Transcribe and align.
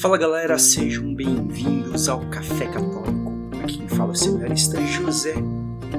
Fala 0.00 0.18
galera, 0.18 0.58
sejam 0.58 1.14
bem-vindos 1.14 2.06
ao 2.06 2.20
Café 2.28 2.66
Católico. 2.66 3.32
Aqui 3.62 3.78
quem 3.78 3.88
fala 3.88 4.10
é 4.10 4.12
o 4.12 4.14
seminarista 4.14 4.84
José 4.84 5.34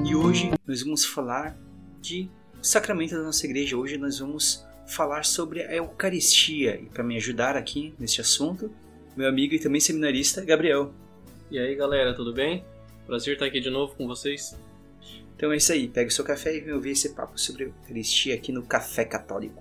e 0.06 0.14
hoje 0.14 0.52
nós 0.64 0.82
vamos 0.82 1.04
falar 1.04 1.58
de 2.00 2.30
sacramento 2.62 3.16
da 3.16 3.24
nossa 3.24 3.44
igreja. 3.44 3.76
Hoje 3.76 3.98
nós 3.98 4.20
vamos 4.20 4.64
falar 4.86 5.24
sobre 5.24 5.62
a 5.62 5.74
Eucaristia 5.74 6.80
e 6.80 6.86
para 6.86 7.02
me 7.02 7.16
ajudar 7.16 7.56
aqui 7.56 7.92
neste 7.98 8.20
assunto, 8.20 8.70
meu 9.16 9.28
amigo 9.28 9.54
e 9.54 9.58
também 9.58 9.80
seminarista 9.80 10.44
Gabriel. 10.44 10.94
E 11.50 11.58
aí 11.58 11.74
galera, 11.74 12.14
tudo 12.14 12.32
bem? 12.32 12.64
Prazer 13.04 13.34
estar 13.34 13.46
aqui 13.46 13.60
de 13.60 13.68
novo 13.68 13.96
com 13.96 14.06
vocês. 14.06 14.56
Então 15.36 15.50
é 15.50 15.56
isso 15.56 15.72
aí, 15.72 15.88
pega 15.88 16.08
o 16.08 16.12
seu 16.12 16.24
café 16.24 16.56
e 16.56 16.60
vem 16.60 16.72
ouvir 16.72 16.90
esse 16.90 17.14
papo 17.14 17.36
sobre 17.36 17.64
a 17.64 17.66
Eucaristia 17.66 18.36
aqui 18.36 18.52
no 18.52 18.62
Café 18.62 19.04
Católico. 19.04 19.60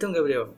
Então, 0.00 0.12
Gabriel, 0.12 0.54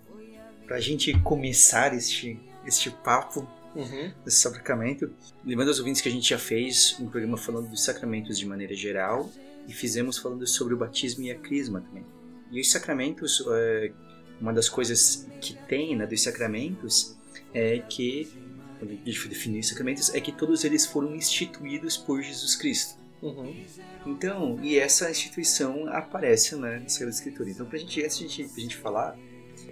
para 0.73 0.79
a 0.79 0.81
gente 0.81 1.12
começar 1.21 1.95
este, 1.95 2.41
este 2.67 2.91
papo 2.91 3.47
Uhum. 3.75 4.12
desse 4.23 4.37
sacramento, 4.37 5.11
lembrando 5.43 5.69
aos 5.69 5.79
ouvintes 5.79 6.03
que 6.03 6.09
a 6.09 6.12
gente 6.12 6.29
já 6.29 6.39
fez 6.39 6.95
um 7.01 7.09
programa 7.09 7.39
falando 7.39 7.71
dos 7.71 7.83
sacramentos 7.83 8.39
de 8.39 8.45
maneira 8.45 8.75
geral 8.75 9.31
e 9.67 9.73
fizemos 9.73 10.19
falando 10.19 10.47
sobre 10.47 10.75
o 10.75 10.77
batismo 10.77 11.25
e 11.25 11.31
a 11.31 11.35
crisma 11.35 11.81
também. 11.81 12.05
E 12.51 12.61
os 12.61 12.71
sacramentos, 12.71 13.43
é, 13.51 13.93
uma 14.39 14.53
das 14.53 14.69
coisas 14.69 15.27
que 15.41 15.55
tem 15.55 15.97
né, 15.97 16.07
dos 16.07 16.23
sacramentos 16.23 17.17
é 17.55 17.79
que, 17.79 18.31
quando 18.79 18.91
a 18.91 18.95
gente 18.95 19.29
definir 19.29 19.61
os 19.61 19.69
sacramentos, 19.69 20.15
é 20.15 20.20
que 20.20 20.33
todos 20.33 20.65
eles 20.65 20.84
foram 20.84 21.15
instituídos 21.17 21.97
por 21.97 22.23
Jesus 22.23 22.55
Cristo. 22.55 23.01
Uhum. 23.23 23.65
Então, 24.05 24.59
e 24.62 24.79
essa 24.79 25.11
instituição 25.11 25.87
aparece 25.89 26.57
né, 26.57 26.79
na 26.79 26.89
Sagrada 26.91 27.14
Escritura. 27.14 27.48
Então, 27.48 27.64
pra 27.64 27.79
gente, 27.79 28.05
a 28.05 28.09
gente, 28.09 28.45
pra 28.45 28.61
gente 28.61 28.77
falar, 28.77 29.17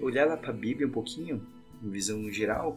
olhar 0.00 0.26
lá 0.26 0.36
pra 0.36 0.52
Bíblia 0.52 0.86
um 0.86 0.90
pouquinho, 0.90 1.46
em 1.82 1.90
visão 1.90 2.30
geral, 2.30 2.76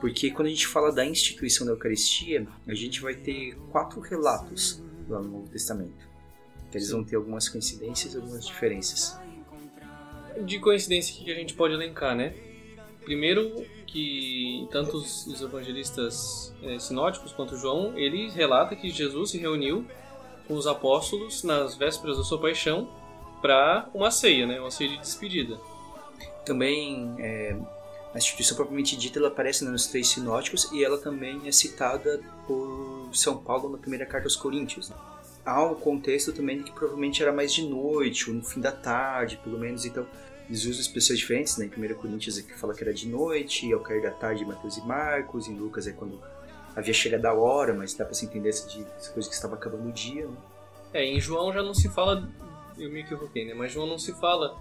porque 0.00 0.30
quando 0.30 0.46
a 0.46 0.50
gente 0.50 0.66
fala 0.66 0.92
da 0.92 1.04
instituição 1.04 1.66
da 1.66 1.72
Eucaristia, 1.72 2.46
a 2.66 2.74
gente 2.74 3.00
vai 3.00 3.14
ter 3.14 3.56
quatro 3.70 4.00
relatos 4.00 4.82
lá 5.08 5.20
no 5.20 5.28
Novo 5.28 5.48
Testamento. 5.48 6.08
Que 6.70 6.78
eles 6.78 6.90
vão 6.90 7.04
ter 7.04 7.16
algumas 7.16 7.48
coincidências 7.48 8.14
e 8.14 8.16
algumas 8.16 8.46
diferenças. 8.46 9.18
De 10.44 10.58
coincidência 10.58 11.14
que 11.24 11.30
a 11.30 11.34
gente 11.34 11.54
pode 11.54 11.74
elencar, 11.74 12.14
né? 12.14 12.34
Primeiro 13.04 13.64
que 13.86 14.68
tanto 14.70 14.98
os, 14.98 15.26
os 15.26 15.40
evangelistas 15.40 16.54
eh, 16.62 16.78
sinóticos 16.78 17.32
quanto 17.32 17.56
João, 17.56 17.96
ele 17.98 18.28
relata 18.28 18.76
que 18.76 18.90
Jesus 18.90 19.30
se 19.30 19.38
reuniu 19.38 19.84
com 20.46 20.54
os 20.54 20.66
apóstolos 20.66 21.42
nas 21.42 21.74
vésperas 21.74 22.18
da 22.18 22.24
sua 22.24 22.38
paixão 22.38 22.88
para 23.40 23.88
uma 23.94 24.10
ceia, 24.10 24.46
né? 24.46 24.60
Uma 24.60 24.70
ceia 24.70 24.90
de 24.90 24.98
despedida. 24.98 25.58
Também 26.48 27.14
é, 27.18 27.54
a 28.14 28.16
instituição 28.16 28.56
propriamente 28.56 28.96
dita 28.96 29.18
ela 29.18 29.28
aparece 29.28 29.66
né, 29.66 29.70
nos 29.70 29.86
três 29.86 30.08
sinóticos 30.08 30.72
e 30.72 30.82
ela 30.82 30.96
também 30.96 31.46
é 31.46 31.52
citada 31.52 32.22
por 32.46 33.10
São 33.12 33.36
Paulo 33.36 33.68
na 33.68 33.76
primeira 33.76 34.06
carta 34.06 34.26
aos 34.26 34.34
Coríntios. 34.34 34.88
né? 34.88 34.96
Há 35.44 35.62
um 35.62 35.74
contexto 35.74 36.32
também 36.32 36.56
de 36.56 36.64
que 36.64 36.72
provavelmente 36.72 37.22
era 37.22 37.34
mais 37.34 37.52
de 37.52 37.68
noite 37.68 38.30
ou 38.30 38.36
no 38.36 38.42
fim 38.42 38.62
da 38.62 38.72
tarde, 38.72 39.38
pelo 39.44 39.58
menos. 39.58 39.84
Então 39.84 40.06
eles 40.48 40.64
usam 40.64 40.80
expressões 40.80 41.18
diferentes. 41.18 41.58
Né? 41.58 41.66
Em 41.66 41.92
1 41.92 41.94
Coríntios 41.96 42.38
é 42.38 42.42
que 42.42 42.54
fala 42.54 42.74
que 42.74 42.82
era 42.82 42.94
de 42.94 43.06
noite, 43.06 43.70
ao 43.70 43.80
cair 43.80 44.00
da 44.00 44.10
tarde, 44.10 44.42
Mateus 44.42 44.78
e 44.78 44.86
Marcos. 44.86 45.48
Em 45.48 45.54
Lucas 45.54 45.86
é 45.86 45.92
quando 45.92 46.18
havia 46.74 46.94
chegado 46.94 47.26
a 47.26 47.34
hora, 47.34 47.74
mas 47.74 47.92
dá 47.92 48.06
para 48.06 48.14
se 48.14 48.24
entender 48.24 48.48
essa, 48.48 48.66
de, 48.66 48.86
essa 48.96 49.12
coisa 49.12 49.28
que 49.28 49.34
estava 49.34 49.54
acabando 49.54 49.86
o 49.86 49.92
dia. 49.92 50.26
Né? 50.26 50.36
É, 50.94 51.04
em 51.04 51.20
João 51.20 51.52
já 51.52 51.62
não 51.62 51.74
se 51.74 51.90
fala, 51.90 52.26
eu 52.78 52.90
me 52.90 53.00
equivoquei, 53.00 53.44
né? 53.44 53.52
Mas 53.52 53.70
João 53.70 53.86
não 53.86 53.98
se 53.98 54.12
fala 54.14 54.56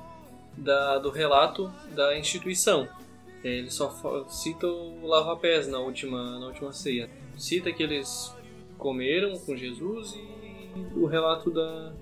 da, 0.57 0.97
do 0.97 1.09
relato 1.09 1.71
da 1.95 2.17
instituição. 2.17 2.87
Ele 3.43 3.69
só 3.69 4.25
cita 4.27 4.67
o 4.67 5.05
lava-pés 5.05 5.67
na 5.67 5.79
última, 5.79 6.39
na 6.39 6.47
última 6.47 6.73
ceia. 6.73 7.09
Cita 7.37 7.71
que 7.71 7.83
eles 7.83 8.33
comeram 8.77 9.37
com 9.39 9.55
Jesus 9.55 10.15
e 10.15 10.99
o 10.99 11.05
relato 11.05 11.51
da, 11.51 11.93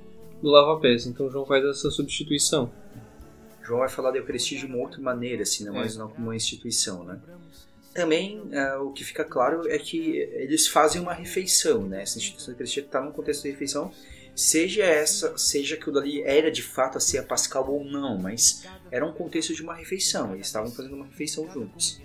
do 0.42 0.50
lava-pés. 0.50 1.06
Então 1.06 1.30
João 1.30 1.46
faz 1.46 1.64
essa 1.66 1.92
substituição. 1.92 2.72
João 3.62 3.80
vai 3.80 3.90
falar 3.90 4.12
da 4.12 4.18
Eucaristia 4.18 4.60
de 4.60 4.66
uma 4.66 4.78
outra 4.78 5.02
maneira, 5.02 5.44
assim, 5.44 5.64
né? 5.64 5.72
É. 5.72 5.74
mas 5.74 5.98
não 5.98 6.08
como 6.08 6.28
uma 6.28 6.36
instituição, 6.36 7.04
né? 7.04 7.20
Também 7.94 8.42
é, 8.52 8.76
o 8.76 8.92
que 8.92 9.04
fica 9.04 9.24
claro 9.24 9.70
é 9.70 9.78
que 9.78 10.18
eles 10.18 10.68
fazem 10.68 11.02
uma 11.02 11.14
refeição, 11.14 11.84
né? 11.88 12.02
Essa 12.02 12.18
instituição 12.18 12.48
da 12.48 12.54
Eucaristia 12.54 12.84
está 12.84 13.02
num 13.02 13.12
contexto 13.12 13.44
de 13.44 13.52
refeição, 13.52 13.92
seja 14.36 14.84
essa, 14.84 15.38
seja 15.38 15.76
aquilo 15.76 15.94
dali 15.94 16.22
era 16.22 16.52
de 16.52 16.62
fato 16.62 16.98
a 16.98 17.02
ceia 17.02 17.24
pascal 17.24 17.72
ou 17.72 17.84
não, 17.84 18.18
mas 18.18 18.68
era 18.92 19.06
um 19.06 19.14
contexto 19.14 19.54
de 19.54 19.64
uma 19.64 19.74
refeição, 19.74 20.34
eles 20.34 20.48
estavam 20.48 20.72
fazendo 20.72 20.96
uma 20.96 21.06
refeição 21.06 21.50
juntos. 21.50 22.02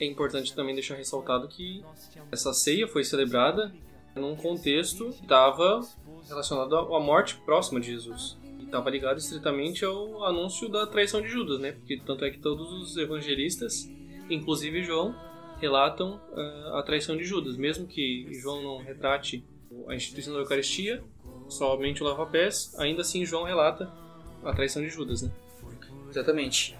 É 0.00 0.04
importante 0.04 0.54
também 0.54 0.74
deixar 0.74 0.94
ressaltado 0.94 1.48
que 1.48 1.84
essa 2.30 2.52
ceia 2.52 2.88
foi 2.88 3.04
celebrada 3.04 3.72
num 4.14 4.34
contexto 4.34 5.10
que 5.10 5.22
estava 5.22 5.86
relacionado 6.28 6.76
à 6.76 7.00
morte 7.00 7.36
próxima 7.44 7.80
de 7.80 7.92
Jesus. 7.92 8.36
Estava 8.60 8.90
ligado 8.90 9.18
estritamente 9.18 9.84
ao 9.84 10.24
anúncio 10.24 10.68
da 10.68 10.86
traição 10.86 11.22
de 11.22 11.28
Judas, 11.28 11.60
né? 11.60 11.72
Porque 11.72 12.00
tanto 12.04 12.24
é 12.24 12.30
que 12.30 12.38
todos 12.38 12.72
os 12.72 12.96
evangelistas, 12.96 13.88
inclusive 14.28 14.82
João, 14.82 15.14
relatam 15.58 16.20
ah, 16.34 16.80
a 16.80 16.82
traição 16.82 17.16
de 17.16 17.24
Judas. 17.24 17.56
Mesmo 17.56 17.86
que 17.86 18.26
João 18.32 18.62
não 18.62 18.78
retrate 18.78 19.44
a 19.86 19.94
instituição 19.94 20.34
da 20.34 20.40
Eucaristia, 20.40 21.02
somente 21.48 22.02
o 22.02 22.06
lava-pés, 22.06 22.74
ainda 22.78 23.02
assim 23.02 23.24
João 23.24 23.44
relata 23.44 23.90
a 24.44 24.52
traição 24.52 24.82
de 24.82 24.88
Judas, 24.88 25.22
né? 25.22 25.30
Exatamente. 26.10 26.76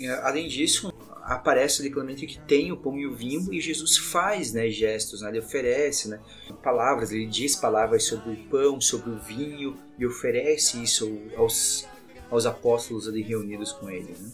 É, 0.00 0.10
Além 0.22 0.48
disso, 0.48 0.92
aparece 1.22 1.82
ali 1.82 1.90
claramente 1.90 2.26
que 2.26 2.38
tem 2.40 2.72
o 2.72 2.76
pão 2.76 2.98
e 2.98 3.06
o 3.06 3.14
vinho 3.14 3.52
e 3.52 3.60
Jesus 3.60 3.96
faz 3.96 4.52
né, 4.52 4.68
gestos, 4.68 5.20
né, 5.20 5.28
ele 5.28 5.38
oferece 5.38 6.08
né, 6.08 6.18
palavras, 6.62 7.12
ele 7.12 7.26
diz 7.26 7.54
palavras 7.54 8.04
sobre 8.04 8.32
o 8.32 8.36
pão, 8.48 8.80
sobre 8.80 9.10
o 9.10 9.18
vinho 9.18 9.78
e 9.98 10.06
oferece 10.06 10.82
isso 10.82 11.20
aos, 11.36 11.86
aos 12.30 12.46
apóstolos 12.46 13.06
ali 13.06 13.22
reunidos 13.22 13.72
com 13.72 13.90
ele. 13.90 14.14
Né? 14.18 14.32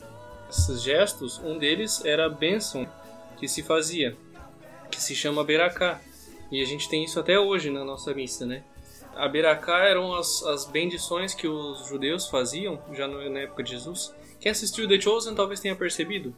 esses 0.51 0.83
gestos, 0.83 1.39
um 1.45 1.59
deles 1.59 2.05
era 2.05 2.27
a 2.27 2.29
bênção 2.29 2.91
que 3.37 3.47
se 3.47 3.63
fazia, 3.63 4.17
que 4.91 5.01
se 5.01 5.15
chama 5.15 5.45
beracá. 5.45 6.01
E 6.51 6.63
a 6.63 6.65
gente 6.65 6.89
tem 6.89 7.05
isso 7.05 7.21
até 7.21 7.39
hoje 7.39 7.71
na 7.71 7.85
nossa 7.85 8.15
missa, 8.15 8.47
né? 8.47 8.65
A 9.19 9.27
beracá 9.27 9.81
eram 9.81 10.15
as, 10.15 10.45
as 10.45 10.65
bendições 10.65 11.35
que 11.35 11.49
os 11.49 11.89
judeus 11.89 12.29
faziam, 12.29 12.79
já 12.93 13.09
na 13.09 13.41
época 13.41 13.65
de 13.65 13.73
Jesus. 13.73 14.15
Quem 14.39 14.53
assistiu 14.53 14.87
The 14.87 15.01
Chosen 15.01 15.35
talvez 15.35 15.59
tenha 15.59 15.75
percebido 15.75 16.33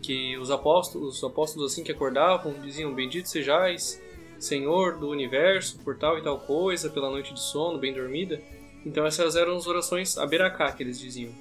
que 0.00 0.38
os 0.38 0.48
apóstolos, 0.48 1.16
os 1.16 1.24
apóstolos 1.24 1.72
assim 1.72 1.82
que 1.82 1.90
acordavam, 1.90 2.54
diziam: 2.60 2.94
Bendito 2.94 3.28
sejais, 3.28 4.00
Senhor 4.38 4.96
do 4.96 5.08
universo, 5.08 5.80
por 5.80 5.98
tal 5.98 6.18
e 6.18 6.22
tal 6.22 6.38
coisa, 6.38 6.88
pela 6.88 7.10
noite 7.10 7.34
de 7.34 7.40
sono, 7.40 7.78
bem 7.78 7.92
dormida. 7.92 8.40
Então 8.86 9.04
essas 9.04 9.34
eram 9.34 9.56
as 9.56 9.66
orações 9.66 10.16
a 10.16 10.24
beracá 10.24 10.70
que 10.70 10.84
eles 10.84 11.00
diziam. 11.00 11.32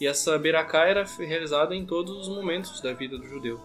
E 0.00 0.06
essa 0.06 0.38
beracá 0.38 0.86
era 0.86 1.04
realizada 1.04 1.76
em 1.76 1.84
todos 1.84 2.16
os 2.16 2.28
momentos 2.28 2.80
da 2.80 2.94
vida 2.94 3.18
do 3.18 3.28
judeu. 3.28 3.60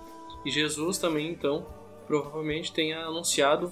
E 0.46 0.52
Jesus 0.52 0.98
também, 0.98 1.30
então, 1.32 1.66
provavelmente 2.06 2.74
tenha 2.74 3.00
anunciado, 3.06 3.72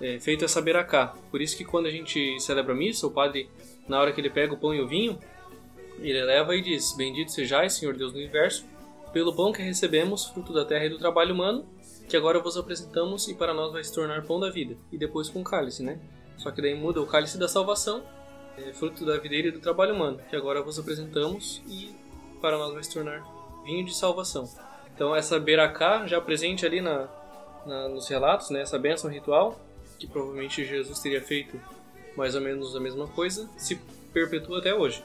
é, 0.00 0.18
feito 0.20 0.44
essa 0.44 0.60
beracá. 0.60 1.14
Por 1.30 1.40
isso 1.40 1.56
que 1.56 1.64
quando 1.64 1.86
a 1.86 1.90
gente 1.90 2.38
celebra 2.40 2.72
a 2.72 2.76
missa, 2.76 3.06
o 3.06 3.10
padre, 3.10 3.48
na 3.88 4.00
hora 4.00 4.12
que 4.12 4.20
ele 4.20 4.30
pega 4.30 4.54
o 4.54 4.56
pão 4.56 4.74
e 4.74 4.80
o 4.80 4.86
vinho, 4.88 5.18
ele 6.00 6.22
leva 6.22 6.54
e 6.54 6.60
diz: 6.62 6.94
Bendito 6.96 7.32
sejais, 7.32 7.74
Senhor 7.74 7.96
Deus 7.96 8.12
do 8.12 8.18
universo, 8.18 8.64
pelo 9.12 9.34
pão 9.34 9.52
que 9.52 9.62
recebemos, 9.62 10.26
fruto 10.26 10.52
da 10.52 10.64
terra 10.64 10.84
e 10.84 10.88
do 10.88 10.98
trabalho 10.98 11.34
humano, 11.34 11.66
que 12.08 12.16
agora 12.16 12.38
vos 12.40 12.56
apresentamos 12.56 13.28
e 13.28 13.34
para 13.34 13.52
nós 13.52 13.72
vai 13.72 13.82
se 13.82 13.92
tornar 13.92 14.22
pão 14.24 14.38
da 14.38 14.50
vida. 14.50 14.76
E 14.92 14.96
depois 14.98 15.28
com 15.28 15.40
o 15.40 15.44
cálice, 15.44 15.82
né? 15.82 15.98
Só 16.36 16.50
que 16.50 16.62
daí 16.62 16.74
muda 16.74 17.00
o 17.00 17.06
cálice 17.06 17.36
da 17.36 17.48
salvação 17.48 18.02
é, 18.56 18.72
fruto 18.72 19.04
da 19.04 19.16
videira 19.18 19.48
e 19.48 19.50
do 19.50 19.58
trabalho 19.60 19.94
humano, 19.94 20.20
que 20.30 20.36
agora 20.36 20.62
vos 20.62 20.78
apresentamos 20.78 21.60
e 21.66 21.94
para 22.40 22.56
nós 22.56 22.72
vai 22.72 22.82
se 22.84 22.92
tornar 22.92 23.24
vinho 23.64 23.84
de 23.84 23.94
salvação. 23.96 24.48
Então 24.94 25.14
essa 25.14 25.38
beracá 25.40 26.06
já 26.06 26.20
presente 26.20 26.64
ali 26.64 26.80
na, 26.80 27.08
na- 27.66 27.88
nos 27.88 28.08
relatos, 28.08 28.50
né, 28.50 28.62
essa 28.62 28.78
bênção 28.78 29.10
ritual, 29.10 29.58
que 29.98 30.06
provavelmente 30.06 30.64
Jesus 30.64 30.98
teria 31.00 31.20
feito 31.20 31.60
mais 32.16 32.34
ou 32.34 32.40
menos 32.40 32.74
a 32.74 32.80
mesma 32.80 33.06
coisa, 33.06 33.48
se 33.56 33.78
perpetua 34.12 34.58
até 34.58 34.74
hoje. 34.74 35.02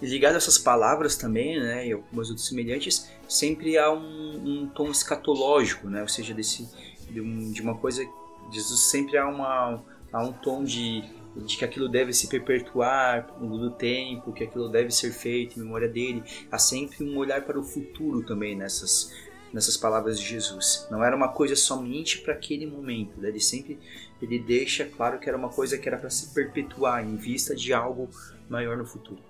E 0.00 0.06
ligado 0.06 0.34
a 0.34 0.36
essas 0.36 0.58
palavras 0.58 1.16
também, 1.16 1.58
né, 1.58 1.86
e 1.88 1.92
algumas 1.92 2.28
outras 2.28 2.46
semelhantes, 2.46 3.10
sempre 3.28 3.78
há 3.78 3.90
um, 3.90 4.42
um 4.44 4.68
tom 4.68 4.90
escatológico, 4.90 5.88
né, 5.88 6.02
ou 6.02 6.08
seja, 6.08 6.34
desse, 6.34 6.68
de, 7.10 7.20
um- 7.20 7.50
de 7.50 7.62
uma 7.62 7.76
coisa, 7.76 8.06
Jesus 8.52 8.80
sempre 8.90 9.16
há, 9.16 9.26
uma, 9.26 9.82
há 10.12 10.22
um 10.22 10.32
tom 10.32 10.62
de, 10.62 11.02
de 11.34 11.56
que 11.56 11.64
aquilo 11.64 11.88
deve 11.88 12.12
se 12.12 12.28
perpetuar 12.28 13.26
ao 13.34 13.40
longo 13.40 13.58
do 13.58 13.70
tempo, 13.70 14.32
que 14.32 14.44
aquilo 14.44 14.68
deve 14.68 14.90
ser 14.90 15.12
feito 15.12 15.58
em 15.58 15.62
memória 15.62 15.88
dele. 15.88 16.22
Há 16.52 16.58
sempre 16.58 17.02
um 17.02 17.16
olhar 17.16 17.42
para 17.42 17.58
o 17.58 17.62
futuro 17.64 18.22
também 18.22 18.54
nessas, 18.54 19.12
nessas 19.52 19.76
palavras 19.76 20.18
de 20.18 20.26
Jesus. 20.26 20.86
Não 20.90 21.02
era 21.02 21.14
uma 21.14 21.28
coisa 21.28 21.56
somente 21.56 22.18
para 22.18 22.34
aquele 22.34 22.66
momento, 22.66 23.20
né? 23.20 23.28
ele 23.28 23.40
sempre 23.40 23.78
ele 24.20 24.38
deixa 24.38 24.84
claro 24.84 25.18
que 25.18 25.28
era 25.28 25.36
uma 25.36 25.48
coisa 25.48 25.76
que 25.76 25.88
era 25.88 25.98
para 25.98 26.10
se 26.10 26.32
perpetuar 26.32 27.04
em 27.04 27.16
vista 27.16 27.54
de 27.54 27.72
algo 27.72 28.08
maior 28.48 28.76
no 28.76 28.86
futuro. 28.86 29.20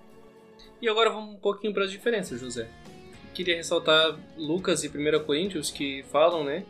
E 0.81 0.87
agora 0.87 1.09
vamos 1.09 1.35
um 1.35 1.39
pouquinho 1.39 1.73
para 1.73 1.83
as 1.83 1.91
diferenças, 1.91 2.39
José. 2.39 2.69
queria 3.33 3.55
ressaltar 3.55 4.17
Lucas 4.37 4.83
e 4.83 4.87
1 4.87 5.25
Coríntios 5.25 5.71
que 5.71 6.03
falam, 6.11 6.43
né, 6.43 6.65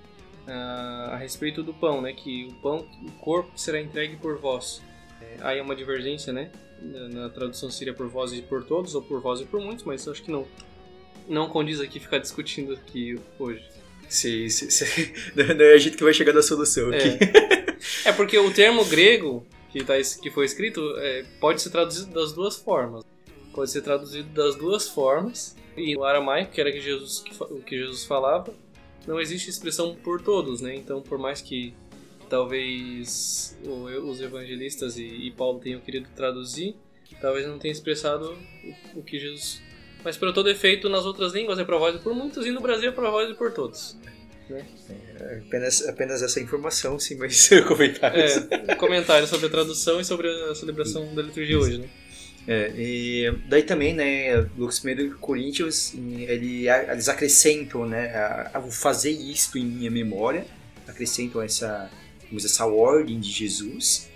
a, 0.47 1.11
a 1.13 1.17
respeito 1.17 1.61
do 1.61 1.73
pão, 1.73 2.01
né, 2.01 2.13
que 2.13 2.45
o 2.45 2.53
pão, 2.61 2.87
o 3.05 3.11
corpo 3.19 3.51
será 3.55 3.79
entregue 3.79 4.15
por 4.15 4.37
vós. 4.37 4.81
É, 5.21 5.37
aí 5.41 5.59
é 5.59 5.61
uma 5.61 5.75
divergência, 5.75 6.31
né, 6.31 6.51
na, 6.81 7.29
tradução 7.29 7.69
seria 7.69 7.93
por 7.93 8.07
vós 8.07 8.33
e 8.33 8.41
por 8.41 8.63
todos 8.63 8.95
ou 8.95 9.01
por 9.01 9.21
vós 9.21 9.41
e 9.41 9.45
por 9.45 9.59
muitos, 9.59 9.83
mas 9.83 10.07
acho 10.07 10.23
que 10.23 10.31
não 10.31 10.45
não 11.27 11.49
condiz 11.49 11.79
aqui 11.79 11.99
ficar 11.99 12.19
discutindo 12.19 12.73
aqui 12.73 13.19
hoje. 13.39 13.63
Sim, 14.09 14.47
sim, 14.49 14.69
sim. 14.69 14.85
Não 15.35 15.65
é 15.65 15.73
a 15.73 15.77
gente 15.77 15.97
que 15.97 16.03
vai 16.03 16.13
chegar 16.13 16.33
na 16.33 16.41
solução 16.41 16.89
aqui. 16.89 17.09
É, 18.05 18.09
é 18.09 18.13
porque 18.13 18.37
o 18.37 18.53
termo 18.53 18.85
grego 18.85 19.45
que, 19.69 19.83
tá, 19.83 19.95
que 20.21 20.31
foi 20.31 20.45
escrito 20.45 20.81
é, 20.97 21.25
pode 21.39 21.61
ser 21.61 21.69
traduzido 21.69 22.13
das 22.13 22.31
duas 22.31 22.55
formas. 22.55 23.03
Pode 23.53 23.69
ser 23.69 23.81
traduzido 23.81 24.29
das 24.29 24.55
duas 24.55 24.87
formas. 24.87 25.55
E 25.75 25.95
o 25.95 26.03
aramaico, 26.03 26.53
que 26.53 26.61
era 26.61 26.71
que 26.71 26.79
Jesus, 26.79 27.23
o 27.51 27.61
que 27.61 27.77
Jesus 27.77 28.05
falava, 28.05 28.53
não 29.05 29.19
existe 29.19 29.49
expressão 29.49 29.95
por 29.95 30.21
todos, 30.21 30.61
né? 30.61 30.75
Então, 30.75 31.01
por 31.01 31.17
mais 31.19 31.41
que 31.41 31.73
talvez 32.29 33.57
os 34.03 34.21
evangelistas 34.21 34.97
e, 34.97 35.03
e 35.03 35.31
Paulo 35.31 35.59
tenham 35.59 35.79
querido 35.79 36.09
traduzir, 36.15 36.75
talvez 37.21 37.47
não 37.47 37.59
tenha 37.59 37.71
expressado 37.71 38.37
o, 38.95 38.99
o 38.99 39.03
que 39.03 39.19
Jesus 39.19 39.61
mas 40.07 40.15
para 40.15 40.31
todo 40.31 40.49
efeito, 40.49 40.87
nas 40.87 41.05
outras 41.05 41.33
línguas 41.33 41.59
é 41.59 41.65
provável 41.65 41.99
por 41.99 42.15
muitos 42.15 42.45
e 42.45 42.51
no 42.51 42.61
Brasil 42.61 42.87
é 42.87 42.93
provável 42.93 43.35
por 43.35 43.51
todos. 43.51 43.97
Né? 44.49 44.65
É, 45.19 45.41
apenas, 45.45 45.85
apenas 45.85 46.21
essa 46.21 46.39
informação, 46.39 46.97
sim, 46.97 47.17
mas 47.17 47.49
comentários. 47.67 48.37
É, 48.49 48.75
comentários 48.75 49.29
sobre 49.29 49.47
a 49.47 49.49
tradução 49.49 49.99
e 49.99 50.05
sobre 50.05 50.29
a 50.29 50.55
celebração 50.55 51.13
da 51.13 51.21
liturgia 51.21 51.59
hoje, 51.59 51.79
né? 51.79 51.89
É, 52.47 52.71
e 52.77 53.33
daí 53.49 53.63
também, 53.63 53.93
né, 53.93 54.47
Lucas 54.57 54.81
1 54.81 55.17
Coríntios, 55.17 55.93
ele, 55.93 56.69
eles 56.69 57.09
acrescentam, 57.09 57.85
né, 57.85 58.15
a, 58.15 58.51
a 58.53 58.61
fazer 58.61 59.11
isto 59.11 59.57
em 59.57 59.65
minha 59.65 59.91
memória, 59.91 60.45
acrescentam 60.87 61.41
essa, 61.41 61.91
essa 62.33 62.65
ordem 62.65 63.19
de 63.19 63.29
Jesus, 63.29 64.09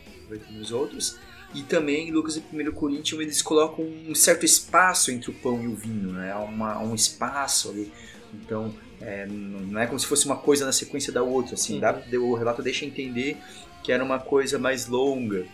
nos 0.52 0.72
outros, 0.72 1.20
e 1.54 1.64
também 1.64 2.12
Lucas 2.12 2.38
e 2.38 2.44
1 2.54 2.72
Coríntios 2.72 3.20
eles 3.20 3.42
colocam 3.42 3.86
um 3.86 4.16
certo 4.16 4.46
espaço 4.46 5.12
entre 5.12 5.30
o 5.30 5.34
pão 5.34 5.62
e 5.62 5.68
o 5.68 5.76
vinho, 5.76 6.12
né? 6.14 6.34
Uma, 6.36 6.80
um 6.80 6.96
espaço 6.96 7.70
ali. 7.70 7.92
Então, 8.34 8.74
é, 9.02 9.26
não 9.26 9.80
é 9.80 9.86
como 9.86 10.00
se 10.00 10.06
fosse 10.06 10.26
uma 10.26 10.38
coisa 10.38 10.66
na 10.66 10.72
sequência 10.72 11.12
da 11.12 11.24
outra, 11.24 11.56
assim. 11.56 11.76
Uhum. 11.76 11.80
Dá, 11.80 12.02
o 12.20 12.34
relato 12.34 12.62
deixa 12.62 12.86
entender 12.86 13.38
que 13.84 13.92
era 13.92 14.04
uma 14.04 14.20
coisa 14.20 14.58
mais 14.58 14.88
longa. 14.88 15.46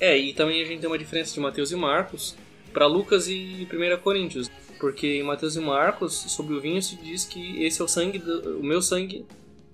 É, 0.00 0.16
e 0.16 0.32
também 0.32 0.62
a 0.62 0.64
gente 0.64 0.80
tem 0.80 0.88
uma 0.88 0.98
diferença 0.98 1.34
de 1.34 1.40
Mateus 1.40 1.70
e 1.70 1.76
Marcos 1.76 2.36
para 2.72 2.86
Lucas 2.86 3.28
e 3.28 3.66
1 3.70 4.02
Coríntios. 4.02 4.50
Porque 4.78 5.20
em 5.20 5.22
Mateus 5.22 5.56
e 5.56 5.60
Marcos, 5.60 6.12
sobre 6.12 6.54
o 6.54 6.60
vinho, 6.60 6.82
se 6.82 6.96
diz 6.96 7.24
que 7.24 7.64
esse 7.64 7.80
é 7.80 7.84
o 7.84 7.88
sangue, 7.88 8.18
do, 8.18 8.60
o 8.60 8.62
meu 8.62 8.82
sangue, 8.82 9.24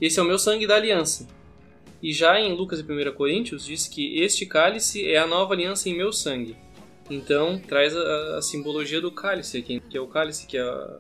esse 0.00 0.18
é 0.18 0.22
o 0.22 0.24
meu 0.26 0.38
sangue 0.38 0.66
da 0.66 0.76
aliança. 0.76 1.26
E 2.02 2.12
já 2.12 2.40
em 2.40 2.52
Lucas 2.52 2.80
e 2.80 2.82
1 2.82 3.14
Coríntios 3.14 3.64
diz 3.64 3.86
que 3.86 4.20
este 4.20 4.44
cálice 4.44 5.06
é 5.06 5.18
a 5.18 5.26
nova 5.26 5.54
aliança 5.54 5.88
em 5.88 5.96
meu 5.96 6.12
sangue. 6.12 6.56
Então 7.08 7.58
traz 7.58 7.96
a, 7.96 8.38
a 8.38 8.42
simbologia 8.42 9.00
do 9.00 9.12
cálice 9.12 9.58
aqui, 9.58 9.80
que 9.88 9.96
é 9.96 10.00
o 10.00 10.08
cálice 10.08 10.46
que 10.46 10.56
é 10.56 10.62
a, 10.62 10.98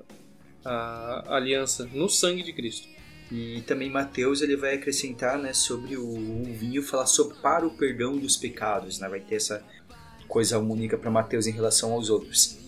a, 0.64 1.36
aliança 1.36 1.88
no 1.92 2.08
sangue 2.08 2.42
de 2.42 2.52
Cristo. 2.52 2.86
E 3.32 3.62
também 3.62 3.90
Mateus 3.90 4.42
ele 4.42 4.56
vai 4.56 4.74
acrescentar 4.74 5.38
né, 5.38 5.52
sobre 5.52 5.96
o, 5.96 6.06
o 6.06 6.44
vinho, 6.44 6.82
falar 6.82 7.06
sobre 7.06 7.36
para 7.38 7.66
o 7.66 7.70
perdão 7.70 8.16
dos 8.16 8.36
pecados. 8.36 9.00
Né? 9.00 9.08
Vai 9.08 9.20
ter 9.20 9.36
essa 9.36 9.64
coisa 10.28 10.58
única 10.58 10.96
para 10.96 11.10
Mateus 11.10 11.46
em 11.46 11.52
relação 11.52 11.92
aos 11.92 12.10
outros. 12.10 12.58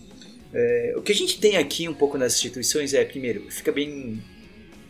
É, 0.52 0.94
o 0.96 1.02
que 1.02 1.12
a 1.12 1.14
gente 1.14 1.38
tem 1.38 1.56
aqui 1.56 1.88
um 1.88 1.94
pouco 1.94 2.16
nas 2.16 2.34
instituições 2.34 2.94
é, 2.94 3.04
primeiro, 3.04 3.50
fica 3.50 3.70
bem. 3.70 4.22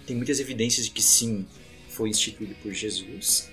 Tem 0.07 0.15
muitas 0.15 0.39
evidências 0.39 0.87
de 0.87 0.93
que 0.93 1.03
sim, 1.03 1.47
foi 1.95 2.11
instituído 2.11 2.55
por 2.63 2.73
Jesus, 2.73 3.51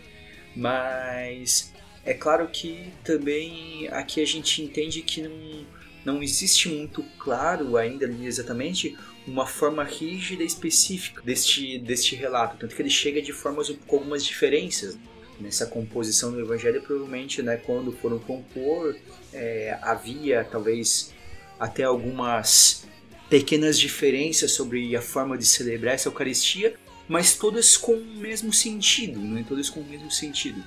mas 0.56 1.72
é 2.04 2.14
claro 2.14 2.48
que 2.48 2.92
também 3.04 3.88
aqui 3.90 4.22
a 4.22 4.26
gente 4.26 4.62
entende 4.62 5.02
que 5.02 5.22
não, 5.22 5.66
não 6.04 6.24
existe 6.24 6.68
muito 6.70 7.04
claro 7.20 7.78
ainda 7.78 8.06
exatamente 8.24 8.98
uma 9.28 9.46
forma 9.46 9.84
rígida 9.84 10.44
específica 10.44 11.22
deste, 11.22 11.78
deste 11.80 12.16
relato, 12.16 12.58
tanto 12.58 12.76
que 12.76 12.82
ele 12.82 12.90
chega 12.90 13.22
de 13.22 13.32
formas 13.32 13.70
com 13.70 13.98
algumas 13.98 14.26
diferenças. 14.26 14.98
Nessa 15.40 15.66
composição 15.66 16.32
do 16.32 16.40
Evangelho, 16.40 16.84
provavelmente, 16.84 17.42
né, 17.42 17.58
quando 17.58 17.92
foram 17.92 18.20
compor, 18.20 18.96
é, 19.34 19.76
havia 19.82 20.44
talvez 20.44 21.16
até 21.60 21.84
algumas 21.84 22.86
pequenas 23.28 23.80
diferenças 23.80 24.52
sobre 24.52 24.96
a 24.96 25.02
forma 25.02 25.36
de 25.38 25.46
celebrar 25.46 25.96
essa 25.96 26.10
Eucaristia, 26.10 26.76
mas 27.12 27.36
todas 27.36 27.76
com 27.76 27.92
o 27.92 28.06
mesmo 28.06 28.54
sentido, 28.54 29.20
né? 29.20 29.44
Todas 29.46 29.70
com 29.70 29.82
o 29.82 29.84
mesmo 29.84 30.10
sentido. 30.10 30.64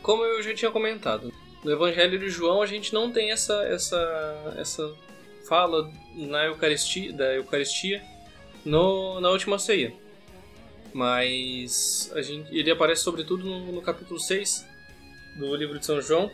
Como 0.00 0.24
eu 0.24 0.42
já 0.42 0.54
tinha 0.54 0.70
comentado, 0.70 1.30
no 1.62 1.70
Evangelho 1.70 2.18
de 2.18 2.30
João 2.30 2.62
a 2.62 2.66
gente 2.66 2.94
não 2.94 3.12
tem 3.12 3.30
essa 3.30 3.52
essa 3.64 4.54
essa 4.56 4.94
fala 5.46 5.92
na 6.14 6.46
Eucaristia, 6.46 7.12
da 7.12 7.34
Eucaristia 7.34 8.02
no, 8.64 9.20
na 9.20 9.28
última 9.28 9.58
ceia. 9.58 9.92
Mas 10.90 12.10
a 12.14 12.22
gente, 12.22 12.50
ele 12.56 12.70
aparece 12.70 13.02
sobretudo 13.02 13.44
no, 13.44 13.72
no 13.72 13.82
capítulo 13.82 14.18
6 14.18 14.66
do 15.36 15.54
livro 15.54 15.78
de 15.78 15.84
São 15.84 16.00
João, 16.00 16.30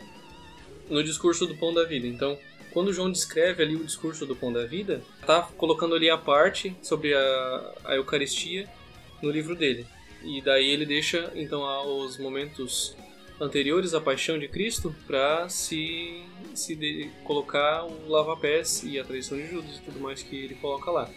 no 0.89 1.03
discurso 1.03 1.45
do 1.45 1.57
pão 1.57 1.73
da 1.73 1.83
vida. 1.83 2.07
Então, 2.07 2.39
quando 2.71 2.93
João 2.93 3.11
descreve 3.11 3.63
ali 3.63 3.75
o 3.75 3.83
discurso 3.83 4.25
do 4.25 4.33
pão 4.33 4.53
da 4.53 4.65
vida, 4.65 5.01
está 5.19 5.41
colocando 5.41 5.93
ali 5.93 6.09
a 6.09 6.17
parte 6.17 6.73
sobre 6.81 7.13
a, 7.13 7.73
a 7.83 7.95
Eucaristia 7.97 8.78
no 9.21 9.29
livro 9.29 9.55
dele. 9.55 9.85
E 10.23 10.41
daí 10.41 10.69
ele 10.69 10.85
deixa 10.85 11.31
então 11.35 11.61
os 12.03 12.17
momentos 12.17 12.95
anteriores 13.39 13.93
à 13.93 14.01
paixão 14.01 14.37
de 14.37 14.47
Cristo 14.47 14.93
para 15.07 15.47
se, 15.47 16.23
se 16.53 16.75
de, 16.75 17.09
colocar 17.23 17.85
o 17.85 18.09
lava-pés 18.09 18.83
e 18.83 18.99
a 18.99 19.03
traição 19.03 19.37
de 19.37 19.47
Judas 19.47 19.77
e 19.77 19.81
tudo 19.81 19.99
mais 19.99 20.21
que 20.21 20.35
ele 20.35 20.55
coloca 20.55 20.91
lá. 20.91 21.09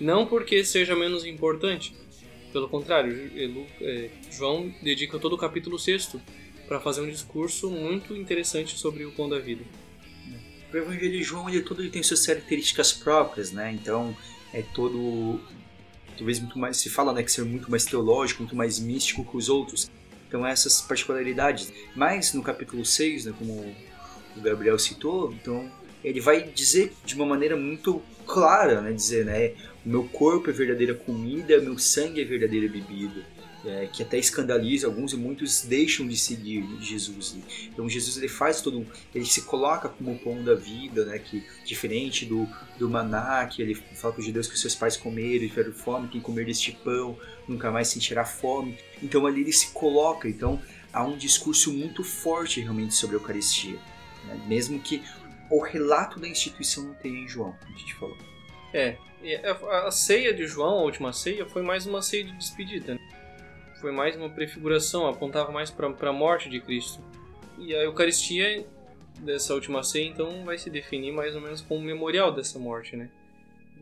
Não 0.00 0.24
porque 0.26 0.64
seja 0.64 0.96
menos 0.96 1.26
importante, 1.26 1.94
pelo 2.52 2.68
contrário, 2.68 3.12
ele, 3.34 3.66
é, 3.80 4.10
João 4.30 4.72
dedica 4.82 5.18
todo 5.18 5.34
o 5.34 5.38
capítulo 5.38 5.78
6 5.78 6.16
para 6.66 6.80
fazer 6.80 7.02
um 7.02 7.10
discurso 7.10 7.70
muito 7.70 8.16
interessante 8.16 8.78
sobre 8.78 9.04
o 9.04 9.12
pão 9.12 9.28
da 9.28 9.38
vida. 9.38 9.64
O 10.72 10.76
Evangelho 10.76 11.12
de 11.12 11.22
João 11.22 11.48
ele 11.48 11.62
todo 11.62 11.82
ele 11.82 11.90
tem 11.90 12.02
suas 12.02 12.26
características 12.26 12.92
próprias, 12.92 13.52
né? 13.52 13.72
Então 13.72 14.16
é 14.52 14.62
todo 14.62 15.40
talvez 16.18 16.40
muito 16.40 16.58
mais 16.58 16.76
se 16.76 16.90
fala 16.90 17.12
né 17.12 17.22
que 17.22 17.32
ser 17.32 17.44
muito 17.44 17.70
mais 17.70 17.84
teológico, 17.84 18.42
muito 18.42 18.56
mais 18.56 18.78
místico 18.78 19.24
que 19.24 19.36
os 19.36 19.48
outros. 19.48 19.90
Então 20.26 20.46
essas 20.46 20.82
particularidades. 20.82 21.72
Mas 21.94 22.34
no 22.34 22.42
capítulo 22.42 22.84
6, 22.84 23.26
né, 23.26 23.34
como 23.38 23.74
o 24.36 24.40
Gabriel 24.40 24.78
citou, 24.78 25.32
então 25.32 25.70
ele 26.04 26.20
vai 26.20 26.42
dizer 26.42 26.92
de 27.04 27.14
uma 27.14 27.24
maneira 27.24 27.56
muito 27.56 28.02
clara, 28.26 28.80
né, 28.82 28.92
dizer, 28.92 29.24
né, 29.24 29.52
o 29.86 29.88
meu 29.88 30.04
corpo 30.04 30.50
é 30.50 30.52
verdadeira 30.52 30.94
comida, 30.94 31.58
meu 31.60 31.78
sangue 31.78 32.20
é 32.20 32.24
verdadeira 32.24 32.68
bebida 32.68 33.37
é, 33.64 33.88
que 33.92 34.02
até 34.02 34.18
escandaliza 34.18 34.86
alguns 34.86 35.12
e 35.12 35.16
muitos 35.16 35.62
deixam 35.62 36.06
de 36.06 36.16
seguir 36.16 36.64
Jesus. 36.80 37.34
Né? 37.34 37.42
Então 37.64 37.88
Jesus 37.88 38.16
ele 38.16 38.28
faz 38.28 38.60
todo, 38.60 38.86
ele 39.14 39.24
se 39.24 39.42
coloca 39.42 39.88
como 39.88 40.12
o 40.12 40.18
pão 40.18 40.42
da 40.42 40.54
vida, 40.54 41.04
né? 41.04 41.18
Que 41.18 41.42
diferente 41.64 42.24
do, 42.24 42.48
do 42.78 42.88
maná 42.88 43.44
que 43.46 43.60
ele 43.60 43.74
fala 43.74 44.14
para 44.14 44.20
os 44.20 44.26
judeus 44.26 44.46
que 44.46 44.58
seus 44.58 44.74
pais 44.74 44.96
comeram 44.96 45.44
e 45.44 45.48
tiveram 45.48 45.72
fome, 45.72 46.08
quem 46.08 46.20
comer 46.20 46.46
deste 46.46 46.72
pão 46.72 47.18
nunca 47.46 47.70
mais 47.70 47.88
sentirá 47.88 48.24
fome. 48.24 48.78
Então 49.02 49.26
ali 49.26 49.40
ele 49.40 49.52
se 49.52 49.72
coloca. 49.72 50.28
Então 50.28 50.60
há 50.92 51.04
um 51.04 51.16
discurso 51.16 51.72
muito 51.72 52.04
forte 52.04 52.60
realmente 52.60 52.94
sobre 52.94 53.16
a 53.16 53.18
Eucaristia, 53.18 53.78
né? 54.26 54.40
mesmo 54.46 54.78
que 54.78 55.02
o 55.50 55.60
relato 55.60 56.20
da 56.20 56.28
instituição 56.28 56.84
não 56.84 56.94
tenha 56.94 57.18
em 57.18 57.28
João, 57.28 57.52
como 57.52 57.74
a 57.74 57.78
gente 57.78 57.94
falou. 57.94 58.16
É, 58.72 58.98
a 59.86 59.90
ceia 59.90 60.32
de 60.32 60.46
João, 60.46 60.78
a 60.78 60.82
última 60.82 61.12
ceia, 61.12 61.46
foi 61.46 61.62
mais 61.62 61.86
uma 61.86 62.02
ceia 62.02 62.24
de 62.24 62.36
despedida. 62.36 62.94
Né? 62.94 63.00
Foi 63.80 63.92
mais 63.92 64.16
uma 64.16 64.28
prefiguração, 64.28 65.06
apontava 65.06 65.50
mais 65.52 65.70
para 65.70 65.88
a 65.88 66.12
morte 66.12 66.48
de 66.48 66.60
Cristo. 66.60 67.02
E 67.58 67.74
a 67.74 67.82
Eucaristia 67.82 68.66
dessa 69.20 69.54
última 69.54 69.82
ceia, 69.82 70.08
então, 70.08 70.44
vai 70.44 70.58
se 70.58 70.70
definir 70.70 71.12
mais 71.12 71.34
ou 71.34 71.40
menos 71.40 71.60
como 71.60 71.80
um 71.80 71.84
memorial 71.84 72.32
dessa 72.32 72.58
morte, 72.58 72.96
né? 72.96 73.10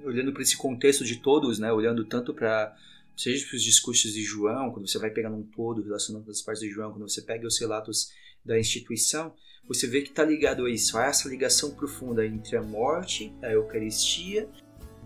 Olhando 0.05 0.33
para 0.33 0.43
esse 0.43 0.57
contexto 0.57 1.05
de 1.05 1.17
todos, 1.17 1.59
né? 1.59 1.73
Olhando 1.73 2.05
tanto 2.05 2.33
para 2.33 2.75
seja 3.17 3.47
para 3.47 3.57
os 3.57 3.63
discursos 3.63 4.13
de 4.13 4.23
João, 4.23 4.71
quando 4.71 4.87
você 4.87 4.99
vai 4.99 5.11
pegando 5.11 5.37
um 5.37 5.43
todo 5.43 5.83
relacionando 5.83 6.31
as 6.31 6.43
partes 6.43 6.63
de 6.63 6.71
João, 6.71 6.93
quando 6.93 7.09
você 7.09 7.23
pega 7.23 7.47
os 7.47 7.59
relatos 7.59 8.13
da 8.45 8.59
instituição, 8.59 9.35
você 9.67 9.87
vê 9.87 10.03
que 10.03 10.11
está 10.11 10.23
ligado 10.23 10.67
a 10.67 10.71
isso, 10.71 10.99
a 10.99 11.07
essa 11.07 11.27
ligação 11.27 11.75
profunda 11.75 12.27
entre 12.27 12.57
a 12.57 12.63
morte, 12.63 13.35
a 13.43 13.51
Eucaristia 13.51 14.49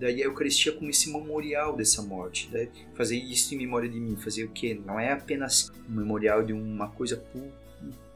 Daí 0.00 0.23
a 0.23 0.25
Eucaristia 0.25 0.73
como 0.73 0.90
esse 0.90 1.12
memorial 1.12 1.76
dessa 1.76 2.00
morte. 2.00 2.49
Né? 2.50 2.69
Fazer 2.95 3.16
isso 3.16 3.54
em 3.54 3.59
memória 3.59 3.88
de 3.88 4.00
mim. 4.00 4.16
Fazer 4.16 4.45
o 4.45 4.49
quê? 4.49 4.80
Não 4.87 4.99
é 4.99 5.12
apenas 5.12 5.71
um 5.88 5.95
memorial 5.95 6.42
de 6.42 6.54
uma 6.54 6.88
coisa 6.88 7.16
pu 7.19 7.52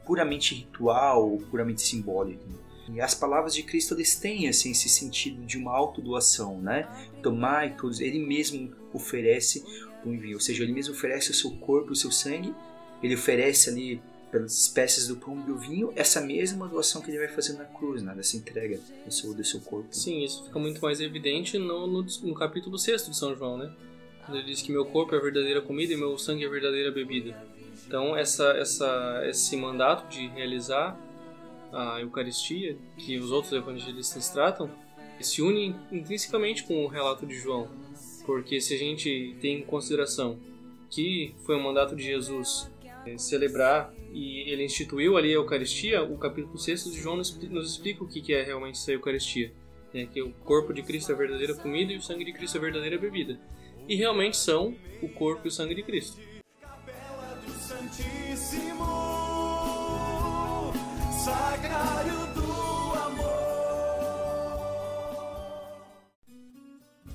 puramente 0.03 0.53
ritual 0.53 1.31
ou 1.31 1.37
puramente 1.39 1.81
simbólica. 1.81 2.43
Né? 2.47 2.97
E 2.97 3.01
as 3.01 3.15
palavras 3.15 3.55
de 3.55 3.63
Cristo 3.63 3.95
eles 3.95 4.15
têm 4.15 4.47
assim, 4.47 4.71
esse 4.71 4.87
sentido 4.87 5.43
de 5.45 5.57
uma 5.57 5.71
autodoação, 5.71 6.61
né? 6.61 6.87
Tomai 7.23 7.75
todos, 7.75 7.99
ele 7.99 8.19
mesmo 8.19 8.71
oferece 8.93 9.63
o 10.05 10.09
envio, 10.13 10.35
ou 10.35 10.39
seja, 10.39 10.63
ele 10.63 10.71
mesmo 10.71 10.93
oferece 10.93 11.31
o 11.31 11.33
seu 11.33 11.49
corpo, 11.57 11.93
o 11.93 11.95
seu 11.95 12.11
sangue, 12.11 12.53
ele 13.01 13.15
oferece 13.15 13.69
ali 13.71 13.99
pelas 14.35 14.53
espécies 14.53 15.07
do 15.07 15.15
pão 15.15 15.39
e 15.39 15.43
do 15.43 15.57
vinho, 15.57 15.93
essa 15.95 16.19
mesma 16.19 16.67
doação 16.67 17.01
que 17.01 17.09
ele 17.09 17.19
vai 17.19 17.29
fazer 17.29 17.53
na 17.53 17.63
cruz, 17.63 18.03
né? 18.03 18.13
dessa 18.13 18.35
entrega 18.35 18.77
do 19.05 19.09
seu, 19.09 19.33
do 19.33 19.45
seu 19.45 19.61
corpo. 19.61 19.87
Sim, 19.91 20.25
isso 20.25 20.43
fica 20.43 20.59
muito 20.59 20.81
mais 20.81 20.99
evidente 20.99 21.57
no, 21.57 21.87
no, 21.87 22.03
no 22.03 22.33
capítulo 22.33 22.77
6 22.77 23.07
de 23.09 23.15
São 23.15 23.33
João, 23.33 23.57
né? 23.57 23.71
Quando 24.25 24.39
ele 24.39 24.47
diz 24.47 24.61
que 24.61 24.73
meu 24.73 24.85
corpo 24.85 25.15
é 25.15 25.17
a 25.17 25.21
verdadeira 25.21 25.61
comida 25.61 25.93
e 25.93 25.95
meu 25.95 26.17
sangue 26.17 26.43
é 26.43 26.47
a 26.47 26.49
verdadeira 26.49 26.91
bebida. 26.91 27.33
Então, 27.87 28.17
essa, 28.17 28.49
essa, 28.57 29.21
esse 29.25 29.55
mandato 29.55 30.09
de 30.09 30.27
realizar 30.27 30.99
a 31.71 32.01
Eucaristia, 32.01 32.75
que 32.97 33.17
os 33.17 33.31
outros 33.31 33.53
evangelistas 33.53 34.27
tratam, 34.29 34.69
se 35.21 35.41
une 35.41 35.73
intrinsecamente 35.93 36.65
com 36.65 36.83
o 36.83 36.87
relato 36.87 37.25
de 37.25 37.35
João. 37.35 37.69
Porque 38.25 38.59
se 38.59 38.73
a 38.73 38.77
gente 38.77 39.37
tem 39.39 39.59
em 39.59 39.61
consideração 39.61 40.37
que 40.89 41.33
foi 41.45 41.55
um 41.55 41.63
mandato 41.63 41.95
de 41.95 42.03
Jesus 42.03 42.69
celebrar 43.17 43.93
e 44.13 44.49
ele 44.49 44.63
instituiu 44.63 45.17
ali 45.17 45.29
a 45.29 45.35
Eucaristia, 45.35 46.03
o 46.03 46.17
capítulo 46.17 46.57
6 46.57 46.91
de 46.91 47.01
João 47.01 47.17
nos, 47.17 47.37
explica 47.69 48.03
o 48.03 48.07
que 48.07 48.33
é 48.33 48.43
realmente 48.43 48.79
essa 48.79 48.91
Eucaristia. 48.91 49.51
É 49.93 50.05
que 50.05 50.21
o 50.21 50.31
corpo 50.43 50.73
de 50.73 50.83
Cristo 50.83 51.11
é 51.11 51.15
a 51.15 51.17
verdadeira 51.17 51.53
comida 51.53 51.93
e 51.93 51.97
o 51.97 52.01
sangue 52.01 52.25
de 52.25 52.33
Cristo 52.33 52.55
é 52.55 52.59
a 52.59 52.61
verdadeira 52.61 52.97
bebida. 52.97 53.39
E 53.87 53.95
realmente 53.95 54.35
são 54.35 54.75
o 55.01 55.07
corpo 55.07 55.45
e 55.45 55.47
o 55.47 55.51
sangue 55.51 55.75
de 55.75 55.83
Cristo. 55.83 56.19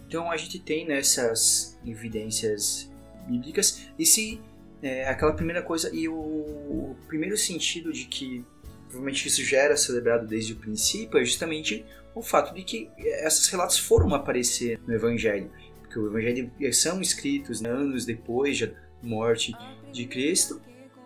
Então 0.07 0.31
a 0.31 0.37
gente 0.37 0.59
tem 0.59 0.87
nessas 0.87 1.79
evidências 1.87 2.91
bíblicas 3.29 3.89
e 3.99 4.05
se 4.05 4.41
é, 4.83 5.09
aquela 5.09 5.33
primeira 5.33 5.63
coisa 5.63 5.95
e 5.95 6.09
o, 6.09 6.15
o, 6.15 6.97
primeiro 7.07 7.37
sentido 7.37 7.93
de 7.93 8.07
que 8.07 8.45
provavelmente 8.89 9.29
isso 9.29 9.45
já 9.45 9.59
era 9.59 9.77
celebrado 9.77 10.27
desde 10.27 10.53
o 10.53 10.57
princípio 10.57 11.19
é 11.19 11.25
justamente 11.25 11.85
o 12.15 12.23
fato 12.23 12.55
de 12.55 12.63
que 12.63 12.91
esses 12.99 13.47
relatos 13.49 13.79
foram 13.79 14.15
aparecer 14.15 14.81
no 14.87 14.95
Evangelho, 14.95 15.51
porque 15.81 15.99
o 15.99 16.09
Evangelho 16.09 16.51
são 16.73 17.01
escritos 17.01 17.63
anos 17.65 18.05
depois 18.05 18.59
da 18.59 18.71
morte 19.03 19.55
de 19.93 20.07
Cristo. 20.07 20.61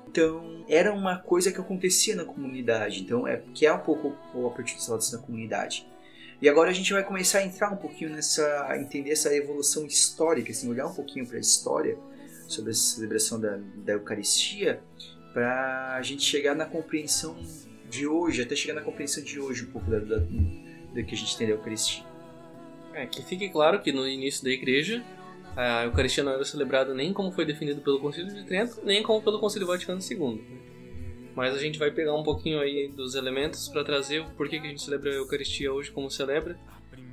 Então 0.09 0.65
era 0.69 0.93
uma 0.93 1.19
coisa 1.19 1.53
que 1.53 1.61
acontecia 1.61 2.15
na 2.15 2.25
comunidade, 2.25 3.03
então 3.03 3.27
é 3.27 3.43
que 3.53 3.67
é 3.67 3.73
um 3.73 3.81
pouco 3.81 4.17
a 4.47 4.51
partir 4.51 4.77
dos 4.77 4.87
relatos 4.87 5.11
da 5.11 5.19
comunidade. 5.19 5.87
E 6.41 6.49
agora 6.49 6.71
a 6.71 6.73
gente 6.73 6.93
vai 6.93 7.03
começar 7.03 7.39
a 7.39 7.45
entrar 7.45 7.71
um 7.71 7.77
pouquinho 7.77 8.11
nessa, 8.11 8.77
entender 8.79 9.11
essa 9.11 9.35
evolução 9.35 9.87
histórica, 9.87 10.51
assim, 10.51 10.69
olhar 10.69 10.87
um 10.87 10.95
pouquinho 10.95 11.27
para 11.27 11.37
a 11.37 11.41
história 11.41 11.99
sobre 12.49 12.71
a 12.71 12.75
celebração 12.75 13.41
da, 13.41 13.59
da 13.77 13.93
Eucaristia, 13.93 14.83
para 15.33 15.97
a 15.97 16.03
gente 16.03 16.23
chegar 16.23 16.55
na 16.55 16.65
compreensão 16.65 17.37
de 17.91 18.07
hoje, 18.07 18.43
até 18.43 18.55
chegar 18.55 18.75
na 18.75 18.81
compreensão 18.81 19.23
de 19.23 19.41
hoje 19.41 19.65
um 19.65 19.71
pouco 19.71 19.91
da, 19.91 19.99
da, 19.99 20.19
do 20.19 21.05
que 21.05 21.15
a 21.15 21.19
gente 21.19 21.37
tem 21.37 21.47
da 21.47 21.55
Eucaristia. 21.55 22.05
É, 22.93 23.07
que 23.07 23.23
fique 23.23 23.49
claro 23.49 23.81
que 23.83 23.93
no 23.93 24.07
início 24.07 24.45
da 24.45 24.51
igreja, 24.51 25.05
a 25.57 25.85
Eucaristia 25.85 26.23
não 26.23 26.33
era 26.33 26.45
celebrada 26.45 26.95
nem 26.95 27.13
como 27.13 27.33
foi 27.33 27.45
definido 27.45 27.81
pelo 27.81 28.01
Concílio 28.01 28.33
de 28.33 28.45
Trento, 28.45 28.81
nem 28.85 29.03
como 29.03 29.21
pelo 29.23 29.41
Concílio 29.41 29.67
Vaticano 29.67 30.01
II. 30.01 30.41
Mas 31.35 31.55
a 31.55 31.59
gente 31.59 31.79
vai 31.79 31.91
pegar 31.91 32.15
um 32.15 32.23
pouquinho 32.23 32.61
aí 32.61 32.89
dos 32.89 33.17
elementos 33.17 33.69
para 33.69 33.83
trazer 33.83 34.21
o 34.21 34.31
porquê 34.37 34.61
que 34.61 34.67
a 34.67 34.71
gente 34.71 34.83
celebra 34.83 35.11
a 35.11 35.15
Eucaristia 35.15 35.73
hoje 35.73 35.91
como 35.91 36.09
celebra 36.09 36.57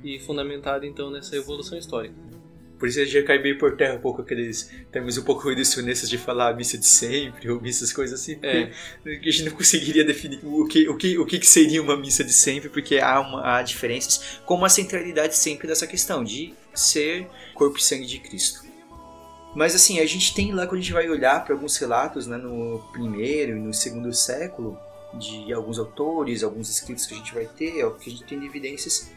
e 0.04 0.18
fundamentado 0.20 0.86
então 0.86 1.10
nessa 1.10 1.36
evolução 1.36 1.76
histórica. 1.76 2.14
Por 2.82 2.88
isso 2.88 3.06
já 3.06 3.22
cai 3.22 3.38
bem 3.38 3.56
por 3.56 3.76
terra 3.76 3.94
um 3.94 4.00
pouco 4.00 4.22
aqueles 4.22 4.68
termos 4.90 5.16
um 5.16 5.22
pouco 5.22 5.48
reducionistas 5.48 6.10
de 6.10 6.18
falar 6.18 6.48
a 6.48 6.52
missa 6.52 6.76
de 6.76 6.84
sempre, 6.84 7.48
ou 7.48 7.60
missas 7.60 7.92
coisas 7.92 8.20
assim. 8.20 8.40
É. 8.42 8.72
A 9.06 9.30
gente 9.30 9.44
não 9.44 9.52
conseguiria 9.52 10.04
definir 10.04 10.40
o 10.42 10.66
que, 10.66 10.88
o, 10.88 10.96
que, 10.96 11.16
o 11.16 11.24
que 11.24 11.46
seria 11.46 11.80
uma 11.80 11.96
missa 11.96 12.24
de 12.24 12.32
sempre, 12.32 12.68
porque 12.68 12.98
há, 12.98 13.20
uma, 13.20 13.54
há 13.56 13.62
diferenças, 13.62 14.40
com 14.44 14.56
uma 14.56 14.68
centralidade 14.68 15.36
sempre 15.36 15.68
dessa 15.68 15.86
questão 15.86 16.24
de 16.24 16.54
ser 16.74 17.28
corpo 17.54 17.78
e 17.78 17.82
sangue 17.84 18.04
de 18.04 18.18
Cristo. 18.18 18.64
Mas 19.54 19.76
assim, 19.76 20.00
a 20.00 20.04
gente 20.04 20.34
tem 20.34 20.52
lá, 20.52 20.66
quando 20.66 20.80
a 20.80 20.82
gente 20.82 20.92
vai 20.92 21.08
olhar 21.08 21.44
para 21.44 21.54
alguns 21.54 21.76
relatos 21.76 22.26
né, 22.26 22.36
no 22.36 22.80
primeiro 22.90 23.56
e 23.56 23.60
no 23.60 23.72
segundo 23.72 24.12
século, 24.12 24.76
de 25.14 25.52
alguns 25.52 25.78
autores, 25.78 26.42
alguns 26.42 26.68
escritos 26.68 27.06
que 27.06 27.14
a 27.14 27.16
gente 27.16 27.32
vai 27.32 27.46
ter, 27.46 27.78
é 27.78 27.86
o 27.86 27.94
que 27.94 28.10
a 28.10 28.12
gente 28.12 28.24
tem 28.24 28.40
de 28.40 28.46
evidências. 28.46 29.08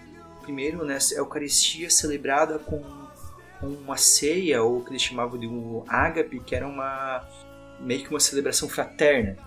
Primeiro, 0.43 0.85
né, 0.85 0.99
a 0.99 1.15
Eucaristia 1.15 1.89
celebrada 1.89 2.59
com 2.59 3.05
uma 3.61 3.97
ceia, 3.97 4.61
ou 4.61 4.79
o 4.79 4.83
que 4.83 4.91
eles 4.91 5.01
chamavam 5.01 5.39
de 5.39 5.47
um 5.47 5.83
ágape, 5.87 6.39
que 6.39 6.55
era 6.55 6.67
uma 6.67 7.27
meio 7.79 8.03
que 8.03 8.09
uma 8.09 8.19
celebração 8.19 8.69
fraterna. 8.69 9.37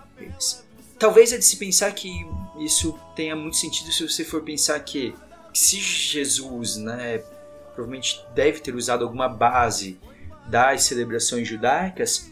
Talvez 0.99 1.33
é 1.33 1.39
de 1.39 1.45
se 1.45 1.57
pensar 1.57 1.93
que 1.93 2.27
isso 2.59 2.99
tenha 3.15 3.35
muito 3.35 3.57
sentido 3.57 3.91
se 3.93 4.07
você 4.07 4.25
for 4.25 4.43
pensar 4.43 4.79
que 4.81 5.15
se 5.55 5.79
Jesus, 5.79 6.77
né, 6.77 7.19
provavelmente 7.75 8.21
deve 8.35 8.61
ter 8.61 8.75
usado 8.75 9.05
alguma 9.05 9.29
base 9.29 9.99
das 10.47 10.83
celebrações 10.83 11.47
judaicas, 11.47 12.31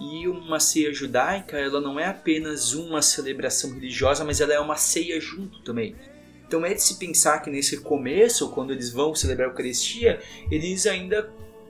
e 0.00 0.28
uma 0.28 0.60
ceia 0.60 0.92
judaica, 0.92 1.58
ela 1.58 1.80
não 1.80 1.98
é 1.98 2.06
apenas 2.06 2.74
uma 2.74 3.00
celebração 3.00 3.72
religiosa, 3.72 4.24
mas 4.24 4.40
ela 4.40 4.52
é 4.52 4.60
uma 4.60 4.76
ceia 4.76 5.20
junto 5.20 5.60
também. 5.60 5.96
Então 6.46 6.64
é 6.64 6.74
de 6.74 6.82
se 6.82 6.98
pensar 6.98 7.40
que 7.40 7.50
nesse 7.50 7.80
começo, 7.80 8.50
quando 8.50 8.72
eles 8.72 8.90
vão 8.90 9.14
celebrar 9.14 9.48
a 9.48 9.50
Eucaristia, 9.50 10.20
eles 10.50 10.86
ainda 10.86 11.28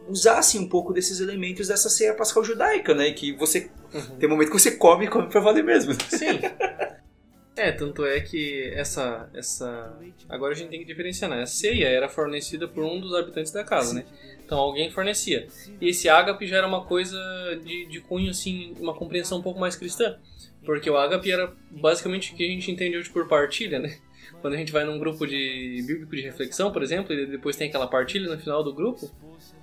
usassem 0.08 0.60
um 0.60 0.68
pouco 0.68 0.92
desses 0.92 1.20
elementos 1.20 1.68
dessa 1.68 1.88
ceia 1.88 2.14
pascal 2.14 2.44
judaica, 2.44 2.94
né? 2.94 3.10
Que 3.12 3.32
você 3.32 3.70
uhum. 3.92 4.16
tem 4.18 4.28
um 4.28 4.32
momento 4.32 4.50
que 4.50 4.58
você 4.58 4.72
come 4.72 5.06
e 5.06 5.08
come 5.08 5.28
para 5.28 5.40
valer 5.40 5.64
mesmo. 5.64 5.94
Sim. 6.08 6.40
É, 7.56 7.72
tanto 7.72 8.04
é 8.04 8.20
que 8.20 8.70
essa 8.74 9.30
essa 9.32 9.98
agora 10.28 10.52
a 10.52 10.54
gente 10.54 10.68
tem 10.68 10.78
que 10.78 10.84
diferenciar, 10.84 11.30
né? 11.30 11.40
A 11.40 11.46
ceia 11.46 11.88
era 11.88 12.06
fornecida 12.06 12.68
por 12.68 12.84
um 12.84 13.00
dos 13.00 13.14
habitantes 13.14 13.50
da 13.50 13.64
casa, 13.64 13.94
né? 13.94 14.04
Então 14.44 14.58
alguém 14.58 14.90
fornecia. 14.90 15.48
E 15.80 15.88
esse 15.88 16.06
ágape 16.06 16.46
já 16.46 16.58
era 16.58 16.66
uma 16.66 16.84
coisa 16.84 17.18
de, 17.64 17.86
de 17.86 18.00
cunho 18.02 18.30
assim, 18.30 18.74
uma 18.78 18.94
compreensão 18.94 19.38
um 19.38 19.42
pouco 19.42 19.58
mais 19.58 19.74
cristã, 19.74 20.18
porque 20.66 20.90
o 20.90 20.98
ágape 20.98 21.32
era 21.32 21.50
basicamente 21.70 22.34
o 22.34 22.36
que 22.36 22.44
a 22.44 22.48
gente 22.48 22.70
entende 22.70 22.98
hoje 22.98 23.08
por 23.08 23.26
partilha, 23.26 23.78
né? 23.78 23.96
Quando 24.46 24.54
a 24.54 24.58
gente 24.58 24.70
vai 24.70 24.84
num 24.84 24.96
grupo 24.96 25.26
de 25.26 25.82
bíblico 25.84 26.14
de 26.14 26.22
reflexão, 26.22 26.70
por 26.70 26.80
exemplo, 26.80 27.12
e 27.12 27.26
depois 27.26 27.56
tem 27.56 27.68
aquela 27.68 27.88
partilha 27.88 28.32
no 28.32 28.38
final 28.38 28.62
do 28.62 28.72
grupo, 28.72 29.10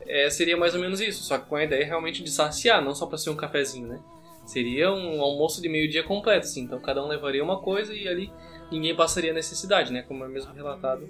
é, 0.06 0.30
seria 0.30 0.58
mais 0.58 0.76
ou 0.76 0.82
menos 0.82 1.00
isso, 1.00 1.24
só 1.24 1.38
que 1.38 1.48
com 1.48 1.56
a 1.56 1.64
ideia 1.64 1.86
realmente 1.86 2.22
de 2.22 2.30
saciar, 2.30 2.84
não 2.84 2.94
só 2.94 3.06
para 3.06 3.18
ser 3.18 3.30
um 3.30 3.36
cafezinho, 3.38 3.88
né? 3.88 4.02
Seria 4.46 4.92
um 4.92 5.22
almoço 5.22 5.62
de 5.62 5.70
meio-dia 5.70 6.04
completo, 6.04 6.48
assim. 6.48 6.64
Então 6.64 6.82
cada 6.82 7.02
um 7.02 7.08
levaria 7.08 7.42
uma 7.42 7.62
coisa 7.62 7.94
e 7.94 8.10
ali 8.10 8.30
ninguém 8.70 8.94
passaria 8.94 9.32
necessidade, 9.32 9.94
né? 9.94 10.02
Como 10.02 10.22
é 10.26 10.28
mesmo 10.28 10.54
relatado 10.54 11.08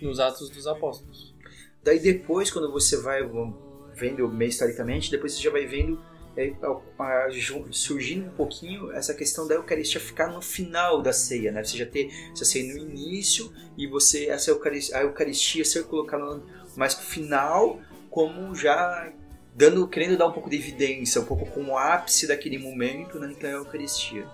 nos 0.00 0.20
Atos 0.20 0.48
dos 0.48 0.68
Apóstolos. 0.68 1.34
Daí 1.82 1.98
depois, 1.98 2.48
quando 2.48 2.70
você 2.70 2.96
vai 3.02 3.28
vendo 3.96 4.28
meio 4.28 4.50
historicamente, 4.50 5.10
depois 5.10 5.32
você 5.32 5.42
já 5.42 5.50
vai 5.50 5.66
vendo 5.66 6.00
surgindo 7.72 8.26
um 8.26 8.34
pouquinho 8.34 8.92
essa 8.92 9.14
questão 9.14 9.46
da 9.46 9.54
Eucaristia 9.54 10.00
ficar 10.00 10.28
no 10.28 10.42
final 10.42 11.00
da 11.00 11.12
ceia, 11.12 11.50
né? 11.50 11.64
Você 11.64 11.78
já 11.78 11.86
ter 11.86 12.10
essa 12.32 12.44
ceia 12.44 12.72
no 12.72 12.78
início 12.78 13.52
e 13.76 13.86
você 13.86 14.26
essa 14.26 14.50
Eucaristia, 14.50 14.98
a 14.98 15.02
Eucaristia 15.02 15.64
ser 15.64 15.84
colocada 15.84 16.42
mais 16.76 16.94
pro 16.94 17.06
final, 17.06 17.80
como 18.10 18.54
já 18.54 19.12
dando, 19.54 19.88
querendo 19.88 20.18
dar 20.18 20.26
um 20.26 20.32
pouco 20.32 20.50
de 20.50 20.56
evidência, 20.56 21.20
um 21.20 21.24
pouco 21.24 21.46
como 21.46 21.72
o 21.72 21.78
ápice 21.78 22.26
daquele 22.26 22.58
momento, 22.58 23.18
né? 23.18 23.32
Então 23.32 23.48
é 23.48 23.54
a 23.54 23.56
Eucaristia. 23.56 24.26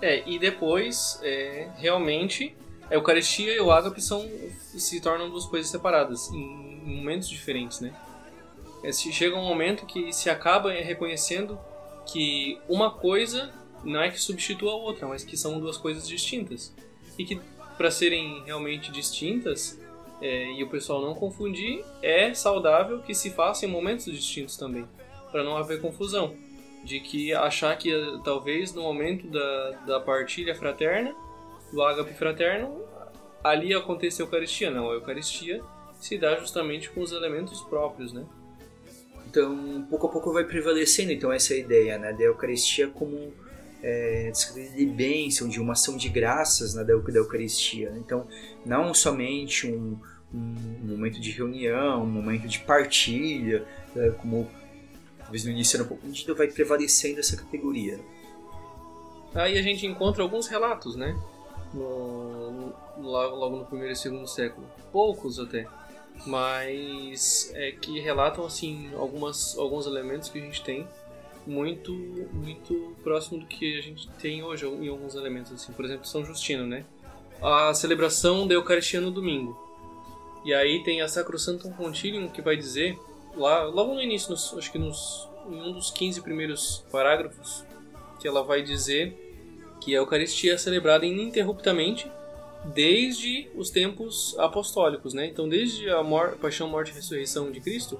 É, 0.00 0.26
e 0.28 0.38
depois, 0.38 1.20
é, 1.22 1.68
realmente, 1.76 2.56
a 2.90 2.94
Eucaristia 2.94 3.54
e 3.54 3.60
o 3.60 3.70
ágape 3.70 4.00
são, 4.00 4.26
se 4.58 5.00
tornam 5.00 5.28
duas 5.28 5.44
coisas 5.44 5.70
separadas, 5.70 6.30
em 6.30 6.96
momentos 6.96 7.28
diferentes, 7.28 7.80
né? 7.80 7.92
É, 8.82 8.92
chega 8.92 9.36
um 9.36 9.44
momento 9.44 9.86
que 9.86 10.12
se 10.12 10.30
acaba 10.30 10.72
reconhecendo 10.72 11.58
que 12.06 12.58
uma 12.68 12.90
coisa 12.90 13.52
não 13.84 14.00
é 14.00 14.10
que 14.10 14.20
substitua 14.20 14.72
a 14.72 14.76
outra, 14.76 15.06
mas 15.06 15.24
que 15.24 15.36
são 15.36 15.58
duas 15.58 15.76
coisas 15.76 16.06
distintas. 16.06 16.74
E 17.18 17.24
que, 17.24 17.40
para 17.76 17.90
serem 17.90 18.42
realmente 18.44 18.90
distintas, 18.90 19.80
é, 20.20 20.52
e 20.52 20.62
o 20.62 20.68
pessoal 20.68 21.00
não 21.00 21.14
confundir, 21.14 21.84
é 22.02 22.32
saudável 22.34 23.00
que 23.00 23.14
se 23.14 23.30
faça 23.30 23.64
em 23.64 23.68
momentos 23.68 24.04
distintos 24.04 24.56
também, 24.56 24.86
para 25.30 25.42
não 25.42 25.56
haver 25.56 25.80
confusão. 25.80 26.34
De 26.84 26.98
que 26.98 27.32
achar 27.34 27.76
que 27.76 27.92
talvez 28.24 28.72
no 28.72 28.82
momento 28.82 29.26
da, 29.28 29.70
da 29.86 30.00
partilha 30.00 30.54
fraterna, 30.54 31.14
do 31.72 31.82
ágape 31.82 32.14
fraterno, 32.14 32.82
ali 33.44 33.74
aconteceu 33.74 34.24
a 34.24 34.28
Eucaristia. 34.28 34.70
Não, 34.70 34.90
a 34.90 34.94
Eucaristia 34.94 35.62
se 36.00 36.16
dá 36.16 36.36
justamente 36.36 36.90
com 36.90 37.00
os 37.00 37.12
elementos 37.12 37.60
próprios, 37.62 38.12
né? 38.12 38.24
Então, 39.30 39.86
pouco 39.88 40.08
a 40.08 40.10
pouco 40.10 40.32
vai 40.32 40.42
prevalecendo 40.42 41.12
então 41.12 41.32
essa 41.32 41.54
ideia, 41.54 41.96
né, 41.96 42.12
da 42.12 42.24
Eucaristia 42.24 42.88
como 42.88 43.32
é, 43.80 44.32
de 44.76 44.86
bênção, 44.86 45.48
de 45.48 45.60
uma 45.60 45.74
ação 45.74 45.96
de 45.96 46.08
graças 46.08 46.74
né, 46.74 46.82
da 46.82 46.92
Eucaristia. 46.92 47.94
Então, 47.96 48.26
não 48.66 48.92
somente 48.92 49.68
um, 49.68 49.96
um 50.34 50.80
momento 50.82 51.20
de 51.20 51.30
reunião, 51.30 52.02
um 52.02 52.06
momento 52.10 52.48
de 52.48 52.58
partilha, 52.58 53.64
né, 53.94 54.10
como 54.20 54.50
talvez 55.20 55.44
no 55.44 55.52
início 55.52 55.76
era 55.76 55.84
um 55.84 55.86
pouco 55.86 56.04
medida, 56.04 56.34
vai 56.34 56.48
prevalecendo 56.48 57.20
essa 57.20 57.36
categoria. 57.36 58.00
Aí 59.32 59.56
a 59.56 59.62
gente 59.62 59.86
encontra 59.86 60.24
alguns 60.24 60.48
relatos, 60.48 60.96
né? 60.96 61.16
No, 61.72 62.50
no, 62.50 62.74
logo 62.98 63.58
no 63.58 63.64
primeiro 63.64 63.92
e 63.92 63.96
segundo 63.96 64.26
século. 64.26 64.66
Poucos 64.90 65.38
até. 65.38 65.68
Mas 66.26 67.50
é 67.54 67.72
que 67.72 67.98
relatam 68.00 68.44
assim 68.44 68.90
algumas, 68.94 69.56
alguns 69.56 69.86
elementos 69.86 70.28
que 70.28 70.38
a 70.38 70.42
gente 70.42 70.62
tem 70.62 70.86
muito 71.46 71.92
muito 72.32 72.94
próximo 73.02 73.40
do 73.40 73.46
que 73.46 73.78
a 73.78 73.82
gente 73.82 74.08
tem 74.20 74.42
hoje 74.42 74.66
em 74.66 74.88
alguns 74.88 75.14
elementos 75.14 75.52
assim. 75.52 75.72
Por 75.72 75.84
exemplo 75.84 76.06
São 76.06 76.24
Justino 76.24 76.66
né? 76.66 76.84
A 77.42 77.72
celebração 77.72 78.46
da 78.46 78.54
Eucaristia 78.54 79.00
no 79.00 79.10
domingo. 79.10 79.58
E 80.44 80.52
aí 80.52 80.82
tem 80.82 81.00
a 81.00 81.08
Sacrosanctum 81.08 81.72
Concilium 81.72 82.28
que 82.28 82.42
vai 82.42 82.56
dizer 82.56 82.98
lá 83.34 83.64
logo 83.64 83.94
no 83.94 84.02
início 84.02 84.30
nos, 84.30 84.54
acho 84.56 84.70
que 84.70 84.78
nos 84.78 85.28
em 85.48 85.60
um 85.60 85.72
dos 85.72 85.90
15 85.90 86.20
primeiros 86.20 86.84
parágrafos 86.92 87.64
que 88.20 88.28
ela 88.28 88.42
vai 88.42 88.62
dizer 88.62 89.16
que 89.80 89.94
a 89.94 89.98
Eucaristia 89.98 90.54
é 90.54 90.58
celebrada 90.58 91.06
ininterruptamente 91.06 92.10
desde 92.64 93.48
os 93.54 93.70
tempos 93.70 94.36
apostólicos, 94.38 95.14
né? 95.14 95.26
Então, 95.26 95.48
desde 95.48 95.88
a 95.90 96.02
mor 96.02 96.36
paixão, 96.36 96.68
morte 96.68 96.90
e 96.90 96.94
ressurreição 96.94 97.50
de 97.50 97.60
Cristo, 97.60 97.98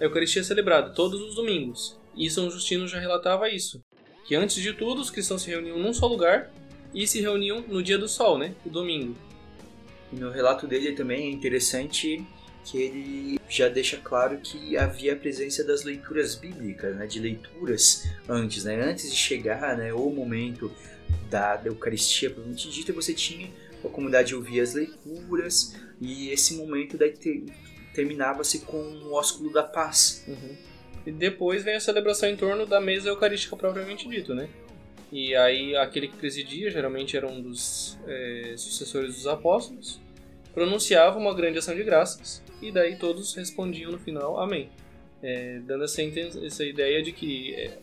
a 0.00 0.04
Eucaristia 0.04 0.42
é 0.42 0.44
celebrada 0.44 0.90
todos 0.90 1.20
os 1.20 1.34
domingos. 1.34 1.98
E 2.16 2.30
São 2.30 2.50
Justino 2.50 2.86
já 2.86 2.98
relatava 2.98 3.48
isso, 3.48 3.80
que 4.26 4.34
antes 4.34 4.56
de 4.62 4.72
tudo 4.72 5.00
os 5.00 5.10
cristãos 5.10 5.42
se 5.42 5.50
reuniam 5.50 5.78
num 5.78 5.92
só 5.92 6.06
lugar 6.06 6.52
e 6.94 7.06
se 7.06 7.20
reuniam 7.20 7.64
no 7.66 7.82
dia 7.82 7.98
do 7.98 8.06
sol, 8.06 8.38
né? 8.38 8.54
O 8.64 8.70
domingo. 8.70 9.16
No 10.12 10.30
relato 10.30 10.66
dele 10.66 10.92
também 10.92 11.28
é 11.28 11.30
interessante 11.30 12.24
que 12.64 12.78
ele 12.78 13.40
já 13.48 13.68
deixa 13.68 13.96
claro 13.98 14.38
que 14.38 14.76
havia 14.76 15.12
a 15.12 15.16
presença 15.16 15.62
das 15.62 15.84
leituras 15.84 16.34
bíblicas, 16.34 16.96
né, 16.96 17.06
de 17.06 17.20
leituras 17.20 18.08
antes, 18.28 18.64
né, 18.64 18.80
antes 18.80 19.10
de 19.10 19.16
chegar, 19.16 19.76
né, 19.76 19.92
o 19.92 20.08
momento 20.08 20.72
da, 21.28 21.56
da 21.56 21.68
Eucaristia 21.68 22.30
propriamente 22.30 22.70
dita, 22.70 22.92
você 22.92 23.12
tinha 23.12 23.50
a 23.84 23.90
comunidade 23.90 24.34
ouvir 24.34 24.60
as 24.60 24.74
leituras 24.74 25.74
e 26.00 26.30
esse 26.30 26.56
momento 26.56 26.96
daí 26.96 27.12
ter, 27.12 27.44
terminava-se 27.94 28.60
com 28.60 28.76
o 28.76 29.12
ósculo 29.12 29.52
da 29.52 29.62
paz. 29.62 30.24
Uhum. 30.26 30.56
E 31.06 31.12
depois 31.12 31.62
vem 31.62 31.76
a 31.76 31.80
celebração 31.80 32.28
em 32.28 32.36
torno 32.36 32.66
da 32.66 32.80
mesa 32.80 33.08
eucarística 33.08 33.56
propriamente 33.56 34.08
dito, 34.08 34.34
né? 34.34 34.48
E 35.12 35.34
aí 35.36 35.76
aquele 35.76 36.08
que 36.08 36.16
presidia, 36.16 36.70
geralmente 36.70 37.16
era 37.16 37.26
um 37.26 37.40
dos 37.40 37.98
é, 38.06 38.54
sucessores 38.56 39.14
dos 39.14 39.26
apóstolos, 39.26 40.00
pronunciava 40.52 41.18
uma 41.18 41.34
grande 41.34 41.58
ação 41.58 41.74
de 41.74 41.82
graças 41.82 42.42
e 42.60 42.72
daí 42.72 42.96
todos 42.96 43.34
respondiam 43.34 43.92
no 43.92 43.98
final 43.98 44.40
Amém. 44.40 44.70
É, 45.22 45.60
dando 45.60 45.84
essa, 45.84 46.02
essa 46.02 46.64
ideia 46.64 47.02
de 47.02 47.12
que, 47.12 47.54
é, 47.54 47.78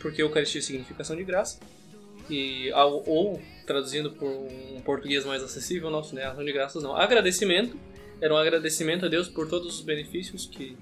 porque 0.00 0.22
Eucaristia 0.22 0.62
significa 0.62 1.02
ação 1.02 1.16
de 1.16 1.24
graça, 1.24 1.58
e, 2.30 2.70
ou 2.72 3.40
traduzindo 3.66 4.10
por 4.10 4.28
um 4.28 4.80
português 4.80 5.24
mais 5.24 5.42
acessível 5.42 5.90
nosso, 5.90 6.14
né, 6.14 6.24
ação 6.24 6.44
de 6.44 6.52
graças 6.52 6.82
não, 6.82 6.96
agradecimento, 6.96 7.78
era 8.20 8.32
um 8.32 8.36
agradecimento 8.36 9.04
a 9.06 9.08
Deus 9.08 9.28
por 9.28 9.48
todos 9.48 9.76
os 9.76 9.80
benefícios 9.82 10.46
que 10.46 10.76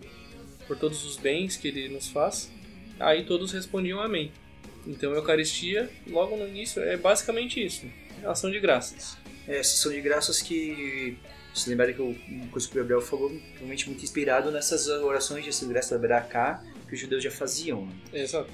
por 0.67 0.76
todos 0.76 1.05
os 1.05 1.17
bens 1.17 1.57
que 1.57 1.69
ele 1.69 1.88
nos 1.88 2.09
faz. 2.09 2.50
Aí 2.99 3.25
todos 3.25 3.53
respondiam 3.53 4.00
amém. 4.00 4.33
Então 4.87 5.12
Eucaristia, 5.12 5.91
logo 6.07 6.37
no 6.37 6.47
início, 6.47 6.83
é 6.83 6.97
basicamente 6.97 7.65
isso: 7.65 7.87
ação 8.25 8.50
de 8.50 8.61
graças. 8.61 9.17
É, 9.47 9.61
ação 9.61 9.93
de 9.93 10.00
graças 10.00 10.41
que. 10.41 11.19
Se 11.55 11.71
lembrarem 11.71 11.95
que 11.95 12.03
uma 12.03 12.49
coisa 12.49 12.69
que 12.69 12.75
o 12.75 12.76
Gabriel 12.80 13.00
falou, 13.00 13.32
realmente 13.54 13.89
muito 13.89 14.04
inspirado 14.04 14.50
nessas 14.50 14.89
orações 14.89 15.43
de 15.43 15.49
ação 15.49 15.67
de 15.67 15.73
graça 15.73 15.95
da 15.95 16.00
Beracá 16.00 16.63
que 16.87 16.95
os 16.95 17.00
judeus 17.00 17.25
já 17.25 17.30
faziam. 17.30 17.87
Né? 17.87 18.23
Exato. 18.23 18.50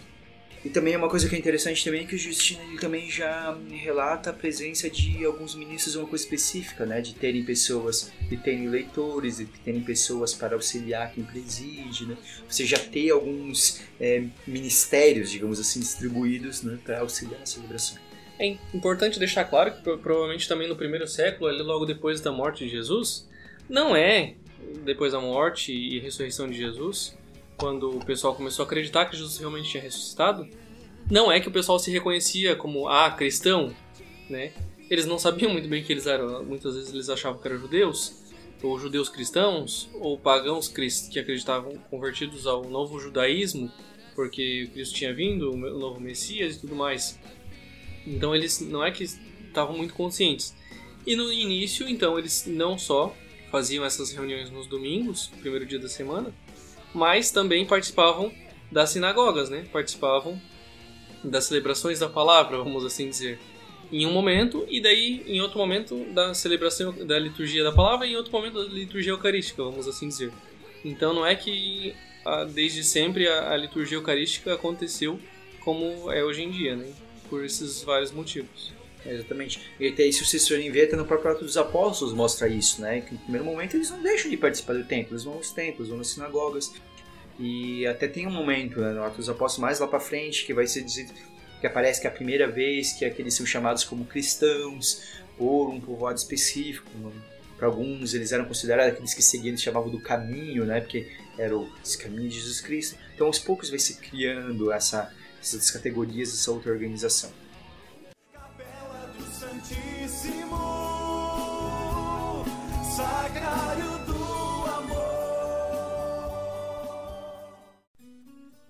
E 0.65 0.71
também 0.71 0.97
uma 0.97 1.09
coisa 1.09 1.29
que 1.29 1.35
é 1.35 1.39
interessante 1.39 1.85
também 1.85 2.03
é 2.03 2.07
que 2.07 2.15
o 2.15 2.19
Justino 2.19 2.63
ele 2.69 2.79
também 2.79 3.11
já 3.11 3.57
relata 3.69 4.31
a 4.31 4.33
presença 4.33 4.89
de 4.89 5.25
alguns 5.25 5.57
ministros 5.57 5.97
uma 5.97 6.07
coisa 6.07 6.23
específica, 6.23 6.87
né? 6.87 7.01
De 7.01 7.15
terem 7.15 7.45
pessoas, 7.45 8.13
de 8.29 8.37
terem 8.37 8.69
leitores, 8.69 9.39
de 9.39 9.47
terem 9.47 9.83
pessoas 9.83 10.33
para 10.33 10.55
auxiliar 10.55 11.13
quem 11.13 11.25
preside, 11.25 12.07
né? 12.07 12.17
Você 12.49 12.65
já 12.65 12.79
ter 12.79 13.11
alguns 13.11 13.81
é, 14.01 14.25
ministérios, 14.47 15.31
digamos 15.31 15.59
assim, 15.59 15.81
distribuídos 15.81 16.63
né, 16.63 16.79
para 16.85 17.01
auxiliar 17.01 17.43
a 17.43 17.47
celebração. 17.47 17.99
É 18.39 18.57
importante 18.73 19.19
deixar 19.19 19.45
claro 19.45 19.73
que 19.73 19.83
provavelmente 19.99 20.49
também 20.49 20.69
no 20.69 20.77
primeiro 20.77 21.09
século, 21.09 21.49
ali 21.49 21.63
logo 21.63 21.85
depois 21.85 22.21
da 22.21 22.31
morte 22.31 22.65
de 22.65 22.71
Jesus, 22.71 23.29
não 23.69 23.97
é 23.97 24.35
depois 24.85 25.13
da 25.13 25.21
morte 25.21 25.73
e 25.73 25.99
ressurreição 25.99 26.49
de 26.49 26.57
Jesus, 26.57 27.17
quando 27.57 27.97
o 27.97 28.05
pessoal 28.05 28.35
começou 28.35 28.65
a 28.65 28.67
acreditar 28.67 29.07
que 29.07 29.17
Jesus 29.17 29.39
realmente 29.39 29.71
tinha 29.71 29.83
ressuscitado, 29.83 30.49
não 31.11 31.31
é 31.31 31.41
que 31.41 31.49
o 31.49 31.53
pessoal 31.53 31.79
se 31.79 31.91
reconhecia 31.91 32.57
como 32.57 32.89
ah, 32.89 33.11
cristão, 33.11 33.75
né? 34.29 34.53
Eles 34.91 35.07
não 35.07 35.19
sabiam 35.19 35.53
muito 35.53 35.69
bem 35.69 35.83
que 35.83 35.93
eles 35.93 36.07
eram, 36.07 36.45
muitas 36.45 36.75
vezes 36.75 36.93
eles 36.93 37.09
achavam 37.09 37.41
que 37.41 37.49
eram 37.49 37.59
judeus, 37.59 38.23
ou 38.63 38.79
judeus 38.79 39.09
cristãos, 39.09 39.89
ou 39.95 40.19
pagãos 40.19 40.69
que 40.69 41.19
acreditavam 41.19 41.73
convertidos 41.91 42.47
ao 42.47 42.65
novo 42.65 43.01
judaísmo, 43.01 43.71
porque 44.15 44.69
Cristo 44.73 44.95
tinha 44.95 45.13
vindo, 45.13 45.51
o 45.51 45.57
novo 45.57 46.01
Messias 46.01 46.57
e 46.57 46.61
tudo 46.61 46.77
mais. 46.77 47.19
Então 48.07 48.35
eles 48.35 48.61
não 48.61 48.85
é 48.85 48.91
que 48.91 49.05
estavam 49.05 49.77
muito 49.77 49.95
conscientes. 49.95 50.55
E 51.07 51.17
no 51.17 51.33
início, 51.33 51.89
então, 51.89 52.19
eles 52.19 52.45
não 52.47 52.79
só 52.79 53.15
faziam 53.51 53.85
essas 53.85 54.13
reuniões 54.13 54.51
nos 54.51 54.67
domingos, 54.67 55.31
primeiro 55.41 55.67
dia 55.67 55.79
da 55.79 55.89
semana, 55.89 56.33
mas 56.95 57.31
também 57.31 57.67
participavam 57.67 58.33
das 58.71 58.91
sinagogas, 58.91 59.51
né? 59.51 59.67
Participavam 59.73 60.41
das 61.23 61.45
celebrações 61.45 61.99
da 61.99 62.09
palavra, 62.09 62.59
vamos 62.59 62.85
assim 62.85 63.09
dizer, 63.09 63.39
em 63.93 64.07
um 64.07 64.13
momento 64.13 64.67
e 64.69 64.81
daí 64.81 65.23
em 65.27 65.41
outro 65.41 65.59
momento 65.59 66.05
da 66.13 66.33
celebração 66.35 66.93
da 67.07 67.19
liturgia 67.19 67.63
da 67.63 67.71
palavra 67.71 68.07
e 68.07 68.13
em 68.13 68.17
outro 68.17 68.33
momento 68.33 68.65
da 68.65 68.73
liturgia 68.73 69.13
eucarística, 69.13 69.63
vamos 69.63 69.87
assim 69.87 70.09
dizer. 70.09 70.33
Então 70.85 71.13
não 71.13 71.25
é 71.25 71.35
que 71.35 71.95
ah, 72.25 72.45
desde 72.45 72.83
sempre 72.83 73.29
a, 73.29 73.57
liturgia 73.57 73.99
eucarística 73.99 74.55
aconteceu 74.55 75.21
como 75.61 76.11
é 76.11 76.25
hoje 76.25 76.43
em 76.43 76.51
dia, 76.51 76.75
né? 76.75 76.91
Por 77.29 77.45
esses 77.45 77.83
vários 77.83 78.11
motivos. 78.11 78.73
Exatamente. 79.05 79.69
E 79.79 79.89
até 79.89 80.05
isso 80.05 80.25
vocês 80.25 80.47
forem 80.47 80.71
ver, 80.71 80.87
até 80.87 80.97
no 80.97 81.05
próprio 81.05 81.33
Ato 81.33 81.45
dos 81.45 81.57
Apóstolos 81.57 82.15
mostra 82.15 82.49
isso, 82.49 82.81
né? 82.81 83.01
Que 83.01 83.15
no 83.15 83.21
primeiro 83.21 83.45
momento 83.45 83.77
eles 83.77 83.91
não 83.91 84.03
deixam 84.03 84.31
de 84.31 84.37
participar 84.37 84.75
do 84.75 84.85
templo, 84.85 85.13
eles 85.13 85.25
vão 85.25 85.35
aos 85.35 85.51
templos, 85.51 85.89
vão 85.89 85.99
nas 85.99 86.09
sinagogas. 86.09 86.73
E 87.39 87.87
até 87.87 88.07
tem 88.07 88.27
um 88.27 88.31
momento 88.31 88.81
né, 88.81 88.93
no 88.93 89.03
Ato 89.03 89.17
dos 89.17 89.29
Apóstolos 89.29 89.59
mais 89.59 89.81
lá 89.81 89.89
para 89.89 89.99
frente 89.99 90.45
que 90.45 90.55
vai 90.55 90.67
ser 90.67 90.83
dizer 90.83 91.09
que 91.61 91.67
aparece 91.67 92.01
que 92.01 92.07
é 92.07 92.11
a 92.11 92.13
primeira 92.13 92.51
vez 92.51 92.93
que 92.93 93.05
aqueles 93.05 93.35
são 93.35 93.47
chamados 93.47 93.85
como 93.85 94.05
cristãos 94.05 95.03
por 95.37 95.69
um 95.69 95.81
povoado 95.81 96.19
específico. 96.19 96.91
Para 97.57 97.69
alguns 97.69 98.15
eles 98.15 98.33
eram 98.33 98.45
considerados 98.45 98.93
aqueles 98.93 99.15
que 99.15 99.23
seguiam, 99.23 99.51
eles 99.51 99.63
chamavam 99.63 99.91
do 99.91 100.01
caminho, 100.01 100.65
né? 100.65 100.81
Porque 100.81 101.11
era 101.39 101.57
o 101.57 101.69
caminho 102.01 102.29
de 102.29 102.37
Jesus 102.37 102.61
Cristo. 102.61 102.99
Então 103.15 103.27
aos 103.27 103.39
poucos 103.39 103.71
vai 103.71 103.79
se 103.79 103.97
criando 103.97 104.73
essa, 104.73 105.13
essas 105.41 105.71
categorias, 105.71 106.33
essa 106.33 106.51
outra 106.51 106.73
organização. 106.73 107.31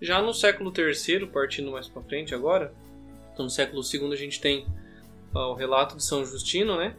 Já 0.01 0.21
no 0.21 0.33
século 0.33 0.73
III, 0.75 1.27
partindo 1.27 1.71
mais 1.71 1.87
para 1.87 2.01
frente 2.01 2.35
agora, 2.35 2.73
então 3.31 3.45
no 3.45 3.49
século 3.49 3.81
II 3.81 4.11
a 4.11 4.17
gente 4.17 4.41
tem 4.41 4.65
o 5.33 5.53
relato 5.53 5.95
de 5.95 6.03
São 6.03 6.25
Justino, 6.25 6.77
né? 6.77 6.95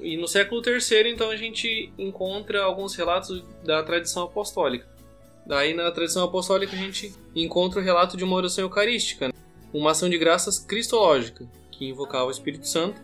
E 0.00 0.16
no 0.16 0.28
século 0.28 0.62
III, 0.62 1.10
então, 1.10 1.30
a 1.30 1.36
gente 1.36 1.90
encontra 1.96 2.62
alguns 2.62 2.94
relatos 2.94 3.42
da 3.64 3.82
tradição 3.82 4.24
apostólica. 4.24 4.86
Daí, 5.46 5.72
na 5.72 5.90
tradição 5.90 6.24
apostólica, 6.24 6.74
a 6.74 6.78
gente 6.78 7.14
encontra 7.34 7.80
o 7.80 7.82
relato 7.82 8.16
de 8.16 8.24
uma 8.24 8.36
oração 8.36 8.62
eucarística, 8.62 9.28
né? 9.28 9.34
uma 9.72 9.92
ação 9.92 10.10
de 10.10 10.18
graças 10.18 10.58
cristológica, 10.58 11.48
que 11.70 11.88
invocava 11.88 12.26
o 12.26 12.30
Espírito 12.30 12.68
Santo 12.68 13.00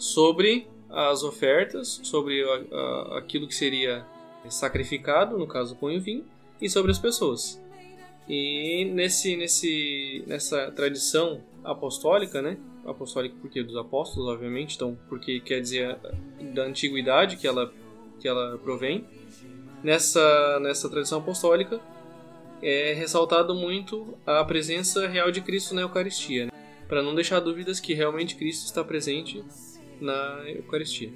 sobre 0.00 0.66
as 0.88 1.22
ofertas, 1.22 2.00
sobre 2.02 2.42
a, 2.42 2.76
a, 2.76 3.18
aquilo 3.18 3.46
que 3.46 3.54
seria 3.54 4.04
sacrificado, 4.48 5.38
no 5.38 5.46
caso, 5.46 5.76
pão 5.76 5.92
e 5.92 6.00
vinho, 6.00 6.24
e 6.60 6.68
sobre 6.70 6.90
as 6.90 6.98
pessoas. 6.98 7.62
E 8.26 8.86
nesse, 8.86 9.36
nesse, 9.36 10.24
nessa 10.26 10.70
tradição 10.72 11.42
apostólica, 11.62 12.40
né? 12.40 12.56
Apostólica 12.86 13.34
porque 13.42 13.62
dos 13.62 13.76
apóstolos, 13.76 14.26
obviamente, 14.28 14.76
então 14.76 14.98
porque 15.08 15.38
quer 15.40 15.60
dizer 15.60 15.98
da 16.54 16.64
antiguidade 16.64 17.36
que 17.36 17.46
ela 17.46 17.70
que 18.18 18.26
ela 18.26 18.56
provém. 18.58 19.04
Nessa 19.82 20.58
nessa 20.60 20.88
tradição 20.88 21.18
apostólica 21.18 21.80
é 22.62 22.94
ressaltado 22.94 23.54
muito 23.54 24.16
a 24.26 24.42
presença 24.44 25.06
real 25.06 25.30
de 25.30 25.40
Cristo 25.40 25.74
na 25.74 25.82
Eucaristia. 25.82 26.46
Né? 26.46 26.50
para 26.90 27.04
não 27.04 27.14
deixar 27.14 27.38
dúvidas 27.38 27.78
que 27.78 27.94
realmente 27.94 28.34
Cristo 28.34 28.64
está 28.64 28.82
presente 28.82 29.44
na 30.00 30.42
Eucaristia. 30.48 31.12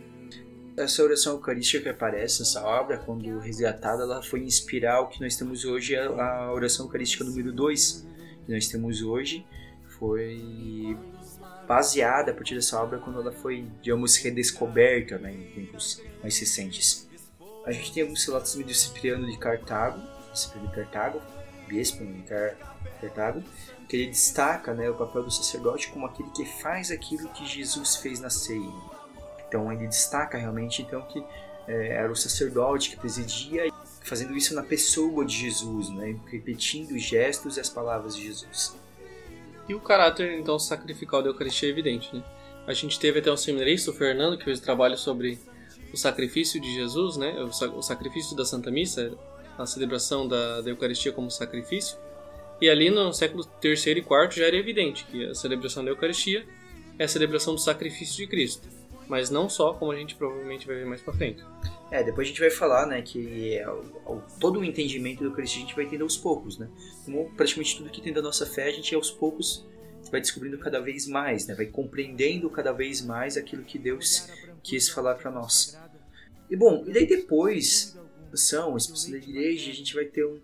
Essa 0.77 1.03
oração 1.03 1.35
eucarística 1.35 1.83
que 1.83 1.89
aparece 1.89 2.41
nessa 2.41 2.65
obra, 2.65 2.99
quando 2.99 3.39
resgatada, 3.39 4.03
ela 4.03 4.23
foi 4.23 4.41
inspirar 4.41 5.01
o 5.01 5.09
que 5.09 5.21
nós 5.21 5.37
temos 5.37 5.65
hoje, 5.65 5.97
a 5.97 6.53
oração 6.53 6.87
eucarística 6.87 7.23
número 7.23 7.53
2, 7.53 8.07
que 8.45 8.53
nós 8.53 8.67
temos 8.67 9.01
hoje, 9.01 9.47
foi 9.99 10.99
baseada 11.67 12.33
a 12.33 12.35
partir 12.35 12.55
dessa 12.55 12.81
obra 12.83 12.99
quando 12.99 13.21
ela 13.21 13.33
foi, 13.33 13.67
digamos, 13.81 14.17
redescoberta 14.17 15.19
né, 15.19 15.33
em 15.33 15.51
tempos 15.53 16.03
mais 16.21 16.39
recentes. 16.39 17.09
A 17.65 17.73
gente 17.73 17.93
tem 17.93 18.03
alguns 18.03 18.25
relatos 18.25 18.55
de 18.55 18.75
Cipriano 18.75 19.31
de 19.31 19.39
Cartago, 19.39 20.01
Cipriano 20.35 20.69
de 20.69 20.75
Cartago, 20.75 21.23
bispo 21.67 22.05
de 22.05 22.23
Cartago, 23.01 23.43
que 23.85 23.97
ele 23.97 24.07
destaca 24.07 24.75
né, 24.75 24.89
o 24.89 24.95
papel 24.95 25.23
do 25.23 25.31
sacerdote 25.31 25.89
como 25.89 26.07
aquele 26.07 26.31
que 26.31 26.45
faz 26.45 26.91
aquilo 26.91 27.29
que 27.29 27.47
Jesus 27.47 27.97
fez 27.97 28.21
na 28.21 28.31
ceia. 28.31 28.73
Então 29.47 29.73
ele 29.73 29.87
destaca 29.87 30.39
realmente 30.39 30.83
então 30.83 31.03
que 31.03 31.23
é, 31.67 31.89
era 31.89 32.11
o 32.11 32.17
sacerdote 32.17 32.91
que 32.91 32.97
presidia, 32.97 33.71
fazendo 34.03 34.37
isso 34.37 34.55
na 34.55 34.63
pessoa 34.63 35.25
de 35.25 35.37
Jesus, 35.37 35.89
né, 35.91 36.17
repetindo 36.27 36.93
os 36.93 37.03
gestos 37.03 37.57
e 37.57 37.61
as 37.61 37.69
palavras 37.69 38.17
de 38.17 38.25
Jesus. 38.25 38.77
E 39.69 39.75
o 39.75 39.81
caráter 39.81 40.39
então 40.39 40.59
sacrificial 40.59 41.23
da 41.23 41.29
Eucaristia 41.29 41.69
é 41.69 41.73
evidente, 41.73 42.15
né? 42.15 42.23
A 42.67 42.73
gente 42.73 42.99
teve 42.99 43.19
até 43.19 43.31
um 43.31 43.37
seminarista, 43.37 43.91
o 43.91 43.95
Fernando, 43.95 44.39
que 44.39 44.45
fez 44.45 44.59
trabalho 44.61 44.97
sobre 44.97 45.39
o 45.93 45.97
sacrifício 45.97 46.61
de 46.61 46.73
Jesus, 46.73 47.17
né? 47.17 47.35
O 47.43 47.83
sacrifício 47.83 48.37
da 48.37 48.45
Santa 48.45 48.71
Missa, 48.71 49.13
a 49.59 49.67
celebração 49.67 50.27
da, 50.27 50.61
da 50.61 50.71
Eucaristia 50.71 51.13
como 51.13 51.31
sacrifício. 51.31 51.99
E 52.61 52.69
ali 52.69 52.91
no 52.91 53.13
século 53.13 53.45
III 53.63 53.73
e 53.73 53.99
IV 53.99 54.31
já 54.31 54.47
era 54.47 54.57
evidente 54.57 55.05
que 55.07 55.25
a 55.27 55.35
celebração 55.35 55.85
da 55.85 55.91
Eucaristia 55.91 56.47
é 56.99 57.05
a 57.05 57.09
celebração 57.09 57.55
do 57.55 57.61
sacrifício 57.61 58.17
de 58.17 58.27
Cristo. 58.27 58.69
Mas 59.09 59.29
não 59.29 59.49
só, 59.49 59.75
como 59.75 59.93
a 59.93 59.97
gente 59.97 60.15
provavelmente 60.15 60.67
vai 60.67 60.77
ver 60.77 60.87
mais 60.87 61.03
para 61.03 61.13
frente. 61.13 61.45
É, 61.91 62.03
depois 62.03 62.27
a 62.27 62.31
gente 62.31 62.41
vai 62.41 62.51
falar, 62.51 62.87
né, 62.87 63.03
que 63.03 63.55
é, 63.55 63.69
o, 63.69 64.23
todo 64.41 64.61
o 64.61 64.65
entendimento 64.65 65.21
da 65.21 65.27
Eucaristia 65.27 65.59
a 65.59 65.67
gente 65.67 65.77
vai 65.77 65.85
entender 65.85 66.03
aos 66.03 66.17
poucos, 66.17 66.59
né? 66.59 66.69
Como 67.05 67.31
praticamente 67.37 67.77
tudo 67.77 67.91
que 67.91 68.01
tem 68.01 68.13
da 68.13 68.23
nossa 68.23 68.47
fé, 68.47 68.69
a 68.69 68.73
gente 68.73 68.95
aos 68.95 69.11
poucos 69.11 69.65
vai 70.11 70.21
descobrindo 70.21 70.57
cada 70.59 70.81
vez 70.81 71.07
mais, 71.07 71.47
né? 71.47 71.55
Vai 71.55 71.67
compreendendo 71.67 72.49
cada 72.49 72.73
vez 72.73 73.05
mais 73.05 73.37
aquilo 73.37 73.63
que 73.63 73.79
Deus 73.79 74.29
quis 74.63 74.89
falar 74.89 75.17
para 75.17 75.31
nós. 75.31 75.79
E 76.51 76.57
bom, 76.57 76.85
e 76.87 76.93
daí 76.93 77.07
depois 77.07 77.99
são 78.35 78.77
expulsão 78.77 79.13
da 79.13 79.19
igreja, 79.19 79.71
a 79.71 79.75
gente 79.75 79.95
vai 79.95 80.05
ter 80.05 80.25
um 80.25 80.41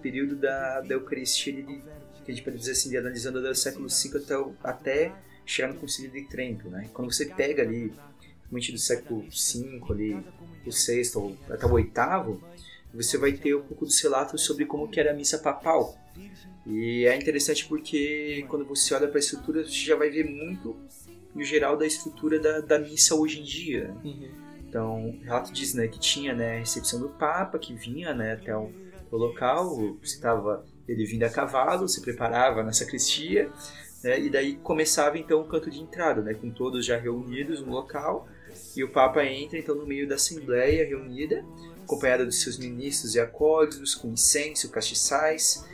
período 0.00 0.36
da, 0.36 0.80
da 0.80 0.94
Eucaristia 0.94 1.52
de, 1.52 1.62
que 1.62 2.30
a 2.30 2.34
gente 2.34 2.42
pode 2.42 2.56
dizer 2.56 2.72
assim, 2.72 2.96
analisando 2.96 3.40
do 3.40 3.54
século 3.54 3.88
V 3.88 4.18
até, 4.18 4.34
até 4.62 5.12
chegar 5.44 5.68
no 5.68 5.78
Concílio 5.78 6.10
de 6.10 6.22
Trento, 6.28 6.68
né? 6.68 6.88
Quando 6.92 7.12
você 7.12 7.26
pega 7.26 7.62
ali, 7.62 7.92
realmente 8.42 8.72
do 8.72 8.78
século 8.78 9.22
V 9.22 9.92
ali, 9.92 10.24
o 10.66 10.72
sexto 10.72 11.36
até 11.48 11.66
o 11.66 11.72
oitavo, 11.72 12.42
você 12.92 13.16
vai 13.16 13.32
ter 13.32 13.54
um 13.54 13.62
pouco 13.62 13.84
dos 13.84 14.00
relatos 14.00 14.42
sobre 14.42 14.64
como 14.64 14.88
que 14.88 15.00
era 15.00 15.12
a 15.12 15.14
missa 15.14 15.38
papal. 15.38 15.96
E 16.66 17.06
é 17.06 17.16
interessante 17.16 17.66
porque 17.66 18.44
quando 18.48 18.64
você 18.64 18.94
olha 18.94 19.08
para 19.08 19.18
a 19.18 19.20
estrutura, 19.20 19.64
você 19.64 19.70
já 19.70 19.96
vai 19.96 20.10
ver 20.10 20.24
muito, 20.24 20.76
no 21.34 21.42
geral, 21.42 21.76
da 21.76 21.86
estrutura 21.86 22.38
da, 22.38 22.60
da 22.60 22.78
missa 22.78 23.14
hoje 23.14 23.40
em 23.40 23.44
dia. 23.44 23.94
Uhum. 24.04 24.28
Então, 24.68 25.08
o 25.08 25.20
relato 25.24 25.52
diz 25.52 25.74
né, 25.74 25.88
que 25.88 25.98
tinha 25.98 26.34
né, 26.34 26.56
a 26.56 26.58
recepção 26.60 27.00
do 27.00 27.08
Papa, 27.08 27.58
que 27.58 27.74
vinha 27.74 28.14
né, 28.14 28.34
até 28.34 28.56
o, 28.56 28.72
o 29.10 29.16
local, 29.16 29.96
estava 30.02 30.64
ele 30.88 31.04
vindo 31.04 31.22
a 31.24 31.30
cavalo, 31.30 31.88
se 31.88 32.00
preparava 32.00 32.62
na 32.62 32.72
sacristia, 32.72 33.50
né, 34.02 34.18
e 34.18 34.30
daí 34.30 34.56
começava 34.56 35.18
então 35.18 35.40
o 35.40 35.44
canto 35.44 35.70
de 35.70 35.80
entrada, 35.80 36.20
né, 36.22 36.34
com 36.34 36.50
todos 36.50 36.84
já 36.84 36.96
reunidos 36.96 37.60
no 37.60 37.72
local, 37.72 38.28
e 38.76 38.82
o 38.82 38.90
Papa 38.90 39.24
entra 39.24 39.58
então 39.58 39.74
no 39.74 39.86
meio 39.86 40.08
da 40.08 40.14
assembleia 40.16 40.86
reunida, 40.86 41.44
acompanhado 41.84 42.24
dos 42.24 42.40
seus 42.40 42.56
ministros 42.56 43.14
e 43.14 43.20
acólitos, 43.20 43.94
com 43.94 44.08
incenso, 44.08 44.70
castiçais. 44.70 45.66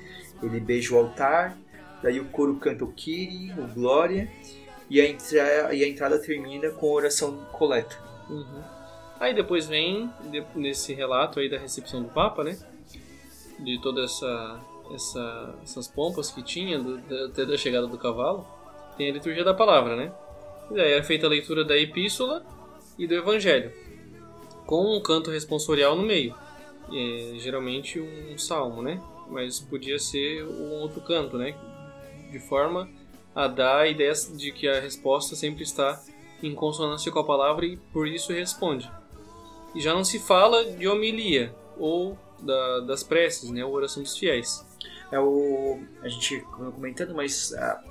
Ele 0.43 0.61
beija 0.61 0.95
o 0.95 0.99
altar, 0.99 1.59
daí 2.03 2.21
o 2.21 2.27
coro 2.27 2.57
canta 2.57 2.85
o 2.85 2.93
Kyrie, 2.93 3.53
o 3.53 3.67
Glória, 3.75 4.31
e 4.89 5.01
a, 5.01 5.07
entra 5.07 5.75
e 5.75 5.85
a 5.85 5.89
entrada 5.89 6.19
termina 6.19 6.71
com 6.71 6.87
a 6.87 6.93
oração 6.93 7.47
coleta. 7.53 7.97
Uhum. 8.31 8.63
Aí 9.19 9.35
depois 9.35 9.67
vem, 9.67 10.11
nesse 10.55 10.95
relato 10.95 11.41
aí 11.41 11.51
da 11.51 11.59
recepção 11.59 12.03
do 12.03 12.09
Papa, 12.09 12.45
né? 12.45 12.57
De 13.59 13.81
toda 13.81 14.03
essa, 14.03 14.61
essa 14.93 15.55
essas 15.63 15.89
pompas 15.89 16.31
que 16.31 16.43
tinha, 16.43 16.79
do, 16.79 17.01
até 17.27 17.45
da 17.45 17.57
chegada 17.57 17.87
do 17.87 17.99
cavalo, 17.99 18.47
tem 18.97 19.11
a 19.11 19.13
liturgia 19.13 19.45
da 19.45 19.55
palavra, 19.55 19.97
né? 19.97 20.13
E 20.71 20.75
daí 20.75 20.93
é 20.93 21.03
feita 21.03 21.27
a 21.27 21.31
leitura 21.31 21.65
da 21.65 21.77
epístola 21.77 22.45
e 22.99 23.07
do 23.07 23.15
Evangelho, 23.15 23.73
com 24.67 24.97
um 24.97 25.01
canto 25.01 25.31
responsorial 25.31 25.95
no 25.95 26.03
meio. 26.03 26.35
É, 26.93 27.39
geralmente 27.39 28.01
um 28.01 28.39
salmo, 28.39 28.83
né? 28.83 29.03
Mas 29.29 29.59
podia 29.59 29.99
ser 29.99 30.45
um 30.45 30.81
outro 30.81 31.01
canto, 31.01 31.37
né? 31.37 31.55
De 32.31 32.39
forma 32.39 32.89
a 33.35 33.47
dar 33.47 33.81
a 33.81 33.89
ideia 33.89 34.13
de 34.35 34.51
que 34.53 34.69
a 34.69 34.81
resposta 34.81 35.37
sempre 35.37 35.63
está 35.63 36.01
em 36.43 36.55
consonância 36.55 37.11
com 37.13 37.19
a 37.19 37.25
palavra 37.25 37.67
e 37.67 37.77
por 37.77 38.07
isso 38.07 38.33
responde. 38.33 38.91
E 39.75 39.81
já 39.81 39.93
não 39.93 40.05
se 40.05 40.19
fala 40.19 40.65
de 40.65 40.89
homilia 40.89 41.55
ou 41.77 42.19
da, 42.41 42.81
das 42.81 43.03
preces, 43.03 43.51
né? 43.51 43.63
A 43.63 43.67
oração 43.67 44.03
dos 44.03 44.17
fiéis. 44.17 44.65
É 45.11 45.19
o 45.19 45.81
a 46.03 46.09
gente 46.09 46.41
comentando, 46.75 47.15
mas 47.15 47.53
ah, 47.55 47.83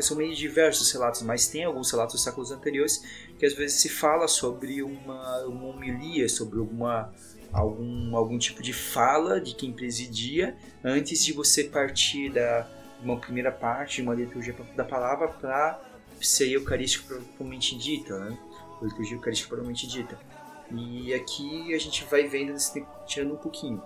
são 0.00 0.16
meio 0.16 0.34
diversos 0.34 0.90
relatos, 0.90 1.22
mas 1.22 1.48
tem 1.48 1.64
alguns 1.64 1.90
relatos 1.90 2.14
dos 2.14 2.24
séculos 2.24 2.50
anteriores 2.50 3.02
que 3.38 3.44
às 3.44 3.54
vezes 3.54 3.80
se 3.80 3.88
fala 3.88 4.26
sobre 4.26 4.82
uma, 4.82 5.44
uma 5.44 5.66
homilia, 5.66 6.28
sobre 6.28 6.58
alguma, 6.58 7.12
algum, 7.52 8.16
algum 8.16 8.38
tipo 8.38 8.62
de 8.62 8.72
fala 8.72 9.40
de 9.40 9.54
quem 9.54 9.72
presidia 9.72 10.56
antes 10.82 11.24
de 11.24 11.32
você 11.32 11.64
partir 11.64 12.30
da 12.30 12.68
uma 13.02 13.18
primeira 13.18 13.50
parte, 13.50 14.00
uma 14.00 14.14
liturgia 14.14 14.54
da 14.76 14.84
palavra 14.84 15.28
para 15.28 15.80
ser 16.20 16.48
eucarístico 16.50 17.08
propriamente 17.08 17.76
dita, 17.76 18.16
né? 18.18 18.38
Liturgia 18.80 19.16
eucarística 19.16 19.48
propriamente 19.48 19.86
dita. 19.86 20.18
E 20.74 21.12
aqui 21.12 21.74
a 21.74 21.78
gente 21.78 22.04
vai 22.04 22.26
vendo, 22.26 22.54
tirando 23.06 23.34
um 23.34 23.36
pouquinho. 23.36 23.82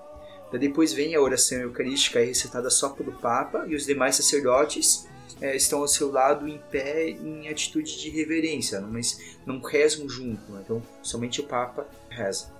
depois 0.53 0.92
vem 0.92 1.14
a 1.14 1.20
oração 1.20 1.59
eucarística 1.59 2.20
recitada 2.20 2.70
só 2.70 2.90
pelo 2.90 3.12
Papa 3.12 3.66
e 3.66 3.75
os 3.75 3.85
demais 3.85 4.16
sacerdotes 4.16 5.09
é, 5.40 5.55
estão 5.55 5.81
ao 5.81 5.88
seu 5.88 6.11
lado 6.11 6.49
em 6.49 6.59
pé 6.70 7.11
em 7.11 7.49
atitude 7.49 7.99
de 7.99 8.09
reverência, 8.09 8.81
mas 8.81 9.37
não 9.44 9.61
rezam 9.61 10.09
junto, 10.09 10.51
né? 10.51 10.62
então 10.64 10.83
somente 11.03 11.40
o 11.40 11.44
Papa 11.44 11.87
reza. 12.09 12.55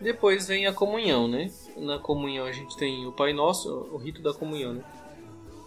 Depois 0.00 0.46
vem 0.46 0.66
a 0.66 0.72
comunhão, 0.72 1.28
né? 1.28 1.50
Na 1.76 1.98
comunhão 1.98 2.46
a 2.46 2.52
gente 2.52 2.76
tem 2.76 3.06
o 3.06 3.12
Pai 3.12 3.32
Nosso, 3.32 3.88
o 3.92 3.96
rito 3.96 4.20
da 4.20 4.34
comunhão, 4.34 4.74
né? 4.74 4.84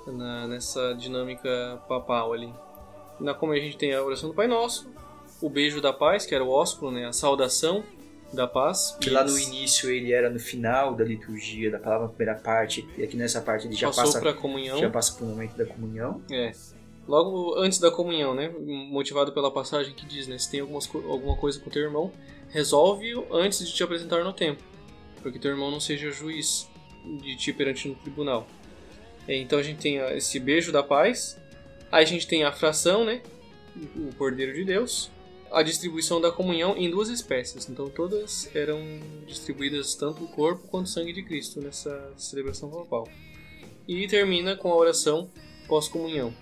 Na, 0.06 0.48
nessa 0.48 0.94
dinâmica 0.94 1.82
papal 1.88 2.34
ali. 2.34 2.54
Na 3.20 3.34
comunhão 3.34 3.62
a 3.62 3.66
gente 3.66 3.78
tem 3.78 3.94
a 3.94 4.04
oração 4.04 4.30
do 4.30 4.36
Pai 4.36 4.48
Nosso, 4.48 4.90
o 5.42 5.50
beijo 5.50 5.82
da 5.82 5.94
paz, 5.94 6.26
que 6.26 6.34
era 6.34 6.44
o 6.44 6.50
ósculo, 6.50 6.92
né? 6.92 7.06
A 7.06 7.14
saudação 7.14 7.84
da 8.34 8.48
paz. 8.48 8.98
Que 9.00 9.10
lá 9.10 9.24
no 9.24 9.38
início 9.38 9.90
ele 9.90 10.12
era 10.12 10.30
no 10.30 10.40
final 10.40 10.94
da 10.96 11.04
liturgia, 11.04 11.72
da 11.72 11.80
palavra 11.80 12.08
primeira 12.10 12.36
parte, 12.36 12.88
e 12.98 13.04
aqui 13.04 13.16
nessa 13.16 13.42
parte 13.42 13.68
ele 13.68 13.76
já 13.76 13.88
Passou 13.88 14.04
passa 14.04 14.20
para 14.20 14.34
comunhão. 14.34 14.80
Já 14.80 14.90
passa 14.90 15.14
para 15.14 15.26
o 15.26 15.30
momento 15.30 15.56
da 15.56 15.66
comunhão. 15.66 16.22
É. 16.32 16.52
Logo 17.08 17.56
antes 17.56 17.80
da 17.80 17.90
comunhão, 17.90 18.36
né? 18.36 18.54
Motivado 18.60 19.32
pela 19.32 19.50
passagem 19.50 19.94
que 19.94 20.06
diz, 20.06 20.28
né? 20.28 20.38
Se 20.38 20.52
tem 20.52 20.60
algumas, 20.60 20.90
alguma 20.94 21.38
coisa 21.38 21.60
com 21.60 21.70
teu 21.70 21.84
irmão, 21.84 22.12
resolve 22.50 23.14
antes 23.32 23.66
de 23.66 23.74
te 23.74 23.84
apresentar 23.84 24.24
no 24.24 24.34
templo, 24.34 24.64
porque 25.22 25.40
teu 25.40 25.52
irmão 25.52 25.72
não 25.72 25.80
seja 25.80 26.12
juiz 26.12 26.68
de 27.22 27.38
ti 27.38 27.54
perante 27.54 27.88
no 27.88 27.96
tribunal. 27.96 28.46
Então 29.28 29.60
a 29.60 29.64
gente 29.64 29.80
tem 29.80 29.98
esse 30.18 30.40
beijo 30.40 30.72
da 30.72 30.84
paz, 30.84 31.38
aí 31.92 32.04
a 32.04 32.08
gente 32.08 32.28
tem 32.28 32.44
a 32.44 32.52
fração, 32.52 33.06
né? 33.06 33.22
O 33.96 34.14
Cordeiro 34.16 34.54
de 34.54 34.66
Deus, 34.66 35.10
a 35.52 35.64
distribuição 35.64 36.20
da 36.20 36.32
comunhão 36.32 36.76
em 36.78 36.90
duas 36.90 37.10
espécies. 37.10 37.70
Então 37.70 37.90
todas 37.90 38.50
eram 38.56 38.82
distribuídas 39.26 39.96
tanto 39.96 40.24
o 40.24 40.28
corpo 40.28 40.68
quanto 40.68 40.88
o 40.88 40.90
sangue 40.90 41.14
de 41.14 41.24
Cristo 41.24 41.62
nessa 41.62 42.14
celebração 42.18 42.70
papal. 42.70 43.08
E 43.88 44.08
termina 44.08 44.56
com 44.56 44.72
a 44.72 44.76
oração 44.76 45.30
pós-comunhão. 45.68 46.34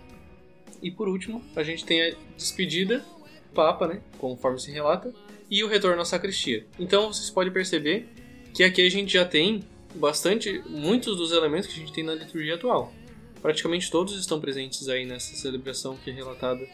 E 0.82 0.92
por 0.92 1.08
último, 1.08 1.44
a 1.56 1.64
gente 1.64 1.86
tem 1.86 2.02
a 2.02 2.16
despedida 2.36 3.06
Papa, 3.54 3.88
né, 3.88 4.02
conforme 4.18 4.60
se 4.60 4.70
relata, 4.70 5.14
e 5.50 5.64
o 5.64 5.68
retorno 5.68 6.02
à 6.02 6.06
sacristia. 6.06 6.68
Então 6.78 7.12
vocês 7.12 7.30
podem 7.30 7.54
perceber 7.54 8.10
que 8.54 8.64
aqui 8.64 8.86
a 8.86 8.90
gente 8.90 9.14
já 9.14 9.26
tem 9.26 9.64
bastante, 9.96 10.62
muitos 10.68 11.16
dos 11.16 11.32
elementos 11.32 11.68
que 11.68 11.76
a 11.76 11.80
gente 11.80 11.94
tem 11.94 12.04
na 12.04 12.14
liturgia 12.14 12.56
atual. 12.56 12.94
Praticamente 13.42 13.90
todos 13.90 14.20
estão 14.20 14.42
presentes 14.42 14.90
aí 14.90 15.06
nessa 15.06 15.36
celebração 15.36 15.96
que 16.04 16.10
é 16.10 16.14
relatada 16.14 16.68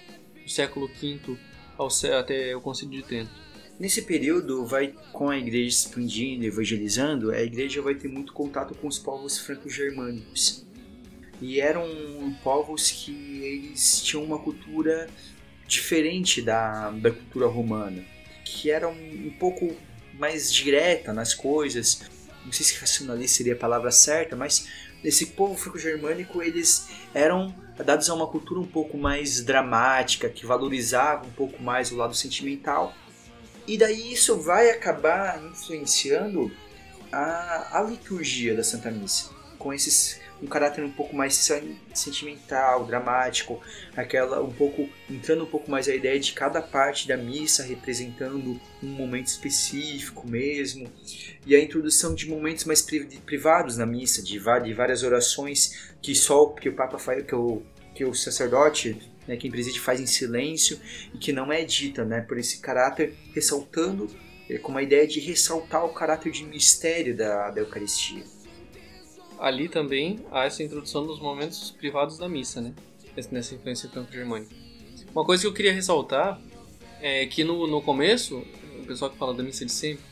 do 0.43 0.49
século 0.49 0.87
V 0.87 1.37
ao, 1.81 2.19
até 2.19 2.55
o 2.55 2.61
Concílio 2.61 3.01
de 3.01 3.07
Trento. 3.07 3.31
Nesse 3.79 4.03
período, 4.03 4.65
vai 4.65 4.93
com 5.11 5.29
a 5.29 5.37
igreja 5.37 5.69
expandindo, 5.69 6.45
evangelizando, 6.45 7.31
a 7.31 7.41
igreja 7.41 7.81
vai 7.81 7.95
ter 7.95 8.07
muito 8.07 8.31
contato 8.31 8.75
com 8.75 8.87
os 8.87 8.99
povos 8.99 9.39
franco-germânicos. 9.39 10.65
e 11.41 11.59
eram 11.59 11.83
povos 12.43 12.91
que 12.91 13.41
eles 13.41 14.03
tinham 14.03 14.23
uma 14.23 14.37
cultura 14.37 15.09
diferente 15.67 16.39
da, 16.39 16.91
da 16.91 17.09
cultura 17.09 17.47
romana, 17.47 18.03
que 18.45 18.69
era 18.69 18.87
um, 18.87 19.27
um 19.27 19.33
pouco 19.39 19.75
mais 20.13 20.53
direta 20.53 21.11
nas 21.11 21.33
coisas. 21.33 22.03
Não 22.45 22.51
sei 22.51 22.63
se 22.63 22.75
racionalista 22.75 23.37
seria 23.37 23.53
a 23.53 23.57
palavra 23.57 23.89
certa, 23.89 24.35
mas 24.35 24.67
esse 25.03 25.27
povo 25.27 25.57
franco-germânico 25.57 26.41
eles 26.41 26.89
eram 27.13 27.53
dados 27.83 28.09
a 28.09 28.13
uma 28.13 28.27
cultura 28.27 28.59
um 28.59 28.65
pouco 28.65 28.97
mais 28.97 29.41
dramática, 29.41 30.29
que 30.29 30.45
valorizava 30.45 31.25
um 31.25 31.31
pouco 31.31 31.61
mais 31.61 31.91
o 31.91 31.95
lado 31.95 32.13
sentimental. 32.13 32.93
E 33.67 33.77
daí 33.77 34.13
isso 34.13 34.39
vai 34.39 34.69
acabar 34.69 35.43
influenciando 35.43 36.51
a, 37.11 37.79
a 37.79 37.83
liturgia 37.83 38.55
da 38.55 38.63
Santa 38.63 38.91
Missa, 38.91 39.29
com 39.57 39.73
esses 39.73 40.20
um 40.41 40.47
caráter 40.47 40.83
um 40.83 40.91
pouco 40.91 41.15
mais 41.15 41.49
sentimental, 41.93 42.85
dramático, 42.85 43.61
aquela 43.95 44.41
um 44.41 44.51
pouco 44.51 44.89
entrando 45.09 45.43
um 45.43 45.47
pouco 45.47 45.69
mais 45.69 45.87
a 45.87 45.95
ideia 45.95 46.19
de 46.19 46.33
cada 46.33 46.61
parte 46.61 47.07
da 47.07 47.15
missa 47.15 47.63
representando 47.63 48.59
um 48.81 48.87
momento 48.87 49.27
específico 49.27 50.27
mesmo, 50.27 50.91
e 51.45 51.55
a 51.55 51.59
introdução 51.59 52.15
de 52.15 52.27
momentos 52.27 52.65
mais 52.65 52.85
privados 53.25 53.77
na 53.77 53.85
missa, 53.85 54.21
de, 54.23 54.39
várias 54.39 55.03
orações 55.03 55.93
que 56.01 56.15
só 56.15 56.47
que 56.47 56.69
o 56.69 56.73
Papa 56.73 56.97
faz, 56.97 57.23
que 57.23 57.35
o, 57.35 57.61
que 57.93 58.03
o 58.03 58.13
sacerdote 58.13 58.97
né, 59.27 59.37
quem 59.37 59.51
preside 59.51 59.79
faz 59.79 59.99
em 59.99 60.07
silêncio 60.07 60.79
e 61.13 61.17
que 61.17 61.31
não 61.31 61.51
é 61.51 61.63
dita, 61.63 62.03
né, 62.03 62.21
por 62.21 62.37
esse 62.37 62.59
caráter 62.59 63.13
ressaltando 63.33 64.07
é, 64.49 64.57
com 64.57 64.75
a 64.75 64.81
ideia 64.81 65.07
de 65.07 65.19
ressaltar 65.19 65.85
o 65.85 65.93
caráter 65.93 66.31
de 66.31 66.43
mistério 66.43 67.15
da, 67.15 67.51
da 67.51 67.61
Eucaristia 67.61 68.23
ali 69.41 69.67
também 69.67 70.19
há 70.31 70.45
essa 70.45 70.61
introdução 70.61 71.05
dos 71.05 71.19
momentos 71.19 71.71
privados 71.71 72.17
da 72.17 72.29
missa, 72.29 72.61
né? 72.61 72.73
Nessa 73.31 73.55
influência 73.55 73.89
franco-germânica. 73.89 74.55
Uma 75.13 75.25
coisa 75.25 75.41
que 75.41 75.47
eu 75.47 75.53
queria 75.53 75.73
ressaltar 75.73 76.39
é 77.01 77.25
que 77.25 77.43
no, 77.43 77.65
no 77.65 77.81
começo, 77.81 78.37
o 78.79 78.85
pessoal 78.85 79.09
que 79.09 79.17
fala 79.17 79.33
da 79.33 79.41
missa 79.41 79.65
de 79.65 79.71
sempre, 79.71 80.05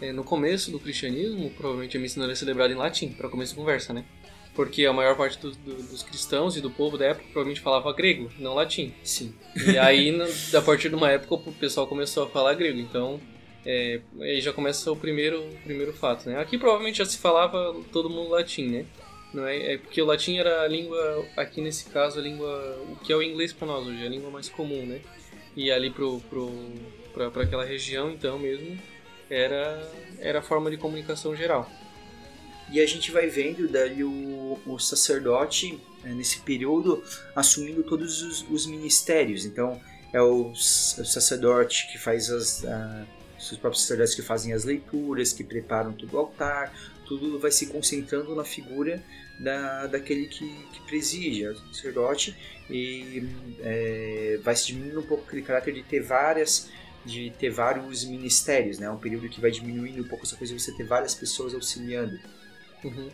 é, 0.00 0.12
no 0.12 0.24
começo 0.24 0.70
do 0.70 0.80
cristianismo, 0.80 1.48
provavelmente 1.50 1.96
a 1.96 2.00
missa 2.00 2.18
não 2.18 2.26
era 2.26 2.34
celebrada 2.34 2.72
em 2.72 2.76
latim, 2.76 3.10
para 3.10 3.28
começo 3.28 3.52
de 3.52 3.58
conversa, 3.58 3.92
né? 3.92 4.04
Porque 4.54 4.84
a 4.84 4.92
maior 4.92 5.16
parte 5.16 5.38
do, 5.38 5.52
do, 5.52 5.82
dos 5.84 6.02
cristãos 6.02 6.56
e 6.56 6.60
do 6.60 6.70
povo 6.70 6.98
da 6.98 7.06
época 7.06 7.26
provavelmente 7.26 7.60
falava 7.60 7.92
grego, 7.92 8.30
não 8.36 8.54
latim. 8.54 8.92
Sim. 9.04 9.32
E 9.56 9.78
aí, 9.78 10.12
a 10.52 10.60
partir 10.60 10.88
de 10.88 10.96
uma 10.96 11.08
época, 11.08 11.34
o 11.34 11.52
pessoal 11.52 11.86
começou 11.86 12.24
a 12.24 12.28
falar 12.28 12.54
grego. 12.54 12.80
Então, 12.80 13.20
é, 13.64 14.00
aí 14.20 14.40
já 14.40 14.52
começa 14.52 14.90
o 14.90 14.96
primeiro, 14.96 15.42
primeiro 15.64 15.92
fato, 15.92 16.28
né? 16.28 16.38
Aqui 16.38 16.56
provavelmente 16.56 16.98
já 16.98 17.04
se 17.04 17.18
falava 17.18 17.76
todo 17.92 18.08
mundo 18.08 18.30
latim, 18.30 18.68
né? 18.68 18.86
Não 19.32 19.46
é, 19.46 19.74
é 19.74 19.78
porque 19.78 20.00
o 20.00 20.06
latim 20.06 20.38
era 20.38 20.62
a 20.62 20.68
língua, 20.68 21.24
aqui 21.36 21.60
nesse 21.60 21.84
caso, 21.86 22.18
a 22.18 22.22
língua, 22.22 22.78
o 22.90 22.96
que 22.96 23.12
é 23.12 23.16
o 23.16 23.22
inglês 23.22 23.52
para 23.52 23.68
nós 23.68 23.86
hoje, 23.86 24.04
a 24.04 24.08
língua 24.08 24.30
mais 24.30 24.48
comum, 24.48 24.84
né? 24.86 25.00
E 25.56 25.70
ali 25.70 25.90
pro, 25.90 26.20
pro, 26.28 26.50
pra, 27.12 27.30
pra 27.30 27.42
aquela 27.42 27.64
região, 27.64 28.10
então 28.10 28.38
mesmo, 28.38 28.78
era, 29.28 29.92
era 30.18 30.38
a 30.40 30.42
forma 30.42 30.70
de 30.70 30.76
comunicação 30.76 31.36
geral. 31.36 31.70
E 32.72 32.80
a 32.80 32.86
gente 32.86 33.10
vai 33.10 33.26
vendo 33.26 33.68
daí 33.68 34.02
o, 34.02 34.58
o 34.66 34.78
sacerdote, 34.78 35.78
né, 36.02 36.14
nesse 36.14 36.40
período, 36.40 37.02
assumindo 37.34 37.82
todos 37.82 38.22
os, 38.22 38.48
os 38.48 38.66
ministérios. 38.66 39.44
Então, 39.44 39.80
é 40.12 40.20
o, 40.20 40.50
o 40.50 40.56
sacerdote 40.56 41.90
que 41.90 41.98
faz 41.98 42.30
as, 42.30 42.64
a, 42.64 43.06
os 43.40 43.58
próprios 43.58 43.82
sacerdotes 43.82 44.14
que 44.14 44.22
fazem 44.22 44.52
as 44.52 44.64
leituras, 44.64 45.32
que 45.32 45.42
preparam 45.42 45.92
todo 45.92 46.14
o 46.14 46.18
altar, 46.18 46.72
tudo 47.06 47.38
vai 47.38 47.50
se 47.50 47.66
concentrando 47.66 48.34
na 48.34 48.44
figura 48.44 49.02
da, 49.38 49.86
daquele 49.86 50.26
que, 50.26 50.46
que 50.72 50.80
preside, 50.86 51.44
é 51.44 51.50
o 51.50 51.56
sacerdote, 51.72 52.36
e 52.68 53.26
é, 53.60 54.38
vai 54.42 54.54
se 54.54 54.66
diminuindo 54.66 55.00
um 55.00 55.06
pouco 55.06 55.24
aquele 55.26 55.42
caráter 55.42 55.74
de 55.74 55.82
ter 55.82 56.00
várias 56.00 56.68
de 57.02 57.32
ter 57.38 57.48
vários 57.48 58.04
ministérios, 58.04 58.78
né? 58.78 58.86
É 58.86 58.90
um 58.90 58.98
período 58.98 59.26
que 59.30 59.40
vai 59.40 59.50
diminuindo 59.50 60.02
um 60.02 60.06
pouco 60.06 60.26
essa 60.26 60.36
coisa 60.36 60.54
de 60.54 60.60
você 60.60 60.70
ter 60.72 60.84
várias 60.84 61.14
pessoas 61.14 61.54
auxiliando. 61.54 62.20
Uhum. 62.84 63.08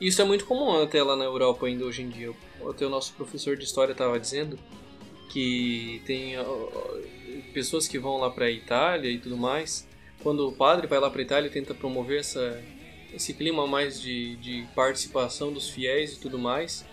Isso 0.00 0.22
é 0.22 0.24
muito 0.24 0.44
comum 0.46 0.80
até 0.80 1.02
lá 1.02 1.16
na 1.16 1.24
Europa 1.24 1.66
ainda 1.66 1.84
hoje 1.84 2.02
em 2.02 2.08
dia. 2.08 2.32
Até 2.68 2.86
o 2.86 2.88
nosso 2.88 3.12
professor 3.14 3.56
de 3.56 3.64
história 3.64 3.92
estava 3.92 4.18
dizendo 4.18 4.56
que 5.32 6.00
tem 6.06 6.36
pessoas 7.52 7.86
que 7.86 7.98
vão 7.98 8.18
lá 8.18 8.30
para 8.30 8.46
a 8.46 8.50
Itália 8.50 9.10
e 9.10 9.18
tudo 9.18 9.36
mais, 9.36 9.86
quando 10.22 10.48
o 10.48 10.52
padre 10.52 10.86
vai 10.86 10.98
lá 10.98 11.10
para 11.10 11.20
a 11.20 11.24
Itália 11.24 11.48
e 11.48 11.50
tenta 11.50 11.74
promover 11.74 12.20
essa, 12.20 12.62
esse 13.14 13.34
clima 13.34 13.66
mais 13.66 14.00
de, 14.00 14.36
de 14.36 14.66
participação 14.74 15.52
dos 15.52 15.68
fiéis 15.68 16.14
e 16.14 16.20
tudo 16.20 16.38
mais, 16.38 16.84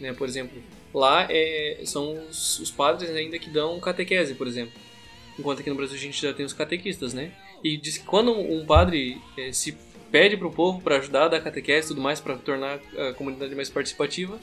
né? 0.00 0.12
Por 0.12 0.28
exemplo, 0.28 0.62
lá 0.92 1.26
é, 1.30 1.80
são 1.84 2.26
os, 2.28 2.58
os 2.58 2.70
padres 2.70 3.10
ainda 3.10 3.38
que 3.38 3.50
dão 3.50 3.78
catequese, 3.80 4.34
por 4.34 4.46
exemplo. 4.46 4.74
Enquanto 5.38 5.60
aqui 5.60 5.70
no 5.70 5.76
Brasil 5.76 5.96
a 5.96 6.00
gente 6.00 6.20
já 6.20 6.32
tem 6.32 6.44
os 6.44 6.52
catequistas, 6.52 7.12
né? 7.14 7.32
E 7.62 7.76
diz 7.76 7.98
que 7.98 8.04
quando 8.04 8.32
um 8.32 8.64
padre 8.64 9.20
é, 9.36 9.52
se 9.52 9.76
pede 10.10 10.36
para 10.36 10.46
o 10.46 10.52
povo 10.52 10.80
para 10.80 10.96
ajudar 10.96 11.24
a 11.24 11.28
dar 11.28 11.40
catequese 11.40 11.86
e 11.86 11.88
tudo 11.88 12.00
mais, 12.00 12.20
para 12.20 12.36
tornar 12.36 12.80
a 12.96 13.12
comunidade 13.14 13.54
mais 13.54 13.68
participativa, 13.68 14.38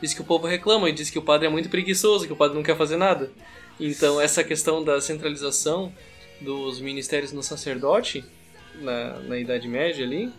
diz 0.00 0.12
que 0.12 0.20
o 0.20 0.24
povo 0.24 0.46
reclama 0.46 0.88
e 0.88 0.92
diz 0.92 1.10
que 1.10 1.18
o 1.18 1.22
padre 1.22 1.46
é 1.46 1.50
muito 1.50 1.68
preguiçoso, 1.68 2.26
que 2.26 2.32
o 2.32 2.36
padre 2.36 2.56
não 2.56 2.62
quer 2.62 2.76
fazer 2.76 2.96
nada. 2.96 3.30
Então, 3.78 4.20
essa 4.20 4.44
questão 4.44 4.82
da 4.82 5.00
centralização 5.00 5.92
dos 6.40 6.80
ministérios 6.80 7.32
no 7.32 7.42
sacerdote, 7.42 8.24
na, 8.80 9.20
na 9.20 9.38
Idade 9.38 9.68
Média 9.68 10.04
ali, 10.04 10.30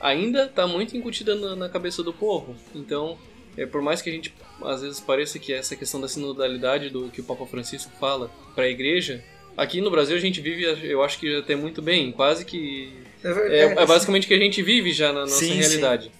ainda 0.00 0.44
está 0.44 0.66
muito 0.66 0.96
incutida 0.96 1.34
na, 1.34 1.56
na, 1.56 1.68
cabeça 1.68 2.02
do 2.02 2.12
povo. 2.12 2.56
Então, 2.74 3.16
é, 3.56 3.64
por 3.66 3.80
mais 3.80 4.02
que 4.02 4.10
a 4.10 4.12
gente 4.12 4.34
às 4.62 4.82
vezes 4.82 5.00
pareça 5.00 5.38
que 5.38 5.52
essa 5.52 5.76
questão 5.76 6.00
da 6.00 6.08
sinodalidade 6.08 6.90
do 6.90 7.08
que 7.08 7.20
o 7.20 7.24
Papa 7.24 7.46
Francisco 7.46 7.90
fala 7.98 8.30
para 8.54 8.64
a 8.64 8.68
Igreja, 8.68 9.22
aqui 9.56 9.80
no 9.80 9.90
Brasil 9.90 10.16
a 10.16 10.20
gente 10.20 10.40
vive, 10.40 10.64
eu 10.84 11.02
acho 11.02 11.18
que 11.18 11.36
até 11.36 11.54
muito 11.54 11.80
bem, 11.80 12.12
quase 12.12 12.44
que 12.44 12.92
é, 13.22 13.28
é, 13.28 13.82
é 13.82 13.86
basicamente 13.86 14.24
o 14.24 14.28
que 14.28 14.34
a 14.34 14.38
gente 14.38 14.62
vive 14.62 14.92
já 14.92 15.12
na 15.12 15.20
nossa 15.20 15.38
sim, 15.38 15.54
realidade. 15.54 16.04
Sim. 16.04 16.10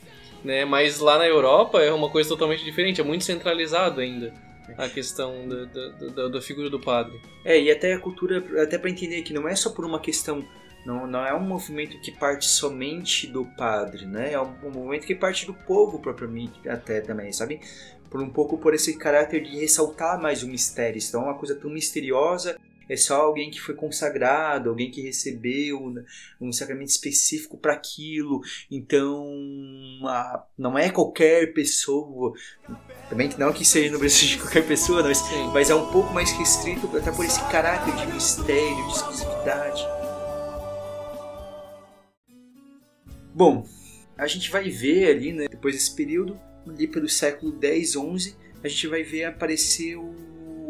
Né? 0.44 0.64
Mas 0.64 0.98
lá 0.98 1.18
na 1.18 1.26
Europa 1.26 1.80
é 1.82 1.92
uma 1.92 2.10
coisa 2.10 2.28
totalmente 2.28 2.64
diferente, 2.64 3.00
é 3.00 3.04
muito 3.04 3.24
centralizado 3.24 4.00
ainda 4.00 4.32
a 4.76 4.88
questão 4.88 5.48
da, 5.48 5.64
da, 6.08 6.28
da, 6.28 6.40
figura 6.40 6.68
do 6.68 6.80
padre. 6.80 7.20
É, 7.44 7.60
e 7.60 7.70
até 7.70 7.92
a 7.92 7.98
cultura, 7.98 8.44
até 8.62 8.78
para 8.78 8.90
entender 8.90 9.22
que 9.22 9.32
não 9.32 9.48
é 9.48 9.54
só 9.54 9.70
por 9.70 9.84
uma 9.84 10.00
questão, 10.00 10.44
não, 10.84 11.06
não 11.06 11.24
é 11.24 11.34
um 11.34 11.42
movimento 11.42 12.00
que 12.00 12.10
parte 12.12 12.46
somente 12.46 13.26
do 13.26 13.44
padre, 13.44 14.06
né? 14.06 14.32
É 14.32 14.40
um, 14.40 14.54
um 14.64 14.70
movimento 14.70 15.06
que 15.06 15.14
parte 15.14 15.46
do 15.46 15.54
povo 15.54 15.98
propriamente 15.98 16.68
até 16.68 17.00
também, 17.00 17.32
sabe? 17.32 17.60
Por 18.10 18.20
um 18.20 18.30
pouco 18.30 18.58
por 18.58 18.74
esse 18.74 18.96
caráter 18.98 19.42
de 19.42 19.58
ressaltar 19.58 20.20
mais 20.20 20.42
o 20.42 20.48
mistério. 20.48 21.00
Então 21.02 21.22
é 21.22 21.24
uma 21.26 21.38
coisa 21.38 21.54
tão 21.54 21.70
misteriosa 21.70 22.58
é 22.88 22.96
só 22.96 23.22
alguém 23.22 23.50
que 23.50 23.60
foi 23.60 23.74
consagrado, 23.74 24.70
alguém 24.70 24.90
que 24.90 25.00
recebeu 25.00 25.94
um 26.40 26.52
sacramento 26.52 26.88
específico 26.88 27.56
para 27.56 27.72
aquilo. 27.72 28.40
Então, 28.70 29.26
não 30.56 30.78
é 30.78 30.90
qualquer 30.90 31.52
pessoa. 31.52 32.32
Também 33.08 33.30
não 33.38 33.52
que 33.52 33.64
seja 33.64 33.90
no 33.90 33.98
Brasil 33.98 34.28
de 34.28 34.38
qualquer 34.38 34.66
pessoa, 34.66 35.02
mas, 35.02 35.22
mas 35.52 35.70
é 35.70 35.74
um 35.74 35.90
pouco 35.90 36.12
mais 36.12 36.30
restrito 36.32 36.94
até 36.96 37.10
por 37.10 37.24
esse 37.24 37.40
caráter 37.50 37.94
de 37.94 38.12
mistério, 38.12 38.86
de 38.86 38.92
exclusividade. 38.92 39.82
Bom, 43.34 43.66
a 44.16 44.26
gente 44.26 44.50
vai 44.50 44.68
ver 44.68 45.08
ali, 45.08 45.32
né, 45.32 45.48
depois 45.48 45.74
desse 45.74 45.94
período, 45.96 46.38
ali 46.66 46.86
pelo 46.86 47.08
século 47.08 47.52
10, 47.52 47.96
11, 47.96 48.36
a 48.62 48.68
gente 48.68 48.86
vai 48.86 49.02
ver 49.02 49.24
aparecer 49.24 49.96
o 49.96 50.14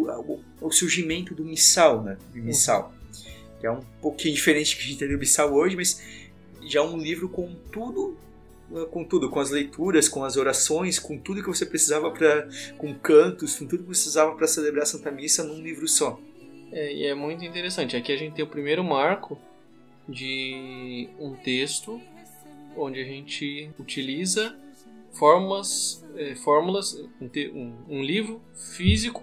o, 0.09 0.41
o, 0.61 0.71
surgimento 0.71 1.35
do 1.35 1.45
missal, 1.45 2.03
né? 2.03 2.17
Do 2.33 2.43
missal. 2.43 2.95
Que 3.61 3.67
é 3.67 3.71
um 3.71 3.81
pouquinho 4.01 4.35
diferente 4.35 4.75
do 4.75 4.79
que 4.79 4.85
a 4.85 4.87
gente 4.87 4.99
tem 4.99 5.09
do 5.09 5.19
missal 5.19 5.53
hoje, 5.53 5.77
mas 5.77 6.03
já 6.62 6.81
é 6.81 6.83
um 6.83 6.97
livro 6.97 7.29
com 7.29 7.55
tudo 7.71 8.17
com 8.91 9.05
tudo, 9.05 9.29
com 9.29 9.38
as 9.38 9.51
leituras, 9.51 10.09
com 10.09 10.25
as 10.25 10.37
orações, 10.38 10.99
com 10.99 11.19
tudo 11.19 11.43
que 11.43 11.49
você 11.49 11.67
precisava 11.67 12.11
para, 12.11 12.49
com 12.79 12.95
cantos, 12.95 13.59
com 13.59 13.67
tudo 13.67 13.83
que 13.83 13.88
você 13.88 14.05
precisava 14.05 14.35
para 14.35 14.47
celebrar 14.47 14.85
a 14.85 14.87
Santa 14.87 15.11
Missa 15.11 15.45
num 15.45 15.61
livro 15.61 15.87
só. 15.87 16.19
É, 16.73 16.95
e 16.95 17.07
é 17.07 17.15
muito 17.15 17.45
interessante. 17.45 17.97
Aqui 17.97 18.11
a 18.11 18.17
gente 18.17 18.35
tem 18.35 18.45
o 18.45 18.49
primeiro 18.49 18.83
marco 18.83 19.38
de 20.09 21.09
um 21.19 21.35
texto 21.35 22.01
onde 22.77 22.99
a 22.99 23.05
gente 23.05 23.71
utiliza 23.79 24.57
formas, 25.12 26.03
é, 26.17 26.35
fórmulas, 26.35 26.99
um, 27.21 27.73
um 27.88 28.03
livro 28.03 28.41
físico 28.55 29.23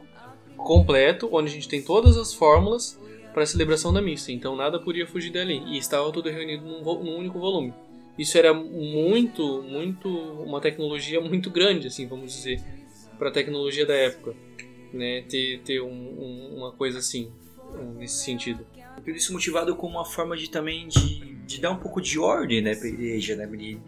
completo, 0.64 1.30
onde 1.32 1.50
a 1.50 1.54
gente 1.54 1.68
tem 1.68 1.82
todas 1.82 2.18
as 2.18 2.34
fórmulas 2.34 3.00
para 3.34 3.44
a 3.44 3.46
celebração 3.46 3.94
da 3.94 4.02
missa. 4.02 4.32
Então 4.32 4.56
nada 4.56 4.80
podia 4.80 5.08
fugir 5.08 5.32
dali. 5.32 5.62
E 5.68 5.78
estava 5.78 6.12
tudo 6.12 6.30
reunido 6.30 6.66
num, 6.66 6.82
num, 6.82 7.18
único 7.18 7.40
volume. 7.40 7.74
Isso 8.18 8.38
era 8.38 8.54
muito, 8.54 9.64
muito 9.64 10.10
uma 10.10 10.60
tecnologia 10.60 11.22
muito 11.22 11.50
grande, 11.50 11.88
assim, 11.88 12.06
vamos 12.06 12.34
dizer, 12.34 12.62
para 13.18 13.30
a 13.30 13.32
tecnologia 13.32 13.86
da 13.86 13.94
época, 13.94 14.36
né? 14.92 15.24
Ter, 15.24 15.62
ter 15.64 15.82
um, 15.82 15.88
um, 15.88 16.56
uma 16.58 16.72
coisa 16.74 17.00
assim 17.00 17.32
nesse 17.98 18.24
sentido. 18.24 18.66
Por 19.04 19.16
isso 19.16 19.32
motivado 19.32 19.76
como 19.76 19.96
uma 19.96 20.06
forma 20.06 20.36
de 20.36 20.50
também 20.50 20.88
de, 20.88 21.36
de 21.46 21.62
dar 21.62 21.72
um 21.72 21.78
pouco 21.78 22.02
de 22.02 22.20
ordem, 22.20 22.62
né, 22.62 22.76
para 22.76 22.88
a 22.88 22.90
igreja, 22.90 23.36
né? 23.36 23.48
De 23.48 23.80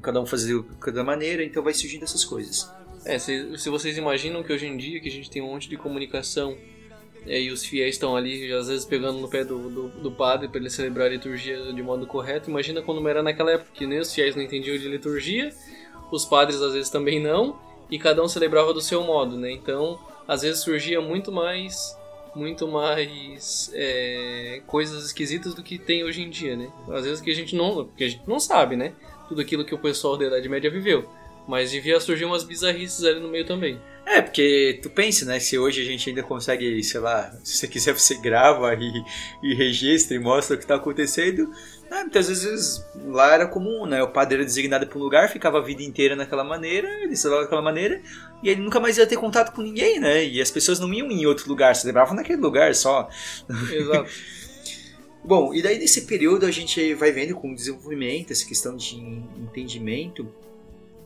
cada 0.00 0.20
um 0.20 0.26
fazer 0.26 0.62
cada 0.80 1.02
maneira, 1.02 1.42
então 1.44 1.62
vai 1.62 1.74
surgindo 1.74 2.04
essas 2.04 2.24
coisas. 2.24 2.70
É, 3.04 3.18
se, 3.18 3.58
se 3.58 3.68
vocês 3.68 3.98
imaginam 3.98 4.42
que 4.42 4.52
hoje 4.52 4.66
em 4.66 4.76
dia 4.76 5.00
que 5.00 5.08
a 5.08 5.10
gente 5.10 5.30
tem 5.30 5.42
um 5.42 5.48
monte 5.48 5.68
de 5.68 5.76
comunicação 5.76 6.56
é, 7.26 7.40
e 7.40 7.50
os 7.50 7.64
fiéis 7.64 7.94
estão 7.94 8.16
ali, 8.16 8.52
às 8.52 8.68
vezes 8.68 8.84
pegando 8.84 9.18
no 9.18 9.28
pé 9.28 9.44
do, 9.44 9.68
do, 9.68 9.88
do 9.88 10.12
padre 10.12 10.48
para 10.48 10.58
ele 10.58 10.70
celebrar 10.70 11.06
a 11.06 11.10
liturgia 11.10 11.72
de 11.72 11.82
modo 11.82 12.06
correto. 12.06 12.50
Imagina 12.50 12.82
quando 12.82 13.06
era 13.08 13.22
naquela 13.22 13.52
época, 13.52 13.70
que 13.74 13.86
nem 13.86 13.98
os 13.98 14.12
fiéis 14.12 14.36
não 14.36 14.42
entendiam 14.42 14.76
de 14.76 14.88
liturgia, 14.88 15.52
os 16.10 16.24
padres 16.24 16.60
às 16.60 16.74
vezes 16.74 16.90
também 16.90 17.20
não, 17.20 17.58
e 17.90 17.98
cada 17.98 18.22
um 18.22 18.28
celebrava 18.28 18.72
do 18.72 18.80
seu 18.80 19.02
modo, 19.02 19.36
né? 19.36 19.50
Então, 19.50 19.98
às 20.26 20.42
vezes 20.42 20.60
surgia 20.60 21.00
muito 21.00 21.30
mais 21.30 21.96
muito 22.34 22.66
mais 22.66 23.70
é, 23.74 24.62
coisas 24.66 25.04
esquisitas 25.04 25.54
do 25.54 25.62
que 25.62 25.78
tem 25.78 26.02
hoje 26.02 26.22
em 26.22 26.30
dia, 26.30 26.56
né? 26.56 26.72
Às 26.90 27.04
vezes 27.04 27.20
que 27.20 27.30
a 27.30 27.34
gente 27.34 27.54
não, 27.54 27.86
que 27.88 28.04
a 28.04 28.08
gente 28.08 28.22
não 28.26 28.40
sabe, 28.40 28.74
né? 28.74 28.94
Tudo 29.28 29.42
aquilo 29.42 29.64
que 29.66 29.74
o 29.74 29.78
pessoal 29.78 30.16
da 30.16 30.26
Idade 30.26 30.48
Média 30.48 30.70
viveu. 30.70 31.08
Mas 31.46 31.70
devia 31.70 31.98
surgir 31.98 32.24
umas 32.24 32.44
bizarrices 32.44 33.04
ali 33.04 33.20
no 33.20 33.28
meio 33.28 33.44
também. 33.44 33.80
É, 34.04 34.20
porque 34.20 34.80
tu 34.82 34.90
pensa, 34.90 35.24
né? 35.24 35.38
Se 35.38 35.58
hoje 35.58 35.80
a 35.80 35.84
gente 35.84 36.08
ainda 36.08 36.22
consegue, 36.22 36.82
sei 36.82 37.00
lá, 37.00 37.32
se 37.42 37.56
você 37.56 37.68
quiser, 37.68 37.92
você 37.92 38.16
grava 38.16 38.74
e, 38.74 39.04
e 39.42 39.54
registra 39.54 40.16
e 40.16 40.20
mostra 40.20 40.54
o 40.54 40.58
que 40.58 40.64
está 40.64 40.74
acontecendo. 40.74 41.48
Né? 41.90 42.00
Muitas 42.02 42.28
vezes 42.28 42.84
lá 43.06 43.34
era 43.34 43.46
comum, 43.46 43.86
né? 43.86 44.02
O 44.02 44.08
padre 44.08 44.36
era 44.36 44.44
designado 44.44 44.86
para 44.86 44.98
um 44.98 45.02
lugar, 45.02 45.28
ficava 45.28 45.58
a 45.58 45.60
vida 45.62 45.82
inteira 45.82 46.16
naquela 46.16 46.42
maneira, 46.42 46.88
ele 47.02 47.14
celebrava 47.14 47.44
daquela 47.44 47.62
maneira, 47.62 48.00
e 48.42 48.48
ele 48.48 48.60
nunca 48.60 48.80
mais 48.80 48.98
ia 48.98 49.06
ter 49.06 49.16
contato 49.16 49.52
com 49.52 49.62
ninguém, 49.62 50.00
né? 50.00 50.24
E 50.24 50.40
as 50.40 50.50
pessoas 50.50 50.80
não 50.80 50.92
iam 50.92 51.10
em 51.10 51.24
outro 51.26 51.48
lugar, 51.48 51.76
celebravam 51.76 52.14
naquele 52.14 52.40
lugar 52.40 52.74
só. 52.74 53.08
Exato. 53.70 54.10
Bom, 55.24 55.54
e 55.54 55.62
daí 55.62 55.78
nesse 55.78 56.00
período 56.02 56.44
a 56.46 56.50
gente 56.50 56.94
vai 56.94 57.12
vendo 57.12 57.36
com 57.36 57.52
o 57.52 57.54
desenvolvimento, 57.54 58.32
essa 58.32 58.44
questão 58.44 58.76
de 58.76 58.96
entendimento, 58.96 60.26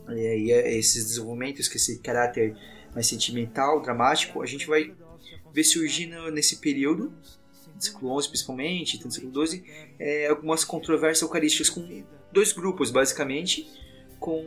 e 0.09 0.51
esses 0.51 1.05
desenvolvimentos, 1.05 1.67
que 1.67 1.77
esse 1.77 1.99
caráter 1.99 2.55
mais 2.93 3.07
sentimental, 3.07 3.81
dramático, 3.81 4.41
a 4.41 4.45
gente 4.45 4.65
vai 4.67 4.93
ver 5.53 5.63
surgindo 5.63 6.31
nesse 6.31 6.57
período, 6.57 7.13
século 7.79 8.21
XI 8.21 8.29
principalmente, 8.29 8.99
tanto 8.99 9.13
século 9.13 9.47
XII, 9.47 9.63
é, 9.99 10.27
algumas 10.27 10.63
controvérsias 10.63 11.21
eucarísticas 11.21 11.69
com 11.69 12.03
dois 12.31 12.51
grupos, 12.51 12.91
basicamente, 12.91 13.67
com 14.19 14.43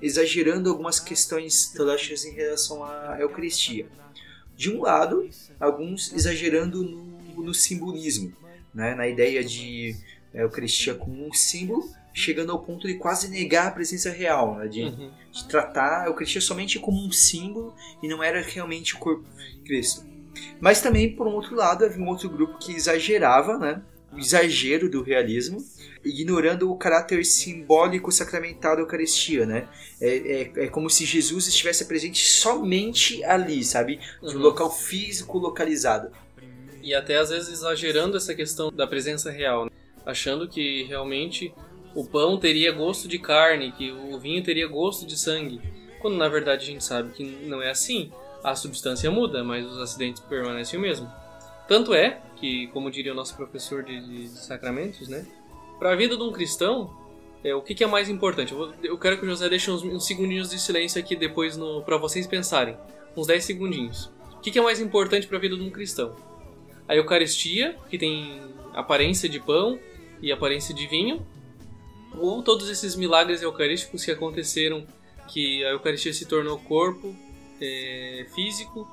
exagerando 0.00 0.70
algumas 0.70 0.98
questões 0.98 1.68
teológicas 1.68 2.24
em 2.24 2.32
relação 2.32 2.82
à 2.84 3.16
Eucaristia. 3.20 3.86
De 4.56 4.70
um 4.70 4.82
lado, 4.82 5.28
alguns 5.60 6.12
exagerando 6.12 6.82
no, 6.82 7.42
no 7.42 7.54
simbolismo, 7.54 8.32
né, 8.72 8.94
na 8.94 9.06
ideia 9.06 9.44
de 9.44 9.96
Eucaristia 10.32 10.94
como 10.94 11.26
um 11.26 11.32
símbolo, 11.32 11.90
chegando 12.14 12.52
ao 12.52 12.60
ponto 12.60 12.86
de 12.86 12.94
quase 12.94 13.28
negar 13.28 13.68
a 13.68 13.70
presença 13.70 14.10
real, 14.10 14.56
né? 14.56 14.68
de, 14.68 14.82
uhum. 14.82 15.10
de, 15.30 15.48
tratar 15.48 16.02
a 16.02 16.06
Eucaristia 16.06 16.40
somente 16.40 16.78
como 16.78 17.04
um 17.04 17.10
símbolo 17.10 17.74
e 18.02 18.08
não 18.08 18.22
era 18.22 18.40
realmente 18.40 18.94
o 18.94 18.98
corpo 18.98 19.24
de 19.36 19.58
Cristo. 19.64 20.04
Mas 20.60 20.80
também, 20.80 21.14
por 21.14 21.26
um 21.26 21.34
outro 21.34 21.54
lado, 21.54 21.84
havia 21.84 22.02
um 22.02 22.08
outro 22.08 22.28
grupo 22.28 22.58
que 22.58 22.72
exagerava, 22.72 23.58
né? 23.58 23.82
o 24.12 24.18
exagero 24.18 24.90
do 24.90 25.02
realismo, 25.02 25.64
ignorando 26.04 26.70
o 26.70 26.76
caráter 26.76 27.24
simbólico 27.24 28.12
sacramental 28.12 28.76
da 28.76 28.82
Eucaristia, 28.82 29.46
né? 29.46 29.68
É, 30.00 30.16
é, 30.16 30.64
é 30.64 30.68
como 30.68 30.90
se 30.90 31.06
Jesus 31.06 31.46
estivesse 31.46 31.86
presente 31.86 32.26
somente 32.26 33.24
ali, 33.24 33.64
sabe? 33.64 33.98
No 34.20 34.30
uhum. 34.32 34.38
local 34.38 34.70
físico 34.70 35.38
localizado. 35.38 36.12
E 36.82 36.94
até 36.94 37.16
às 37.16 37.30
vezes 37.30 37.48
exagerando 37.48 38.16
essa 38.16 38.34
questão 38.34 38.70
da 38.70 38.86
presença 38.86 39.30
real, 39.30 39.66
né? 39.66 39.70
achando 40.04 40.48
que 40.48 40.82
realmente 40.84 41.54
o 41.94 42.04
pão 42.04 42.38
teria 42.38 42.72
gosto 42.72 43.06
de 43.06 43.18
carne, 43.18 43.72
que 43.72 43.90
o 43.90 44.18
vinho 44.18 44.42
teria 44.42 44.66
gosto 44.66 45.06
de 45.06 45.18
sangue, 45.18 45.60
quando 46.00 46.16
na 46.16 46.28
verdade 46.28 46.64
a 46.64 46.66
gente 46.66 46.84
sabe 46.84 47.12
que 47.12 47.24
não 47.24 47.62
é 47.62 47.70
assim. 47.70 48.10
A 48.42 48.56
substância 48.56 49.08
muda, 49.08 49.44
mas 49.44 49.64
os 49.64 49.78
acidentes 49.78 50.20
permanecem 50.20 50.76
o 50.76 50.82
mesmo. 50.82 51.08
Tanto 51.68 51.94
é 51.94 52.20
que, 52.36 52.66
como 52.68 52.90
diria 52.90 53.12
o 53.12 53.14
nosso 53.14 53.36
professor 53.36 53.84
de, 53.84 54.00
de, 54.00 54.28
sacramentos, 54.30 55.08
né, 55.08 55.24
para 55.78 55.92
a 55.92 55.96
vida 55.96 56.16
de 56.16 56.22
um 56.22 56.32
cristão, 56.32 56.92
é, 57.44 57.54
o 57.54 57.62
que, 57.62 57.72
que 57.72 57.84
é 57.84 57.86
mais 57.86 58.08
importante? 58.08 58.52
Eu, 58.52 58.58
vou, 58.58 58.74
eu, 58.82 58.98
quero 58.98 59.16
que 59.16 59.24
o 59.24 59.28
José 59.28 59.48
deixe 59.48 59.70
uns, 59.70 59.84
uns 59.84 60.04
segundinhos 60.04 60.50
de 60.50 60.58
silêncio 60.58 61.00
aqui 61.00 61.14
depois 61.14 61.56
para 61.84 61.96
vocês 61.96 62.26
pensarem, 62.26 62.76
uns 63.16 63.28
10 63.28 63.44
segundinhos. 63.44 64.10
O 64.34 64.40
que, 64.40 64.50
que 64.50 64.58
é 64.58 64.62
mais 64.62 64.80
importante 64.80 65.26
para 65.28 65.38
a 65.38 65.40
vida 65.40 65.56
de 65.56 65.62
um 65.62 65.70
cristão? 65.70 66.16
A 66.88 66.96
Eucaristia, 66.96 67.76
que 67.88 67.96
tem 67.96 68.40
aparência 68.74 69.28
de 69.28 69.38
pão 69.38 69.78
e 70.20 70.32
aparência 70.32 70.74
de 70.74 70.86
vinho, 70.88 71.24
ou 72.18 72.42
todos 72.42 72.68
esses 72.68 72.94
milagres 72.94 73.42
eucarísticos 73.42 74.04
que 74.04 74.10
aconteceram, 74.10 74.86
que 75.28 75.64
a 75.64 75.70
Eucaristia 75.70 76.12
se 76.12 76.26
tornou 76.26 76.58
corpo 76.58 77.14
é, 77.60 78.26
físico 78.34 78.88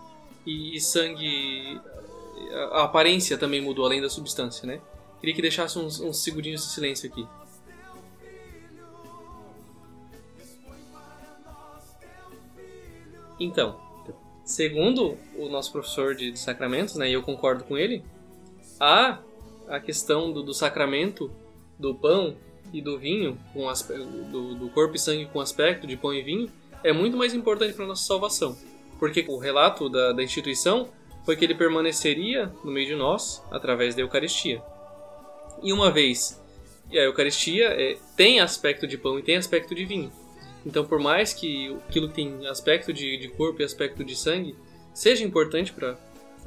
e 0.46 0.80
sangue. 0.80 1.80
A 2.72 2.84
aparência 2.84 3.38
também 3.38 3.62
mudou, 3.62 3.86
além 3.86 4.02
da 4.02 4.10
substância, 4.10 4.66
né? 4.66 4.82
Queria 5.20 5.36
que 5.36 5.42
deixasse 5.42 5.78
uns, 5.78 6.00
uns 6.00 6.24
segundinhos 6.24 6.62
de 6.62 6.72
silêncio 6.72 7.10
aqui. 7.10 7.28
Então, 13.40 13.80
segundo 14.46 15.18
o 15.38 15.48
nosso 15.48 15.72
professor 15.72 16.16
de, 16.16 16.32
de 16.32 16.40
sacramentos, 16.40 16.96
né, 16.96 17.10
e 17.10 17.14
eu 17.14 17.24
concordo 17.24 17.64
com 17.64 17.78
ele, 17.78 18.04
a, 18.80 19.20
a 19.68 19.80
questão 19.80 20.32
do, 20.32 20.44
do 20.44 20.54
sacramento 20.54 21.32
do 21.78 21.96
pão 21.96 22.36
e 22.74 22.82
do 22.82 22.98
vinho, 22.98 23.38
com 23.54 23.72
do, 24.32 24.56
do 24.56 24.70
corpo 24.70 24.96
e 24.96 25.00
sangue 25.00 25.26
com 25.26 25.40
aspecto 25.40 25.88
de 25.88 25.98
pão 25.98 26.14
e 26.14 26.22
vinho, 26.22 26.50
é 26.84 26.94
muito 26.94 27.18
mais 27.18 27.34
importante 27.34 27.74
para 27.74 27.86
nossa 27.86 28.06
salvação. 28.06 28.58
Porque 29.00 29.26
o 29.28 29.38
relato 29.38 29.90
da, 29.90 30.12
da 30.14 30.24
instituição 30.24 30.90
foi 31.26 31.36
que 31.36 31.46
ele 31.46 31.56
permaneceria 31.56 32.52
no 32.64 32.72
meio 32.72 32.88
de 32.88 32.96
nós 32.96 33.44
através 33.52 33.96
da 33.96 34.02
Eucaristia. 34.02 34.62
E 35.62 35.72
uma 35.74 35.92
vez 35.92 36.42
a 36.92 37.04
Eucaristia 37.04 37.68
é, 37.68 37.98
tem 38.16 38.40
aspecto 38.40 38.88
de 38.88 38.98
pão 38.98 39.20
e 39.20 39.22
tem 39.22 39.38
aspecto 39.38 39.76
de 39.76 39.86
vinho. 39.86 40.12
Então, 40.66 40.86
por 40.86 41.00
mais 41.00 41.34
que 41.34 41.76
aquilo 41.88 42.10
que 42.10 42.16
tem 42.16 42.48
aspecto 42.48 42.92
de, 42.92 43.18
de 43.18 43.28
corpo 43.30 43.62
e 43.62 43.66
aspecto 43.66 44.04
de 44.04 44.16
sangue 44.16 44.56
seja 44.94 45.24
importante 45.24 45.72
para 45.72 45.98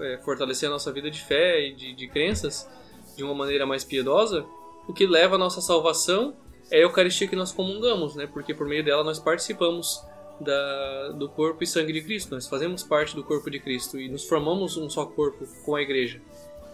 é, 0.01 0.19
fortalecer 0.19 0.69
a 0.69 0.73
nossa 0.73 0.93
vida 0.93 1.11
de 1.11 1.21
fé 1.21 1.67
e 1.67 1.75
de, 1.75 1.95
de 1.95 2.09
crenças 2.09 2.69
de 3.17 3.23
uma 3.23 3.35
maneira 3.35 3.67
mais 3.67 3.85
piedosa, 3.85 4.45
o 4.87 4.93
que 4.93 5.07
leva 5.07 5.37
à 5.37 5.39
nossa 5.39 5.61
salvação 5.61 6.37
é 6.71 6.79
a 6.79 6.81
Eucaristia 6.83 7.29
que 7.29 7.37
nós 7.37 7.53
comungamos, 7.53 8.15
né? 8.15 8.27
Porque 8.27 8.55
por 8.55 8.67
meio 8.67 8.85
dela 8.85 9.05
nós 9.05 9.19
participamos 9.19 10.03
da, 10.41 11.09
do 11.11 11.29
corpo 11.29 11.63
e 11.63 11.67
sangue 11.67 11.93
de 11.93 12.03
Cristo, 12.03 12.35
nós 12.35 12.49
fazemos 12.49 12.83
parte 12.83 13.15
do 13.15 13.23
corpo 13.23 13.51
de 13.51 13.61
Cristo 13.61 14.01
e 14.01 14.09
nos 14.09 14.25
formamos 14.25 14.77
um 14.77 14.89
só 14.89 15.05
corpo 15.07 15.47
com 15.65 15.77
a 15.77 15.83
Igreja. 15.83 16.21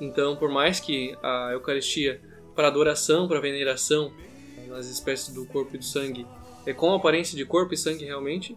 Então, 0.00 0.36
por 0.36 0.48
mais 0.48 0.80
que 0.80 1.16
a 1.22 1.50
Eucaristia 1.52 2.20
para 2.54 2.68
adoração, 2.68 3.28
para 3.28 3.40
veneração 3.40 4.12
nas 4.68 4.86
espécies 4.86 5.34
do 5.34 5.46
corpo 5.46 5.74
e 5.74 5.78
do 5.78 5.84
sangue 5.84 6.26
é 6.66 6.72
com 6.72 6.92
aparência 6.92 7.36
de 7.36 7.44
corpo 7.44 7.74
e 7.74 7.76
sangue 7.76 8.04
realmente 8.04 8.56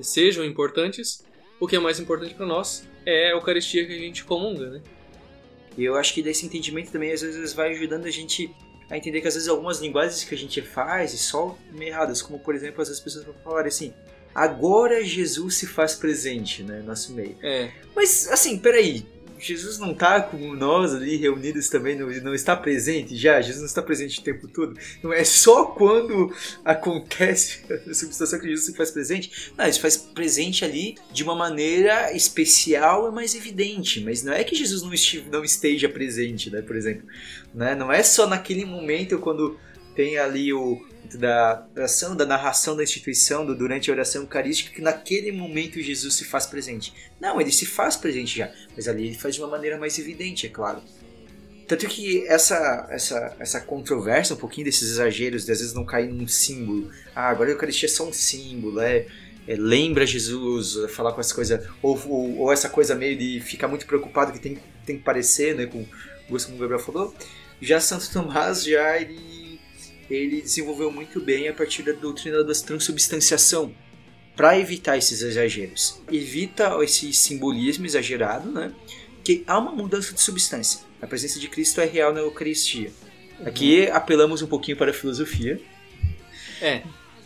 sejam 0.00 0.44
importantes, 0.44 1.24
o 1.58 1.66
que 1.66 1.76
é 1.76 1.78
mais 1.78 1.98
importante 1.98 2.34
para 2.34 2.46
nós 2.46 2.86
é 3.04 3.28
a 3.28 3.30
Eucaristia 3.30 3.86
que 3.86 3.92
a 3.92 3.98
gente 3.98 4.24
comunga, 4.24 4.68
né? 4.70 4.82
E 5.78 5.84
eu 5.84 5.94
acho 5.94 6.12
que 6.12 6.20
desse 6.20 6.44
entendimento 6.44 6.90
também 6.90 7.12
às 7.12 7.22
vezes 7.22 7.52
vai 7.54 7.70
ajudando 7.70 8.04
a 8.04 8.10
gente 8.10 8.52
a 8.90 8.96
entender 8.96 9.20
que 9.20 9.28
às 9.28 9.34
vezes 9.34 9.48
algumas 9.48 9.78
linguagens 9.78 10.24
que 10.24 10.34
a 10.34 10.38
gente 10.38 10.60
faz 10.60 11.12
são 11.12 11.56
meio 11.70 11.90
erradas, 11.90 12.20
como 12.20 12.38
por 12.40 12.54
exemplo, 12.54 12.82
às 12.82 12.88
vezes 12.88 13.00
as 13.00 13.04
pessoas 13.04 13.24
vão 13.24 13.34
falar 13.44 13.64
assim, 13.64 13.94
agora 14.34 15.04
Jesus 15.04 15.54
se 15.56 15.66
faz 15.66 15.94
presente, 15.94 16.64
né, 16.64 16.80
no 16.80 16.86
nosso 16.86 17.12
meio. 17.12 17.36
É. 17.42 17.70
Mas 17.94 18.28
assim, 18.28 18.58
peraí, 18.58 19.06
Jesus 19.38 19.78
não 19.78 19.92
está 19.92 20.20
com 20.20 20.54
nós 20.54 20.94
ali 20.94 21.16
reunidos 21.16 21.68
também, 21.68 21.96
não, 21.96 22.08
não 22.22 22.34
está 22.34 22.56
presente 22.56 23.16
já? 23.16 23.40
Jesus 23.40 23.60
não 23.60 23.66
está 23.66 23.82
presente 23.82 24.20
o 24.20 24.22
tempo 24.22 24.48
todo? 24.48 24.78
Não 25.02 25.12
é 25.12 25.24
só 25.24 25.64
quando 25.64 26.34
acontece 26.64 27.60
a 27.72 27.94
substituição 27.94 28.38
que 28.38 28.48
Jesus 28.48 28.66
se 28.66 28.74
faz 28.74 28.90
presente? 28.90 29.52
Não, 29.56 29.64
ele 29.64 29.72
se 29.72 29.80
faz 29.80 29.96
presente 29.96 30.64
ali 30.64 30.96
de 31.12 31.22
uma 31.22 31.34
maneira 31.34 32.12
especial 32.14 33.08
e 33.08 33.14
mais 33.14 33.34
evidente, 33.34 34.00
mas 34.00 34.22
não 34.22 34.32
é 34.32 34.44
que 34.44 34.54
Jesus 34.54 34.82
não, 34.82 34.92
estive, 34.92 35.30
não 35.30 35.44
esteja 35.44 35.88
presente, 35.88 36.50
né, 36.50 36.62
por 36.62 36.76
exemplo. 36.76 37.06
Né? 37.54 37.74
Não 37.74 37.92
é 37.92 38.02
só 38.02 38.26
naquele 38.26 38.64
momento 38.64 39.18
quando 39.18 39.58
tem 39.98 40.16
ali 40.16 40.52
o, 40.52 40.80
da 41.14 41.66
oração, 41.74 42.14
da 42.14 42.24
narração 42.24 42.76
da 42.76 42.84
instituição, 42.84 43.44
do, 43.44 43.52
durante 43.52 43.90
a 43.90 43.92
oração 43.92 44.22
eucarística, 44.22 44.72
que 44.72 44.80
naquele 44.80 45.32
momento 45.32 45.82
Jesus 45.82 46.14
se 46.14 46.24
faz 46.24 46.46
presente. 46.46 46.94
Não, 47.20 47.40
ele 47.40 47.50
se 47.50 47.66
faz 47.66 47.96
presente 47.96 48.38
já, 48.38 48.48
mas 48.76 48.86
ali 48.86 49.08
ele 49.08 49.18
faz 49.18 49.34
de 49.34 49.40
uma 49.40 49.48
maneira 49.48 49.76
mais 49.76 49.98
evidente, 49.98 50.46
é 50.46 50.50
claro. 50.50 50.80
Tanto 51.66 51.88
que 51.88 52.24
essa, 52.28 52.86
essa, 52.90 53.36
essa 53.40 53.60
controvérsia, 53.60 54.36
um 54.36 54.38
pouquinho 54.38 54.66
desses 54.66 54.88
exageros, 54.88 55.44
de 55.44 55.50
às 55.50 55.58
vezes 55.58 55.74
não 55.74 55.84
cair 55.84 56.08
num 56.08 56.28
símbolo. 56.28 56.92
Ah, 57.12 57.28
agora 57.28 57.50
a 57.50 57.52
Eucaristia 57.54 57.88
é 57.88 57.90
só 57.90 58.06
um 58.08 58.12
símbolo, 58.12 58.80
é, 58.80 59.04
é 59.48 59.56
lembra 59.56 60.06
Jesus, 60.06 60.76
é 60.84 60.86
falar 60.86 61.12
com 61.12 61.20
essa 61.20 61.34
coisa, 61.34 61.68
ou, 61.82 62.00
ou, 62.06 62.38
ou, 62.38 62.52
essa 62.52 62.68
coisa 62.68 62.94
meio 62.94 63.18
de 63.18 63.40
ficar 63.40 63.66
muito 63.66 63.84
preocupado 63.84 64.30
que 64.30 64.38
tem, 64.38 64.58
tem 64.86 64.96
que 64.96 65.02
parecer, 65.02 65.56
né, 65.56 65.66
com 65.66 65.80
o 66.30 66.38
como 66.44 66.56
o 66.56 66.60
Gabriel 66.60 66.78
falou. 66.78 67.12
Já 67.60 67.80
Santo 67.80 68.08
Tomás, 68.12 68.62
já 68.62 68.96
ele 68.96 69.37
ele 70.10 70.40
desenvolveu 70.40 70.90
muito 70.90 71.20
bem 71.20 71.48
a 71.48 71.52
partir 71.52 71.82
da 71.82 71.92
doutrina 71.92 72.42
da 72.42 72.52
transubstanciação, 72.52 73.74
para 74.36 74.58
evitar 74.58 74.96
esses 74.96 75.20
exageros. 75.20 76.00
Evita 76.10 76.78
esse 76.82 77.12
simbolismo 77.12 77.84
exagerado, 77.84 78.50
né? 78.50 78.72
Que 79.24 79.42
há 79.46 79.58
uma 79.58 79.72
mudança 79.72 80.14
de 80.14 80.20
substância. 80.20 80.80
A 81.02 81.06
presença 81.08 81.40
de 81.40 81.48
Cristo 81.48 81.80
é 81.80 81.84
real 81.84 82.14
na 82.14 82.20
Eucaristia. 82.20 82.92
Aqui 83.44 83.86
uhum. 83.86 83.96
apelamos 83.96 84.40
um 84.40 84.46
pouquinho 84.46 84.76
para 84.76 84.92
a 84.92 84.94
filosofia. 84.94 85.60
É, 86.60 86.82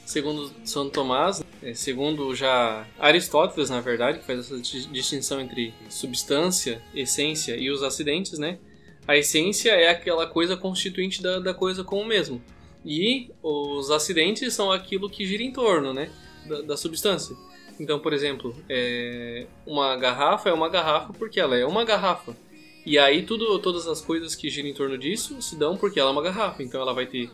segundo 0.07 0.53
São 0.65 0.89
Tomás, 0.89 1.43
é, 1.63 1.75
segundo 1.75 2.35
já 2.35 2.87
Aristóteles, 2.99 3.71
na 3.71 3.81
verdade, 3.81 4.19
que 4.19 4.25
faz 4.25 4.41
essa 4.41 4.59
distinção 4.59 5.41
entre 5.41 5.75
substância, 5.89 6.83
essência 6.95 7.57
e 7.57 7.71
os 7.71 7.83
acidentes, 7.83 8.39
né? 8.39 8.59
A 9.07 9.17
essência 9.17 9.71
é 9.71 9.89
aquela 9.89 10.27
coisa 10.27 10.57
constituinte 10.57 11.23
da, 11.23 11.41
da 11.41 11.53
coisa 11.53 11.83
como 11.85 12.07
mesmo. 12.07 12.43
E 12.85 13.31
os 13.43 13.91
acidentes 13.91 14.53
são 14.55 14.73
aquilo 14.73 15.09
que 15.09 15.25
gira 15.25 15.43
em 15.43 15.53
torno, 15.53 15.93
né? 15.93 16.11
Da, 16.47 16.63
da 16.63 16.77
substância. 16.77 17.37
Então, 17.79 17.99
por 17.99 18.13
exemplo, 18.13 18.55
é, 18.69 19.47
uma 19.67 19.97
garrafa 19.97 20.49
é 20.49 20.53
uma 20.53 20.69
garrafa 20.69 21.13
porque 21.13 21.41
ela 21.41 21.57
é 21.57 21.65
uma 21.65 21.85
garrafa. 21.85 22.37
E 22.85 22.99
aí 22.99 23.23
tudo, 23.23 23.59
todas 23.61 23.87
as 23.87 24.01
coisas 24.01 24.35
que 24.35 24.51
giram 24.51 24.69
em 24.69 24.75
torno 24.75 24.99
disso 24.99 25.41
se 25.41 25.57
dão 25.57 25.77
porque 25.77 26.01
ela 26.01 26.11
é 26.11 26.13
uma 26.13 26.23
garrafa. 26.23 26.63
Então 26.63 26.81
ela 26.81 26.93
vai 26.93 27.07
ter 27.07 27.31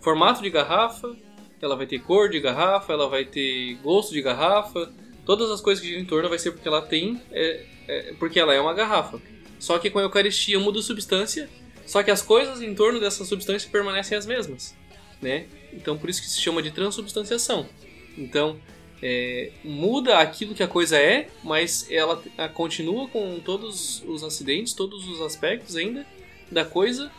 formato 0.00 0.42
de 0.42 0.50
garrafa, 0.50 1.16
ela 1.60 1.76
vai 1.76 1.86
ter 1.86 2.00
cor 2.00 2.28
de 2.28 2.40
garrafa, 2.40 2.92
ela 2.92 3.08
vai 3.08 3.24
ter 3.24 3.74
gosto 3.82 4.12
de 4.12 4.22
garrafa. 4.22 4.92
Todas 5.24 5.50
as 5.50 5.60
coisas 5.60 5.82
que 5.82 5.88
giram 5.88 6.02
em 6.02 6.06
torno 6.06 6.28
vai 6.28 6.38
ser 6.38 6.52
porque 6.52 6.66
ela 6.66 6.82
tem, 6.82 7.20
é, 7.30 7.64
é, 7.86 8.14
porque 8.18 8.40
ela 8.40 8.54
é 8.54 8.60
uma 8.60 8.74
garrafa. 8.74 9.20
Só 9.58 9.78
que 9.78 9.90
com 9.90 9.98
a 9.98 10.02
Eucaristia 10.02 10.58
muda 10.58 10.78
a 10.78 10.82
substância, 10.82 11.48
só 11.84 12.02
que 12.02 12.10
as 12.10 12.22
coisas 12.22 12.62
em 12.62 12.74
torno 12.74 13.00
dessa 13.00 13.24
substância 13.24 13.68
permanecem 13.70 14.16
as 14.16 14.26
mesmas, 14.26 14.76
né? 15.20 15.46
Então 15.72 15.96
por 15.98 16.08
isso 16.08 16.20
que 16.20 16.28
se 16.28 16.40
chama 16.40 16.62
de 16.62 16.70
transubstanciação. 16.70 17.68
Então 18.16 18.58
é, 19.02 19.52
muda 19.62 20.18
aquilo 20.18 20.54
que 20.54 20.62
a 20.62 20.68
coisa 20.68 20.98
é, 20.98 21.28
mas 21.42 21.86
ela 21.90 22.22
continua 22.54 23.08
com 23.08 23.38
todos 23.40 24.02
os 24.06 24.24
acidentes, 24.24 24.72
todos 24.72 25.06
os 25.06 25.20
aspectos 25.20 25.76
ainda 25.76 26.06
da 26.50 26.64
coisa 26.64 27.10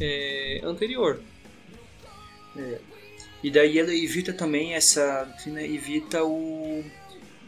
é, 0.00 0.60
anterior. 0.64 1.20
É. 2.56 2.78
E 3.42 3.50
daí 3.50 3.78
ela 3.78 3.94
evita 3.94 4.32
também 4.32 4.74
essa. 4.74 5.28
evita 5.46 6.24
o. 6.24 6.84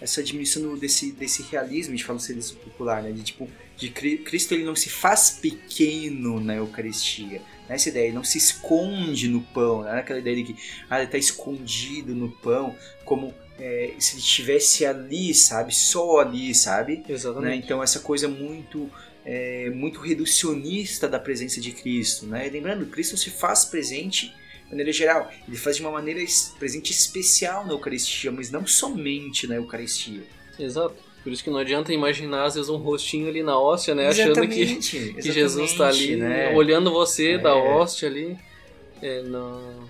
essa 0.00 0.22
diminuição 0.22 0.76
desse, 0.76 1.12
desse 1.12 1.42
realismo, 1.42 1.92
a 1.92 1.96
gente 1.96 2.04
fala 2.04 2.18
ser 2.18 2.36
popular, 2.56 3.02
né? 3.02 3.10
De 3.10 3.22
tipo, 3.22 3.48
de 3.76 3.90
Cristo 3.90 4.52
ele 4.52 4.64
não 4.64 4.76
se 4.76 4.88
faz 4.88 5.38
pequeno 5.40 6.40
na 6.40 6.56
Eucaristia. 6.56 7.42
Nessa 7.68 7.90
ideia, 7.90 8.06
ele 8.06 8.14
não 8.14 8.24
se 8.24 8.38
esconde 8.38 9.28
no 9.28 9.42
pão, 9.42 9.82
né? 9.82 9.98
aquela 9.98 10.18
ideia 10.18 10.36
de 10.36 10.44
que 10.44 10.56
ah, 10.88 10.96
ele 10.96 11.04
está 11.06 11.18
escondido 11.18 12.14
no 12.14 12.30
pão, 12.30 12.74
como 13.04 13.34
é, 13.58 13.92
se 13.98 14.14
ele 14.14 14.20
estivesse 14.20 14.86
ali, 14.86 15.34
sabe? 15.34 15.74
Só 15.74 16.20
ali, 16.20 16.54
sabe? 16.54 17.02
Exatamente. 17.08 17.50
Né? 17.50 17.56
Então 17.56 17.82
essa 17.82 18.00
coisa 18.00 18.26
muito 18.26 18.90
é, 19.24 19.68
muito 19.70 20.00
reducionista 20.00 21.06
da 21.06 21.18
presença 21.18 21.60
de 21.60 21.72
Cristo, 21.72 22.26
né? 22.26 22.48
Lembrando, 22.48 22.86
Cristo 22.86 23.16
se 23.16 23.30
faz 23.30 23.64
presente 23.64 24.34
maneira 24.68 24.92
geral. 24.92 25.30
Ele 25.46 25.56
faz 25.56 25.76
de 25.76 25.82
uma 25.82 25.90
maneira 25.90 26.20
presente 26.58 26.92
especial 26.92 27.64
na 27.66 27.72
Eucaristia, 27.72 28.30
mas 28.30 28.50
não 28.50 28.66
somente 28.66 29.46
na 29.46 29.56
Eucaristia. 29.56 30.22
Exato. 30.58 30.96
Por 31.22 31.32
isso 31.32 31.42
que 31.42 31.50
não 31.50 31.58
adianta 31.58 31.92
imaginar, 31.92 32.44
às 32.44 32.54
vezes, 32.54 32.70
um 32.70 32.76
rostinho 32.76 33.28
ali 33.28 33.42
na 33.42 33.58
hóstia, 33.58 33.94
né? 33.94 34.08
Exatamente, 34.08 34.96
Achando 34.96 35.14
que, 35.14 35.22
que 35.22 35.32
Jesus 35.32 35.72
está 35.72 35.88
ali, 35.88 36.16
né? 36.16 36.54
olhando 36.54 36.90
você 36.90 37.32
é. 37.32 37.38
da 37.38 37.54
hóstia 37.54 38.08
ali. 38.08 38.36
É, 39.02 39.22
não... 39.22 39.88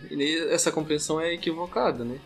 Essa 0.51 0.73
compreensão 0.73 1.21
é 1.21 1.35
equivocada, 1.35 2.05
né? 2.05 2.19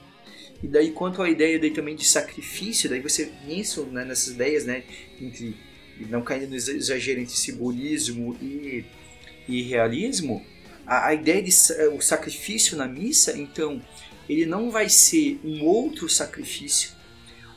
E 0.62 0.68
daí, 0.68 0.92
quanto 0.92 1.20
à 1.20 1.28
ideia 1.28 1.58
daí 1.58 1.70
também 1.70 1.96
de 1.96 2.04
sacrifício, 2.04 2.88
daí 2.88 3.00
você, 3.00 3.32
nisso, 3.46 3.84
né, 3.86 4.04
nessas 4.04 4.28
ideias, 4.28 4.64
né, 4.64 4.84
entre 5.20 5.56
não 6.08 6.22
caindo 6.22 6.50
no 6.50 6.56
exagero 6.56 7.20
entre 7.20 7.34
simbolismo 7.34 8.36
e, 8.40 8.84
e 9.48 9.62
realismo, 9.62 10.44
a, 10.92 11.08
a 11.08 11.14
ideia 11.14 11.42
de 11.42 11.50
o 11.94 12.00
sacrifício 12.00 12.76
na 12.76 12.86
missa, 12.86 13.36
então, 13.36 13.80
ele 14.28 14.44
não 14.44 14.70
vai 14.70 14.88
ser 14.88 15.40
um 15.42 15.64
outro 15.64 16.08
sacrifício 16.08 16.90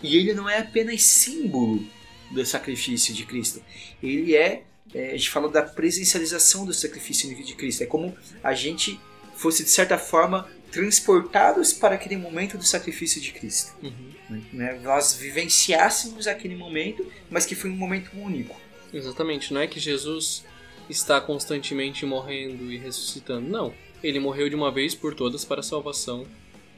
e 0.01 0.15
ele 0.15 0.33
não 0.33 0.49
é 0.49 0.59
apenas 0.59 1.03
símbolo 1.03 1.85
do 2.31 2.45
sacrifício 2.45 3.13
de 3.13 3.25
Cristo. 3.25 3.61
Ele 4.01 4.35
é, 4.35 4.63
é 4.93 5.09
a 5.09 5.17
gente 5.17 5.29
fala 5.29 5.49
da 5.49 5.61
presencialização 5.61 6.65
do 6.65 6.73
sacrifício 6.73 7.33
de 7.43 7.55
Cristo. 7.55 7.83
É 7.83 7.85
como 7.85 8.15
a 8.43 8.53
gente 8.53 8.99
fosse 9.35 9.63
de 9.63 9.69
certa 9.69 9.97
forma 9.97 10.47
transportados 10.71 11.73
para 11.73 11.95
aquele 11.95 12.17
momento 12.17 12.57
do 12.57 12.63
sacrifício 12.63 13.21
de 13.21 13.31
Cristo. 13.31 13.73
Uhum. 13.81 14.41
Né? 14.53 14.79
Nós 14.81 15.13
vivenciássemos 15.13 16.27
aquele 16.27 16.55
momento, 16.55 17.05
mas 17.29 17.45
que 17.45 17.55
foi 17.55 17.69
um 17.69 17.75
momento 17.75 18.11
único. 18.15 18.59
Exatamente. 18.93 19.53
Não 19.53 19.61
é 19.61 19.67
que 19.67 19.79
Jesus 19.79 20.43
está 20.89 21.19
constantemente 21.19 22.05
morrendo 22.05 22.71
e 22.71 22.77
ressuscitando. 22.77 23.47
Não. 23.47 23.73
Ele 24.03 24.19
morreu 24.19 24.49
de 24.49 24.55
uma 24.55 24.71
vez 24.71 24.93
por 24.93 25.15
todas 25.15 25.43
para 25.43 25.61
a 25.61 25.63
salvação 25.63 26.25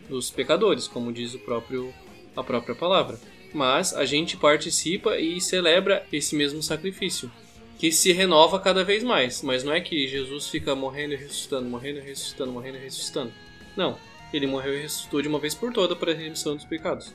dos 0.07 0.29
pecadores, 0.29 0.87
como 0.87 1.11
diz 1.11 1.33
o 1.33 1.39
próprio, 1.39 1.93
a 2.35 2.43
própria 2.43 2.75
palavra. 2.75 3.19
Mas 3.53 3.93
a 3.93 4.05
gente 4.05 4.37
participa 4.37 5.17
e 5.17 5.41
celebra 5.41 6.05
esse 6.11 6.35
mesmo 6.35 6.61
sacrifício, 6.61 7.31
que 7.77 7.91
se 7.91 8.11
renova 8.11 8.59
cada 8.59 8.83
vez 8.83 9.03
mais. 9.03 9.41
Mas 9.41 9.63
não 9.63 9.73
é 9.73 9.81
que 9.81 10.07
Jesus 10.07 10.47
fica 10.47 10.75
morrendo 10.75 11.13
e 11.13 11.17
ressuscitando, 11.17 11.69
morrendo 11.69 11.99
e 11.99 12.01
ressuscitando, 12.01 12.51
morrendo 12.51 12.77
e 12.77 12.81
ressuscitando. 12.81 13.33
Não. 13.75 13.97
Ele 14.33 14.47
morreu 14.47 14.73
e 14.73 14.81
ressuscitou 14.81 15.21
de 15.21 15.27
uma 15.27 15.39
vez 15.39 15.55
por 15.55 15.71
toda 15.71 15.95
para 15.95 16.11
a 16.11 16.15
remissão 16.15 16.55
dos 16.55 16.65
pecados. 16.65 17.13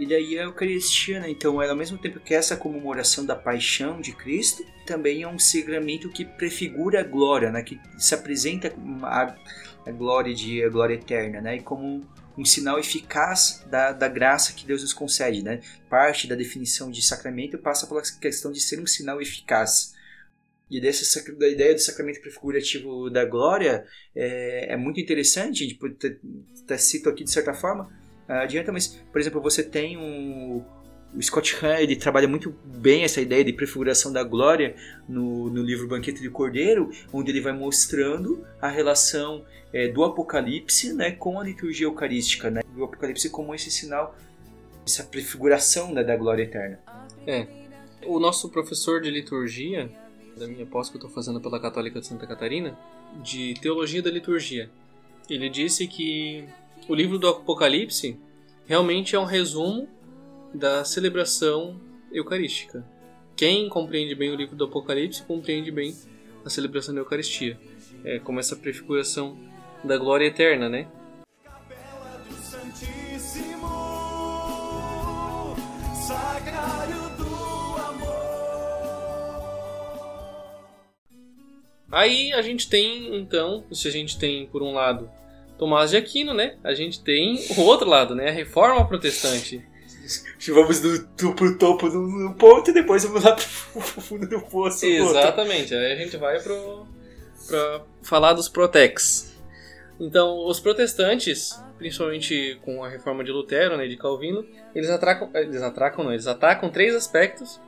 E 0.00 0.06
daí 0.06 0.38
a 0.38 0.44
Eucaristia, 0.44 1.20
né? 1.20 1.28
Então, 1.28 1.60
ela, 1.60 1.72
ao 1.72 1.76
mesmo 1.76 1.98
tempo 1.98 2.18
que 2.18 2.32
essa 2.32 2.56
comemoração 2.56 3.22
da 3.26 3.36
paixão 3.36 4.00
de 4.00 4.12
Cristo, 4.12 4.64
também 4.86 5.22
é 5.22 5.28
um 5.28 5.38
sacramento 5.38 6.08
que 6.08 6.24
prefigura 6.24 7.00
a 7.00 7.02
glória, 7.02 7.50
né? 7.50 7.62
Que 7.62 7.78
se 7.98 8.14
apresenta 8.14 8.72
a, 9.02 9.36
a 9.84 9.92
glória 9.92 10.34
de 10.34 10.64
a 10.64 10.70
glória 10.70 10.94
eterna, 10.94 11.42
né? 11.42 11.56
E 11.56 11.60
como 11.60 12.02
um, 12.38 12.44
sinal 12.46 12.78
eficaz 12.78 13.62
da, 13.70 13.92
da 13.92 14.08
graça 14.08 14.54
que 14.54 14.64
Deus 14.64 14.80
nos 14.80 14.94
concede, 14.94 15.44
né? 15.44 15.60
Parte 15.90 16.26
da 16.26 16.34
definição 16.34 16.90
de 16.90 17.02
sacramento 17.02 17.58
passa 17.58 17.86
pela 17.86 18.00
questão 18.00 18.50
de 18.50 18.60
ser 18.62 18.80
um 18.80 18.86
sinal 18.86 19.20
eficaz. 19.20 19.94
E 20.70 20.80
dessa 20.80 21.30
da 21.34 21.46
ideia 21.46 21.74
do 21.74 21.80
sacramento 21.80 22.22
prefigurativo 22.22 23.10
da 23.10 23.26
glória 23.26 23.84
é, 24.16 24.72
é 24.72 24.76
muito 24.78 24.98
interessante, 24.98 25.62
a 25.62 25.68
gente 25.68 25.78
pode 25.78 25.96
até 26.64 26.78
cito 26.78 27.10
aqui 27.10 27.22
de 27.22 27.30
certa 27.30 27.52
forma, 27.52 27.99
adianta, 28.38 28.72
mas, 28.72 28.88
por 29.10 29.20
exemplo, 29.20 29.40
você 29.40 29.62
tem 29.62 29.96
um. 29.96 30.64
O 31.12 31.20
Scott 31.20 31.56
Hahn 31.56 31.80
ele 31.80 31.96
trabalha 31.96 32.28
muito 32.28 32.54
bem 32.64 33.02
essa 33.02 33.20
ideia 33.20 33.44
de 33.44 33.52
prefiguração 33.52 34.12
da 34.12 34.22
glória 34.22 34.76
no, 35.08 35.50
no 35.50 35.60
livro 35.60 35.88
Banquete 35.88 36.20
de 36.20 36.30
Cordeiro, 36.30 36.92
onde 37.12 37.32
ele 37.32 37.40
vai 37.40 37.52
mostrando 37.52 38.46
a 38.62 38.68
relação 38.68 39.44
é, 39.72 39.88
do 39.88 40.04
Apocalipse 40.04 40.92
né, 40.92 41.10
com 41.10 41.40
a 41.40 41.42
liturgia 41.42 41.86
eucarística, 41.86 42.48
né, 42.48 42.60
do 42.72 42.84
Apocalipse 42.84 43.28
como 43.28 43.52
esse 43.52 43.72
sinal, 43.72 44.16
essa 44.86 45.02
prefiguração 45.02 45.92
né, 45.92 46.04
da 46.04 46.16
glória 46.16 46.44
eterna. 46.44 46.78
É. 47.26 47.48
O 48.06 48.20
nosso 48.20 48.48
professor 48.48 49.00
de 49.00 49.10
liturgia, 49.10 49.90
da 50.36 50.46
minha 50.46 50.64
pós 50.64 50.88
que 50.88 50.96
eu 50.96 50.98
estou 51.00 51.10
fazendo 51.10 51.40
pela 51.40 51.60
Católica 51.60 52.00
de 52.00 52.06
Santa 52.06 52.24
Catarina, 52.24 52.78
de 53.20 53.54
Teologia 53.60 54.00
da 54.00 54.10
Liturgia, 54.10 54.70
ele 55.28 55.48
disse 55.48 55.86
que 55.86 56.48
o 56.88 56.94
livro 56.94 57.18
do 57.18 57.28
Apocalipse 57.28 58.18
realmente 58.66 59.14
é 59.14 59.18
um 59.18 59.24
resumo 59.24 59.88
da 60.54 60.84
celebração 60.84 61.80
eucarística. 62.12 62.84
Quem 63.36 63.68
compreende 63.68 64.14
bem 64.14 64.30
o 64.30 64.36
livro 64.36 64.56
do 64.56 64.64
Apocalipse 64.64 65.22
compreende 65.22 65.70
bem 65.70 65.94
a 66.44 66.50
celebração 66.50 66.94
da 66.94 67.00
Eucaristia. 67.00 67.58
É 68.04 68.18
como 68.18 68.40
essa 68.40 68.56
prefiguração 68.56 69.36
da 69.84 69.96
glória 69.96 70.26
eterna, 70.26 70.68
né? 70.68 70.88
Aí 81.92 82.32
a 82.32 82.40
gente 82.40 82.68
tem, 82.68 83.16
então, 83.16 83.64
se 83.72 83.88
a 83.88 83.90
gente 83.90 84.16
tem, 84.16 84.46
por 84.46 84.62
um 84.62 84.72
lado, 84.72 85.10
Tomás 85.60 85.90
de 85.90 85.98
Aquino, 85.98 86.32
né? 86.32 86.56
A 86.64 86.72
gente 86.72 87.04
tem 87.04 87.38
o 87.54 87.60
outro 87.60 87.86
lado, 87.86 88.14
né? 88.14 88.30
A 88.30 88.32
reforma 88.32 88.88
protestante. 88.88 89.62
Vamos 90.48 90.80
do, 90.80 91.06
do, 91.06 91.34
pro 91.34 91.58
topo 91.58 91.90
do, 91.90 92.34
ponto 92.38 92.70
e 92.70 92.72
depois 92.72 93.04
vamos 93.04 93.22
lá 93.22 93.36
pro 93.36 93.82
fundo 93.82 94.26
do 94.26 94.40
poço. 94.40 94.86
Exatamente, 94.86 95.74
aí 95.74 95.92
a 95.92 95.96
gente 95.96 96.16
vai 96.16 96.40
pro, 96.40 96.86
pra 97.46 97.82
falar 98.00 98.32
dos 98.32 98.48
protex. 98.48 99.38
Então, 100.00 100.46
os 100.46 100.58
protestantes, 100.58 101.62
principalmente 101.76 102.58
com 102.62 102.82
a 102.82 102.88
reforma 102.88 103.22
de 103.22 103.30
Lutero, 103.30 103.76
né, 103.76 103.86
de 103.86 103.98
Calvino, 103.98 104.46
eles 104.74 104.88
atracam, 104.88 105.28
eles 105.34 105.60
atracam 105.60 106.02
não, 106.02 106.12
eles 106.12 106.26
atacam 106.26 106.70
três 106.70 106.94
aspectos 106.94 107.60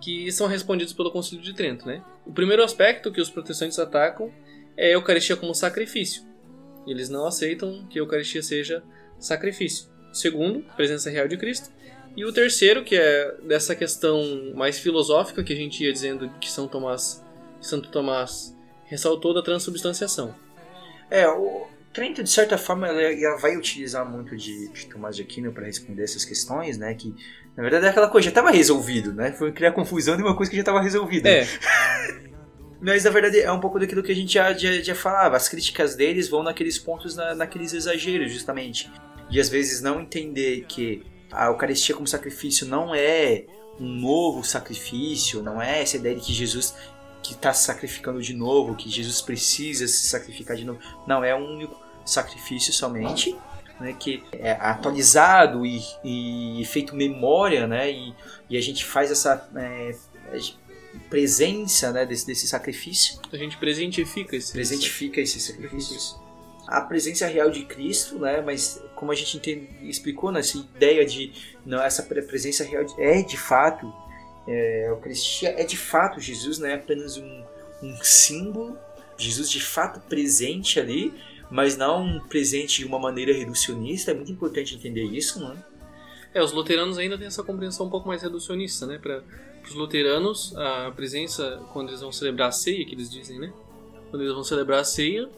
que 0.00 0.32
são 0.32 0.48
respondidos 0.48 0.92
pelo 0.92 1.12
Concílio 1.12 1.44
de 1.44 1.54
Trento, 1.54 1.86
né? 1.86 2.02
O 2.26 2.32
primeiro 2.32 2.64
aspecto 2.64 3.12
que 3.12 3.20
os 3.20 3.30
protestantes 3.30 3.78
atacam 3.78 4.32
é 4.76 4.88
a 4.88 4.94
Eucaristia 4.94 5.36
como 5.36 5.54
sacrifício. 5.54 6.27
Eles 6.86 7.08
não 7.08 7.26
aceitam 7.26 7.86
que 7.88 7.98
a 7.98 8.02
Eucaristia 8.02 8.42
seja 8.42 8.82
sacrifício. 9.18 9.88
segundo, 10.12 10.64
presença 10.74 11.10
real 11.10 11.28
de 11.28 11.36
Cristo. 11.36 11.70
E 12.16 12.24
o 12.24 12.32
terceiro, 12.32 12.82
que 12.82 12.96
é 12.96 13.36
dessa 13.44 13.74
questão 13.76 14.52
mais 14.54 14.78
filosófica 14.78 15.44
que 15.44 15.52
a 15.52 15.56
gente 15.56 15.84
ia 15.84 15.92
dizendo 15.92 16.30
que 16.40 16.50
São 16.50 16.66
Tomás, 16.66 17.24
Santo 17.60 17.90
Tomás 17.90 18.56
ressaltou 18.86 19.34
da 19.34 19.42
transubstanciação. 19.42 20.34
É, 21.10 21.28
o 21.28 21.68
Trento, 21.92 22.22
de 22.22 22.30
certa 22.30 22.58
forma, 22.58 22.86
ela 22.86 23.36
vai 23.38 23.56
utilizar 23.56 24.08
muito 24.08 24.36
de, 24.36 24.68
de 24.68 24.86
Tomás 24.86 25.16
de 25.16 25.22
Aquino 25.22 25.52
para 25.52 25.66
responder 25.66 26.04
essas 26.04 26.24
questões, 26.24 26.76
né? 26.76 26.94
Que, 26.94 27.14
na 27.56 27.62
verdade, 27.62 27.86
é 27.86 27.88
aquela 27.88 28.08
coisa 28.08 28.26
já 28.26 28.30
estava 28.30 28.50
resolvido, 28.50 29.12
né? 29.12 29.32
Foi 29.32 29.50
criar 29.52 29.72
confusão 29.72 30.16
de 30.16 30.22
uma 30.22 30.36
coisa 30.36 30.50
que 30.50 30.56
já 30.56 30.62
estava 30.62 30.80
resolvida. 30.80 31.28
É. 31.28 31.46
Mas, 32.80 33.04
na 33.04 33.10
verdade, 33.10 33.40
é 33.40 33.50
um 33.50 33.60
pouco 33.60 33.78
daquilo 33.78 34.02
que 34.02 34.12
a 34.12 34.14
gente 34.14 34.34
já, 34.34 34.52
já, 34.52 34.72
já 34.80 34.94
falava. 34.94 35.36
As 35.36 35.48
críticas 35.48 35.96
deles 35.96 36.28
vão 36.28 36.42
naqueles 36.42 36.78
pontos, 36.78 37.16
na, 37.16 37.34
naqueles 37.34 37.72
exageros, 37.72 38.32
justamente. 38.32 38.90
De, 39.28 39.40
às 39.40 39.48
vezes, 39.48 39.80
não 39.80 40.00
entender 40.00 40.64
que 40.68 41.02
a 41.30 41.46
Eucaristia 41.46 41.94
como 41.94 42.06
sacrifício 42.06 42.66
não 42.66 42.94
é 42.94 43.44
um 43.80 43.86
novo 43.86 44.44
sacrifício, 44.44 45.42
não 45.42 45.60
é 45.60 45.82
essa 45.82 45.96
ideia 45.96 46.14
de 46.14 46.22
que 46.22 46.32
Jesus 46.32 46.74
que 47.22 47.34
está 47.34 47.52
se 47.52 47.64
sacrificando 47.64 48.22
de 48.22 48.32
novo, 48.32 48.74
que 48.74 48.88
Jesus 48.88 49.20
precisa 49.20 49.86
se 49.86 50.08
sacrificar 50.08 50.56
de 50.56 50.64
novo. 50.64 50.78
Não, 51.06 51.22
é 51.22 51.34
um 51.34 51.56
único 51.56 51.78
sacrifício 52.04 52.72
somente, 52.72 53.36
né, 53.78 53.94
que 53.98 54.22
é 54.32 54.52
atualizado 54.52 55.66
e, 55.66 55.82
e 56.04 56.64
feito 56.64 56.96
memória, 56.96 57.66
né, 57.66 57.90
e, 57.90 58.14
e 58.48 58.56
a 58.56 58.60
gente 58.62 58.84
faz 58.84 59.10
essa 59.10 59.48
é, 59.56 59.94
presença 61.10 61.92
né, 61.92 62.04
desse, 62.04 62.26
desse 62.26 62.46
sacrifício. 62.46 63.20
A 63.32 63.36
gente 63.36 63.56
presentifica 63.56 64.36
esse 64.36 64.52
Presentifica 64.52 65.20
esses 65.20 65.42
sacrifícios 65.42 66.16
a 66.68 66.82
presença 66.82 67.26
real 67.26 67.50
de 67.50 67.64
Cristo, 67.64 68.18
né? 68.18 68.42
Mas 68.42 68.82
como 68.94 69.10
a 69.10 69.14
gente 69.14 69.38
entende, 69.38 69.66
explicou 69.82 70.30
nessa 70.30 70.58
ideia 70.58 71.04
de 71.04 71.32
não 71.64 71.82
essa 71.82 72.02
presença 72.02 72.62
real 72.62 72.84
é 72.98 73.22
de 73.22 73.38
fato 73.38 73.90
é, 74.46 74.84
a 74.86 74.90
Eucaristia 74.90 75.54
é 75.58 75.64
de 75.64 75.76
fato 75.76 76.20
Jesus, 76.20 76.58
não 76.58 76.68
é 76.68 76.74
apenas 76.74 77.16
um, 77.16 77.44
um 77.82 77.96
símbolo, 78.02 78.76
Jesus 79.16 79.50
de 79.50 79.60
fato 79.60 80.00
presente 80.00 80.78
ali, 80.78 81.14
mas 81.50 81.76
não 81.76 82.02
um 82.02 82.20
presente 82.20 82.78
de 82.78 82.84
uma 82.84 82.98
maneira 82.98 83.32
reducionista. 83.32 84.10
É 84.10 84.14
muito 84.14 84.30
importante 84.30 84.74
entender 84.74 85.04
isso, 85.04 85.40
não 85.40 85.52
é? 85.52 85.56
É, 86.34 86.42
os 86.42 86.52
luteranos 86.52 86.98
ainda 86.98 87.16
têm 87.16 87.26
essa 87.26 87.42
compreensão 87.42 87.86
um 87.86 87.90
pouco 87.90 88.06
mais 88.06 88.22
reducionista, 88.22 88.86
né? 88.86 88.98
Para 88.98 89.22
os 89.70 89.74
luteranos, 89.74 90.56
a 90.56 90.90
presença, 90.90 91.62
quando 91.72 91.88
eles 91.88 92.00
vão 92.00 92.12
celebrar 92.12 92.48
a 92.48 92.52
ceia, 92.52 92.84
que 92.84 92.94
eles 92.94 93.10
dizem, 93.10 93.38
né? 93.38 93.52
Quando 94.10 94.22
eles 94.22 94.34
vão 94.34 94.44
celebrar 94.44 94.80
a 94.80 94.84
ceia, 94.84 95.28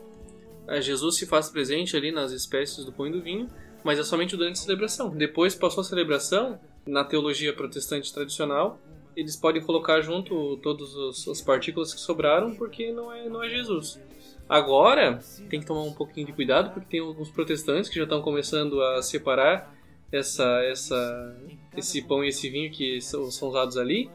Jesus 0.81 1.17
se 1.17 1.27
faz 1.27 1.49
presente 1.49 1.97
ali 1.97 2.13
nas 2.13 2.33
espécies 2.33 2.85
do 2.85 2.93
pão 2.93 3.07
e 3.07 3.11
do 3.11 3.21
vinho, 3.21 3.49
mas 3.83 3.99
é 3.99 4.05
somente 4.05 4.37
durante 4.37 4.61
a 4.61 4.63
celebração. 4.63 5.11
Depois 5.11 5.55
passou 5.55 5.81
a 5.81 5.85
celebração, 5.85 6.61
na 6.87 7.05
teologia 7.05 7.53
protestante 7.53 8.13
tradicional, 8.13 8.79
eles 9.17 9.37
podem 9.37 9.63
colocar 9.63 10.01
junto 10.01 10.57
todas 10.59 10.95
as 11.29 11.41
partículas 11.41 11.93
que 11.93 12.01
sobraram, 12.01 12.55
porque 12.55 12.93
não 12.93 13.13
é, 13.13 13.29
não 13.29 13.43
é 13.43 13.49
Jesus. 13.49 14.01
Agora, 14.49 15.21
tem 15.49 15.61
que 15.61 15.67
tomar 15.67 15.83
um 15.83 15.93
pouquinho 15.93 16.27
de 16.27 16.33
cuidado, 16.33 16.73
porque 16.73 16.89
tem 16.89 17.01
alguns 17.01 17.31
protestantes 17.31 17.89
que 17.89 17.97
já 17.97 18.05
estão 18.05 18.23
começando 18.23 18.83
a 18.83 19.03
separar 19.03 19.75
essa, 20.11 20.45
essa, 20.65 21.37
esse 21.77 22.03
pão 22.03 22.25
e 22.25 22.29
esse 22.29 22.49
vinho 22.49 22.71
que 22.71 23.01
são, 23.01 23.31
são 23.31 23.49
usados 23.49 23.77
ali 23.77 24.11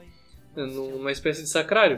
numa 0.55 1.11
espécie 1.11 1.43
de 1.43 1.49
sacrário. 1.49 1.97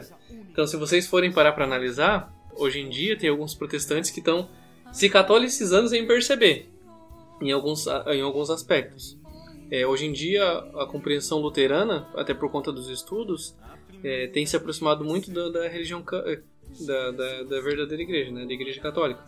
Então, 0.50 0.66
se 0.66 0.76
vocês 0.76 1.06
forem 1.06 1.32
parar 1.32 1.52
para 1.52 1.64
analisar, 1.64 2.32
hoje 2.54 2.80
em 2.80 2.88
dia 2.88 3.16
tem 3.16 3.30
alguns 3.30 3.54
protestantes 3.54 4.10
que 4.10 4.18
estão 4.18 4.48
se 4.92 5.08
catolicizando 5.08 5.88
sem 5.88 6.06
perceber, 6.06 6.68
em 7.40 7.52
alguns, 7.52 7.86
em 7.86 8.20
alguns 8.20 8.50
aspectos. 8.50 9.18
É, 9.70 9.86
hoje 9.86 10.06
em 10.06 10.12
dia, 10.12 10.44
a 10.76 10.86
compreensão 10.86 11.38
luterana, 11.40 12.08
até 12.14 12.32
por 12.32 12.50
conta 12.50 12.72
dos 12.72 12.88
estudos, 12.88 13.54
é, 14.02 14.26
tem 14.28 14.46
se 14.46 14.56
aproximado 14.56 15.04
muito 15.04 15.30
da, 15.30 15.48
da 15.48 15.68
religião 15.68 16.02
é, 16.24 16.40
da, 16.80 17.10
da, 17.10 17.42
da, 17.42 17.60
verdadeira 17.60 18.02
igreja, 18.02 18.30
né, 18.30 18.46
da 18.46 18.52
igreja 18.52 18.80
católica. 18.80 19.22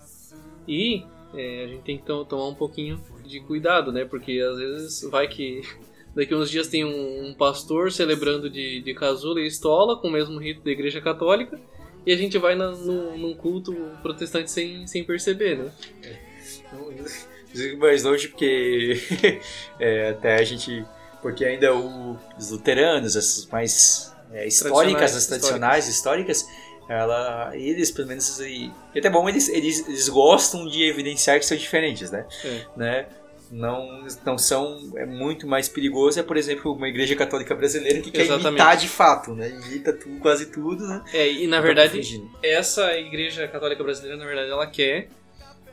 E 0.66 1.04
é, 1.34 1.64
a 1.64 1.66
gente 1.66 1.82
tem 1.82 1.98
que 1.98 2.04
tomar 2.04 2.46
um 2.46 2.54
pouquinho 2.54 3.02
de 3.24 3.40
cuidado, 3.40 3.92
né, 3.92 4.04
porque 4.04 4.40
às 4.40 4.56
vezes 4.56 5.10
vai 5.10 5.28
que 5.28 5.62
daqui 6.14 6.34
uns 6.34 6.50
dias 6.50 6.68
tem 6.68 6.84
um, 6.84 7.28
um 7.28 7.34
pastor 7.34 7.92
celebrando 7.92 8.48
de, 8.50 8.80
de 8.80 8.94
casula 8.94 9.40
e 9.40 9.46
estola 9.46 9.96
com 9.96 10.08
o 10.08 10.12
mesmo 10.12 10.38
rito 10.38 10.62
da 10.62 10.70
igreja 10.70 11.00
católica 11.00 11.58
e 12.06 12.12
a 12.12 12.16
gente 12.16 12.38
vai 12.38 12.54
na, 12.54 12.70
no, 12.70 13.16
num 13.16 13.34
culto 13.34 13.74
protestante 14.02 14.50
sem, 14.50 14.86
sem 14.86 15.04
perceber, 15.04 15.58
né? 15.58 15.72
É. 16.02 17.76
Mais 17.76 18.04
longe 18.04 18.28
porque 18.28 19.00
é, 19.78 20.10
até 20.10 20.36
a 20.36 20.44
gente. 20.44 20.84
Porque 21.20 21.44
ainda 21.44 21.74
o, 21.74 22.16
os 22.38 22.50
luteranos, 22.50 23.16
essas 23.16 23.44
mais 23.46 24.14
é, 24.32 24.46
históricas, 24.46 25.14
as 25.14 25.26
tradicionais, 25.26 25.86
históricas, 25.88 26.46
ela, 26.88 27.50
eles, 27.54 27.90
pelo 27.90 28.08
menos, 28.08 28.40
e, 28.40 28.72
e 28.94 28.98
até 28.98 29.10
bom, 29.10 29.28
eles, 29.28 29.48
eles, 29.48 29.86
eles 29.86 30.08
gostam 30.08 30.66
de 30.66 30.82
evidenciar 30.82 31.38
que 31.38 31.44
são 31.44 31.56
diferentes, 31.56 32.10
né? 32.10 32.26
É. 32.44 32.66
né? 32.76 33.06
Não, 33.50 34.06
não 34.24 34.38
são 34.38 34.92
é 34.96 35.04
muito 35.04 35.46
mais 35.46 35.68
perigoso 35.68 36.20
é 36.20 36.22
por 36.22 36.36
exemplo 36.36 36.72
uma 36.72 36.88
igreja 36.88 37.16
católica 37.16 37.54
brasileira 37.54 38.00
que 38.00 38.16
Exatamente. 38.16 38.42
quer 38.42 38.48
imitar 38.48 38.76
de 38.76 38.88
fato 38.88 39.34
né 39.34 39.48
imita 39.48 39.92
tudo, 39.92 40.20
quase 40.20 40.46
tudo 40.46 40.86
né 40.86 41.02
é 41.12 41.30
e 41.32 41.46
na 41.48 41.60
verdade 41.60 42.22
essa 42.42 42.96
igreja 42.96 43.48
católica 43.48 43.82
brasileira 43.82 44.16
na 44.16 44.24
verdade 44.24 44.50
ela 44.50 44.66
quer 44.68 45.08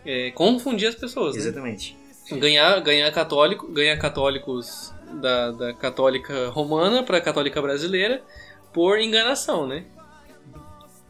é, 0.03 0.31
confundir 0.31 0.87
as 0.87 0.95
pessoas 0.95 1.35
né? 1.35 1.41
exatamente 1.41 1.95
né? 2.31 2.37
ganhar 2.39 2.79
ganhar 2.81 3.11
católico 3.11 3.67
ganhar 3.67 3.97
católicos 3.97 4.91
da, 5.21 5.51
da 5.51 5.73
católica 5.73 6.49
romana 6.49 7.03
para 7.03 7.21
católica 7.21 7.61
brasileira 7.61 8.23
por 8.73 8.99
enganação 8.99 9.67
né 9.67 9.85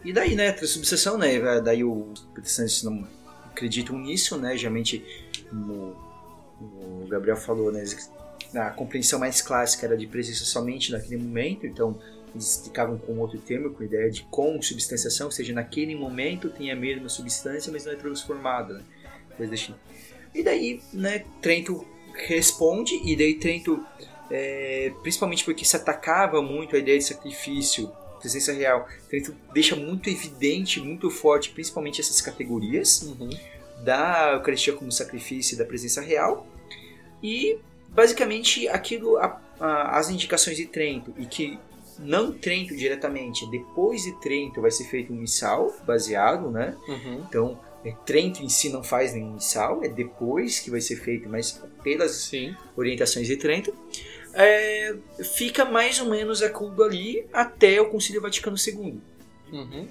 e 0.03 0.11
daí 0.11 0.36
né 0.36 0.51
transubstanciação 0.51 1.18
né 1.18 1.61
daí 1.61 1.86
os 1.86 2.20
protestantes 2.34 2.84
não 2.84 3.07
acreditam 3.49 3.97
nisso 3.97 4.38
né 4.38 4.57
geralmente 4.57 5.01
no 5.49 6.07
o 6.60 7.08
Gabriel 7.08 7.38
falou, 7.38 7.72
né? 7.72 7.84
A 8.55 8.70
compreensão 8.70 9.20
mais 9.20 9.41
clássica 9.41 9.86
era 9.86 9.97
de 9.97 10.08
presença 10.08 10.45
somente 10.45 10.91
naquele 10.91 11.18
momento, 11.18 11.66
então 11.66 11.99
eles 12.34 12.51
explicavam 12.51 12.97
com 12.97 13.18
outro 13.20 13.39
termo, 13.39 13.72
com 13.72 13.84
a 13.84 13.86
ideia 13.86 14.10
de 14.10 14.24
consubstanciação, 14.24 15.28
ou 15.28 15.32
seja, 15.32 15.53
naquele 15.53 15.95
momento 15.95 16.49
tem 16.49 16.72
a 16.72 16.76
mesma 16.76 17.10
substância, 17.10 17.72
mas 17.72 17.86
não 17.86 17.93
é 17.93 17.95
transformada. 17.95 18.76
Né? 18.76 18.84
E 20.34 20.43
daí, 20.43 20.82
né, 20.93 21.26
Trento 21.41 21.86
responde, 22.14 22.99
e 23.03 23.16
daí 23.16 23.36
Trento, 23.36 23.84
é, 24.30 24.93
principalmente 25.01 25.43
porque 25.43 25.66
se 25.66 25.76
atacava 25.76 26.41
muito 26.41 26.76
a 26.76 26.80
ideia 26.80 26.97
de 26.97 27.03
sacrifício, 27.03 27.91
presença 28.20 28.53
real, 28.53 28.88
Trento 29.10 29.36
deixa 29.53 29.76
muito 29.76 30.10
evidente, 30.10 30.80
muito 30.80 31.10
forte, 31.10 31.51
principalmente 31.51 32.01
essas 32.01 32.22
categorias. 32.22 33.01
Uhum 33.01 33.30
da 33.84 34.34
Eucaristia 34.34 34.73
como 34.73 34.91
sacrifício 34.91 35.55
e 35.55 35.57
da 35.57 35.65
presença 35.65 36.01
real. 36.01 36.47
E 37.21 37.59
basicamente 37.89 38.67
aquilo, 38.67 39.17
a, 39.17 39.41
a, 39.59 39.97
as 39.97 40.09
indicações 40.09 40.57
de 40.57 40.65
Trento, 40.65 41.13
e 41.17 41.25
que 41.25 41.59
não 41.99 42.32
Trento 42.32 42.75
diretamente, 42.75 43.49
depois 43.49 44.03
de 44.03 44.11
Trento 44.19 44.61
vai 44.61 44.71
ser 44.71 44.86
feito 44.86 45.11
um 45.11 45.15
missal 45.15 45.75
baseado, 45.86 46.51
né? 46.51 46.75
Uhum. 46.88 47.25
Então, 47.28 47.59
é, 47.84 47.91
Trento 48.05 48.43
em 48.43 48.49
si 48.49 48.69
não 48.69 48.84
faz 48.84 49.13
nenhum 49.13 49.34
missal, 49.34 49.84
é 49.84 49.89
depois 49.89 50.59
que 50.59 50.69
vai 50.69 50.82
ser 50.82 50.97
feito, 50.97 51.28
mas 51.28 51.63
pelas 51.84 52.11
Sim. 52.11 52.55
orientações 52.75 53.28
de 53.28 53.38
Trento. 53.38 53.73
É, 54.34 54.95
fica 55.36 55.65
mais 55.65 55.99
ou 55.99 56.07
menos 56.07 56.43
aquilo 56.43 56.84
ali 56.84 57.25
até 57.34 57.82
o 57.82 57.89
Concílio 57.89 58.21
Vaticano 58.21 58.55
II. 58.55 58.99
Uhum. 59.51 59.88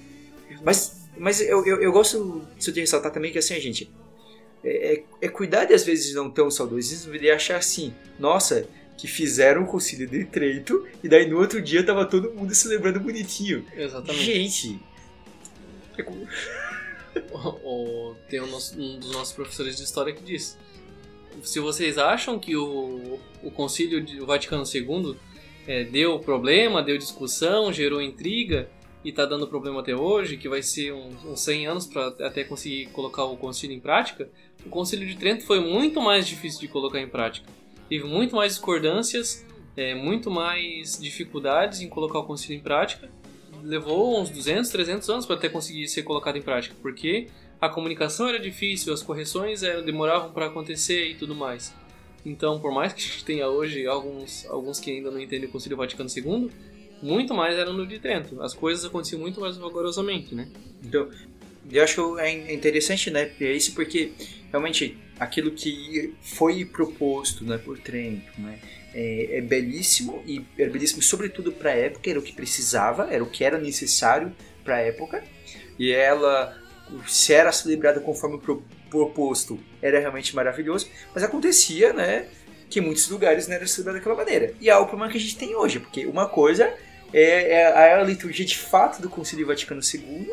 Mas 0.62 1.06
mas 1.19 1.41
eu, 1.41 1.64
eu, 1.67 1.83
eu 1.83 1.93
gosto 1.93 2.47
de 2.59 2.81
ressaltar 2.81 3.12
também 3.12 3.33
que 3.33 3.39
assim, 3.39 3.55
a 3.55 3.61
gente. 3.61 3.91
É, 4.64 4.95
é, 4.95 5.05
é, 5.23 5.29
cuidar 5.29 5.64
de 5.64 5.75
às 5.75 5.85
vezes 5.85 6.14
não 6.14 6.31
ter 6.31 6.43
um 6.43 6.51
saudosismo 6.51 7.14
e 7.14 7.31
achar 7.31 7.57
assim, 7.57 7.95
nossa, 8.19 8.67
que 8.97 9.07
fizeram 9.07 9.62
o 9.62 9.67
concílio 9.67 10.09
de 10.09 10.25
Trento 10.25 10.87
e 11.05 11.09
daí 11.09 11.29
no 11.29 11.39
outro 11.39 11.61
dia 11.61 11.85
tava 11.85 12.05
todo 12.07 12.33
mundo 12.33 12.55
celebrando 12.55 12.99
bonitinho. 12.99 13.64
Exatamente. 13.77 14.25
Gente. 14.25 14.81
o, 17.31 17.49
o, 17.49 18.17
tem 18.29 18.41
um, 18.41 18.47
um, 18.47 18.99
dos 18.99 19.12
nossos 19.12 19.33
professores 19.33 19.77
de 19.77 19.85
história 19.85 20.12
que 20.12 20.23
diz: 20.23 20.59
se 21.43 21.61
vocês 21.61 21.99
acham 21.99 22.39
que 22.39 22.57
o, 22.57 23.19
o 23.43 23.51
concílio 23.51 24.05
do 24.05 24.27
Vaticano 24.27 24.64
II 24.64 25.17
é, 25.67 25.85
deu 25.85 26.19
problema, 26.19 26.83
deu 26.83 26.97
discussão, 26.97 27.73
gerou 27.73 28.01
intriga, 28.01 28.69
e 29.07 29.11
está 29.11 29.25
dando 29.25 29.47
problema 29.47 29.83
até 29.83 29.95
hoje, 29.95 30.37
que 30.37 30.49
vai 30.49 30.65
ser 30.65 30.93
uns, 30.93 31.25
uns 31.25 31.41
100 31.41 31.67
anos 31.69 31.87
para 31.87 32.09
até 32.27 32.43
conseguir 32.43 32.87
colocar 32.87 33.23
o 33.25 33.37
concílio 33.37 33.77
em 33.77 33.79
prática, 33.79 34.29
o 34.65 34.69
concílio 34.69 35.07
de 35.07 35.17
Trento 35.17 35.45
foi 35.45 35.61
muito 35.61 36.01
mais 36.01 36.27
difícil 36.27 36.59
de 36.59 36.67
colocar 36.67 37.01
em 37.01 37.07
prática. 37.07 37.49
Teve 37.89 38.03
muito 38.03 38.35
mais 38.35 38.55
discordâncias, 38.55 39.47
é, 39.77 39.95
muito 39.95 40.29
mais 40.29 40.99
dificuldades 40.99 41.83
em 41.83 41.89
colocar 41.89 42.19
o 42.19 42.25
concílio 42.25 42.59
em 42.59 42.61
prática. 42.61 43.09
Levou 43.63 44.21
uns 44.21 44.29
200, 44.29 44.69
300 44.69 45.09
anos 45.09 45.25
para 45.25 45.37
até 45.37 45.49
conseguir 45.49 45.87
ser 45.87 46.03
colocado 46.03 46.37
em 46.37 46.43
prática, 46.43 46.75
porque 46.83 47.29
a 47.61 47.69
comunicação 47.69 48.27
era 48.29 48.41
difícil, 48.41 48.93
as 48.93 49.05
correções 49.05 49.63
eram, 49.63 49.85
demoravam 49.85 50.33
para 50.33 50.47
acontecer 50.47 51.11
e 51.11 51.15
tudo 51.15 51.33
mais. 51.33 51.73
Então, 52.25 52.59
por 52.59 52.73
mais 52.73 52.93
que 52.93 53.03
a 53.03 53.05
gente 53.05 53.25
tenha 53.25 53.47
hoje 53.47 53.87
alguns, 53.87 54.45
alguns 54.47 54.81
que 54.81 54.91
ainda 54.91 55.13
não 55.13 55.21
entendem 55.21 55.49
o 55.49 55.53
Concílio 55.53 55.77
Vaticano 55.77 56.11
II, 56.11 56.51
muito 57.03 57.34
mais 57.34 57.57
era 57.57 57.72
no 57.72 57.86
de 57.86 57.99
Trento. 57.99 58.40
As 58.42 58.55
coisas 58.55 58.84
aconteciam 58.84 59.20
muito 59.20 59.40
mais 59.40 59.57
vagarosamente, 59.57 60.34
né? 60.34 60.49
Então, 60.84 61.11
eu 61.70 61.82
acho 61.82 62.18
é 62.18 62.53
interessante, 62.53 63.11
né, 63.11 63.30
é 63.40 63.53
isso 63.53 63.74
porque 63.74 64.12
realmente 64.51 64.97
aquilo 65.18 65.51
que 65.51 66.14
foi 66.22 66.64
proposto, 66.64 67.44
né, 67.44 67.59
por 67.59 67.78
Trento, 67.78 68.40
né, 68.40 68.59
é, 68.94 69.38
é 69.38 69.40
belíssimo 69.40 70.22
e 70.26 70.44
é 70.59 70.68
belíssimo 70.68 71.03
sobretudo 71.03 71.53
para 71.53 71.70
a 71.70 71.74
época, 71.74 72.09
era 72.09 72.18
o 72.18 72.22
que 72.22 72.32
precisava, 72.32 73.09
era 73.11 73.22
o 73.22 73.28
que 73.28 73.44
era 73.44 73.59
necessário 73.59 74.32
para 74.64 74.76
a 74.76 74.80
época. 74.80 75.22
E 75.78 75.92
ela, 75.92 76.57
se 77.07 77.34
era 77.34 77.53
celebrada 77.53 78.01
conforme 78.01 78.38
pro, 78.38 78.62
proposto, 78.88 79.59
era 79.82 79.99
realmente 79.99 80.34
maravilhoso, 80.34 80.88
mas 81.14 81.22
acontecia, 81.22 81.92
né, 81.92 82.28
que 82.70 82.80
em 82.80 82.82
muitos 82.82 83.09
lugares 83.09 83.47
não 83.47 83.55
era 83.55 83.66
celebrada 83.66 83.99
daquela 83.99 84.16
maneira. 84.16 84.55
E 84.61 84.70
é 84.70 84.76
o 84.76 84.86
problema 84.86 85.11
que 85.11 85.18
a 85.18 85.20
gente 85.20 85.36
tem 85.36 85.55
hoje, 85.55 85.80
porque 85.80 86.07
uma 86.07 86.28
coisa 86.28 86.72
é, 87.13 87.53
é 87.53 87.95
a 87.95 88.03
liturgia 88.03 88.45
de 88.45 88.57
fato 88.57 89.01
do 89.01 89.09
Concílio 89.09 89.47
Vaticano 89.47 89.81
II, 89.83 90.31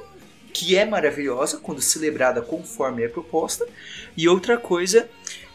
que 0.53 0.75
é 0.75 0.85
maravilhosa 0.85 1.57
quando 1.57 1.81
celebrada 1.81 2.41
conforme 2.41 3.03
é 3.03 3.07
proposta, 3.07 3.67
e 4.15 4.27
outra 4.27 4.57
coisa 4.57 5.09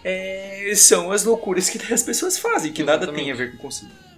é, 0.04 0.72
são 0.74 1.12
as 1.12 1.24
loucuras 1.24 1.70
que 1.70 1.78
as 1.92 2.02
pessoas 2.02 2.38
fazem, 2.38 2.72
que 2.72 2.82
Exatamente. 2.82 3.06
nada 3.06 3.18
tem 3.18 3.30
a 3.30 3.34
ver 3.34 3.52
com 3.52 3.58
o 3.58 3.60
concílio. 3.60 4.08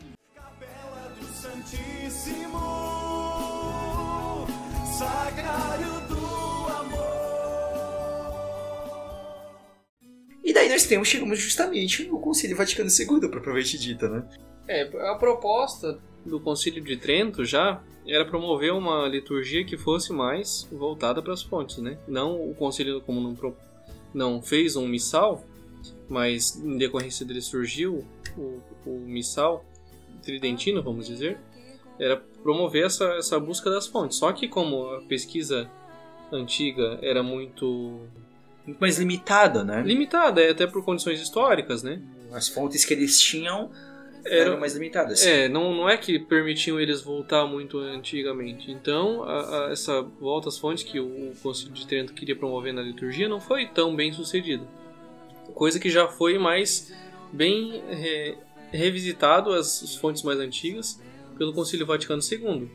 E 10.43 10.53
daí 10.53 10.69
nós 10.69 10.85
temos, 10.85 11.07
chegamos 11.07 11.39
justamente 11.39 12.05
no 12.09 12.19
Concílio 12.19 12.57
Vaticano 12.57 12.91
II, 12.91 13.29
propriamente 13.29 13.79
dita, 13.79 14.09
né? 14.09 14.25
É, 14.71 14.83
a 15.11 15.17
proposta 15.17 15.99
do 16.25 16.39
Concílio 16.39 16.81
de 16.81 16.97
Trento 16.97 17.45
já 17.45 17.83
era 18.07 18.25
promover 18.25 18.73
uma 18.73 19.09
liturgia 19.09 19.65
que 19.65 19.77
fosse 19.77 20.13
mais 20.13 20.69
voltada 20.71 21.21
para 21.21 21.33
as 21.33 21.43
fontes, 21.43 21.79
né? 21.79 21.99
Não 22.07 22.49
o 22.49 22.55
concílio 22.55 23.01
como 23.01 23.21
não, 23.21 23.55
não 24.15 24.41
fez 24.41 24.77
um 24.77 24.87
missal, 24.87 25.45
mas 26.09 26.55
em 26.55 26.79
decorrência 26.79 27.27
dele 27.27 27.41
surgiu 27.41 28.07
o, 28.39 28.61
o 28.87 29.01
missal 29.01 29.65
tridentino, 30.23 30.81
vamos 30.81 31.09
dizer, 31.09 31.37
era 31.99 32.17
promover 32.17 32.87
essa, 32.87 33.07
essa 33.15 33.41
busca 33.41 33.69
das 33.71 33.89
fontes. 33.89 34.19
Só 34.19 34.33
que 34.33 34.47
como 34.47 34.87
a 34.95 35.01
pesquisa 35.03 35.69
antiga 36.31 36.97
era 37.03 37.25
muito 37.25 37.99
muito 38.65 38.79
mais 38.79 39.01
limitada, 39.01 39.65
né? 39.65 39.83
Limitada, 39.83 40.41
é 40.41 40.51
até 40.51 40.65
por 40.65 40.85
condições 40.85 41.21
históricas, 41.21 41.83
né? 41.83 42.01
As 42.31 42.49
fontes 42.49 42.85
que 42.85 42.95
eles 42.95 43.21
tinham 43.21 43.69
eram 44.25 44.59
mais 44.59 44.75
limitadas. 44.75 45.27
É, 45.27 45.49
não, 45.49 45.75
não 45.75 45.89
é 45.89 45.97
que 45.97 46.19
permitiam 46.19 46.79
eles 46.79 47.01
voltar 47.01 47.47
muito 47.47 47.79
antigamente. 47.79 48.71
Então, 48.71 49.23
a, 49.25 49.67
a, 49.67 49.73
essa 49.73 50.03
volta 50.03 50.49
às 50.49 50.59
fontes 50.59 50.85
que 50.85 50.99
o, 50.99 51.31
o 51.31 51.35
Concílio 51.43 51.73
de 51.73 51.87
Trento 51.87 52.13
queria 52.13 52.37
promover 52.37 52.73
na 52.73 52.83
liturgia 52.83 53.29
não 53.29 53.41
foi 53.41 53.67
tão 53.67 53.95
bem 53.95 54.13
sucedida. 54.13 54.65
Coisa 55.55 55.79
que 55.79 55.91
já 55.91 56.07
foi 56.09 56.39
mais 56.39 56.93
bem 57.33 57.83
re, 57.89 58.37
revisitado 58.71 59.53
as, 59.53 59.83
as 59.83 59.95
fontes 59.97 60.23
mais 60.23 60.39
antigas 60.39 61.01
pelo 61.37 61.53
Concílio 61.53 61.87
Vaticano 61.87 62.21
II. 62.23 62.69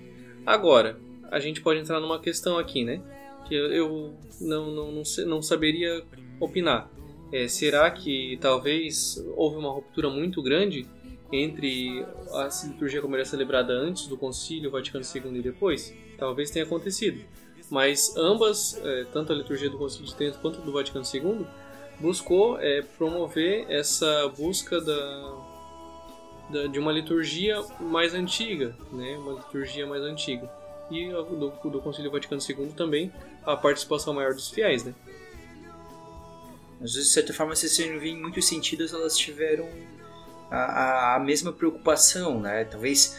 Agora, 0.45 0.99
a 1.31 1.39
gente 1.39 1.61
pode 1.61 1.79
entrar 1.79 1.99
numa 1.99 2.19
questão 2.19 2.57
aqui, 2.57 2.83
né? 2.83 3.01
Que 3.47 3.55
eu, 3.55 3.71
eu 3.71 4.13
não, 4.41 4.71
não, 4.71 4.91
não, 4.91 5.03
não 5.25 5.41
saberia 5.41 6.03
opinar. 6.39 6.89
É, 7.31 7.47
será 7.47 7.89
que 7.89 8.37
talvez 8.39 9.23
houve 9.35 9.57
uma 9.57 9.71
ruptura 9.71 10.09
muito 10.09 10.41
grande 10.41 10.87
entre 11.31 12.05
a 12.31 12.49
liturgia 12.65 13.01
como 13.01 13.15
era 13.15 13.25
celebrada 13.25 13.73
antes 13.73 14.07
do 14.07 14.17
Concílio 14.17 14.69
Vaticano 14.71 15.03
II 15.03 15.39
e 15.39 15.41
depois? 15.41 15.93
Talvez 16.17 16.51
tenha 16.51 16.65
acontecido. 16.65 17.23
Mas 17.69 18.15
ambas, 18.15 18.79
é, 18.83 19.05
tanto 19.11 19.33
a 19.33 19.35
liturgia 19.35 19.69
do 19.69 19.77
Concílio 19.77 20.05
de 20.05 20.15
Trento 20.15 20.39
quanto 20.39 20.61
do 20.61 20.71
Vaticano 20.71 21.05
II, 21.11 21.45
buscou 21.99 22.59
é, 22.59 22.81
promover 22.81 23.65
essa 23.69 24.27
busca 24.37 24.79
da, 24.79 26.67
de 26.71 26.79
uma 26.79 26.91
liturgia 26.91 27.61
mais 27.79 28.13
antiga, 28.13 28.75
né? 28.91 29.17
uma 29.17 29.33
liturgia 29.33 29.87
mais 29.87 30.03
antiga. 30.03 30.49
E 30.91 31.09
do, 31.09 31.49
do 31.69 31.81
Concílio 31.81 32.11
Vaticano 32.11 32.39
II 32.47 32.73
também 32.77 33.11
a 33.43 33.55
participação 33.55 34.13
maior 34.13 34.35
dos 34.35 34.49
fiéis. 34.51 34.83
Né? 34.83 34.93
Vezes, 36.79 37.05
de 37.05 37.11
certa 37.11 37.33
forma, 37.33 37.55
se 37.55 37.67
você 37.67 37.97
vê 37.97 38.09
em 38.09 38.21
muitos 38.21 38.45
sentidos, 38.45 38.93
elas 38.93 39.17
tiveram 39.17 39.67
a, 40.49 41.15
a 41.15 41.19
mesma 41.19 41.51
preocupação, 41.51 42.39
né? 42.39 42.65
Talvez 42.65 43.17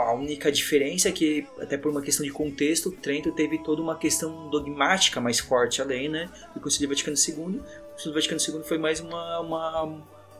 a 0.00 0.12
única 0.14 0.50
diferença 0.50 1.08
é 1.08 1.12
que, 1.12 1.46
até 1.60 1.76
por 1.76 1.90
uma 1.90 2.00
questão 2.00 2.24
de 2.24 2.32
contexto, 2.32 2.90
Trento 2.90 3.30
teve 3.32 3.58
toda 3.58 3.82
uma 3.82 3.96
questão 3.96 4.48
dogmática 4.48 5.20
mais 5.20 5.38
forte 5.38 5.82
além, 5.82 6.08
né? 6.08 6.30
Do 6.54 6.60
Concílio 6.60 6.88
Vaticano 6.88 7.16
II. 7.16 7.58
O 7.58 7.92
Concílio 7.92 8.14
Vaticano 8.14 8.40
II 8.40 8.64
foi 8.64 8.78
mais 8.78 9.00
uma, 9.00 9.40
uma, 9.40 9.82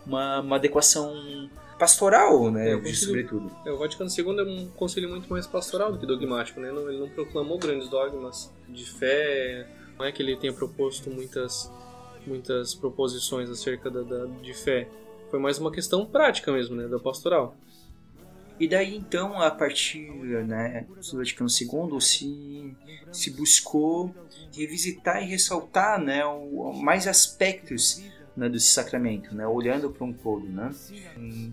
uma, 0.06 0.40
uma 0.40 0.56
adequação 0.56 1.50
pastoral, 1.78 2.50
né? 2.50 2.72
É, 2.72 2.76
concílio, 2.76 2.96
sobretudo. 2.96 3.50
É, 3.66 3.70
o 3.70 3.78
Vaticano 3.78 4.10
II 4.10 4.38
é 4.38 4.42
um 4.42 4.68
concílio 4.70 5.08
muito 5.08 5.28
mais 5.30 5.46
pastoral 5.46 5.92
do 5.92 5.98
que 5.98 6.06
dogmático, 6.06 6.60
né? 6.60 6.68
ele 6.68 6.98
não 6.98 7.08
proclamou 7.08 7.58
grandes 7.58 7.88
dogmas 7.88 8.50
de 8.68 8.84
fé, 8.84 9.66
não 9.98 10.06
é 10.06 10.12
que 10.12 10.22
ele 10.22 10.36
tenha 10.36 10.52
proposto 10.52 11.10
muitas, 11.10 11.70
muitas 12.26 12.74
proposições 12.74 13.50
acerca 13.50 13.90
da, 13.90 14.02
da 14.02 14.26
de 14.26 14.54
fé 14.54 14.88
foi 15.30 15.38
mais 15.38 15.58
uma 15.58 15.70
questão 15.70 16.04
prática 16.04 16.52
mesmo, 16.52 16.76
né, 16.76 16.88
da 16.88 16.98
pastoral. 16.98 17.56
E 18.58 18.68
daí 18.68 18.94
então, 18.94 19.40
a 19.40 19.50
partir 19.50 20.10
né, 20.10 20.86
do 21.10 21.16
Vaticano 21.16 21.48
II, 21.48 22.00
se, 22.00 22.76
se 23.10 23.30
buscou 23.30 24.14
revisitar 24.54 25.22
e 25.22 25.26
ressaltar 25.26 25.98
né, 25.98 26.22
o, 26.26 26.72
mais 26.74 27.06
aspectos 27.06 28.04
né, 28.36 28.50
desse 28.50 28.66
sacramento, 28.66 29.34
né, 29.34 29.46
olhando 29.46 29.90
para 29.90 30.04
um 30.04 30.12
todo, 30.12 30.46
né, 30.46 30.70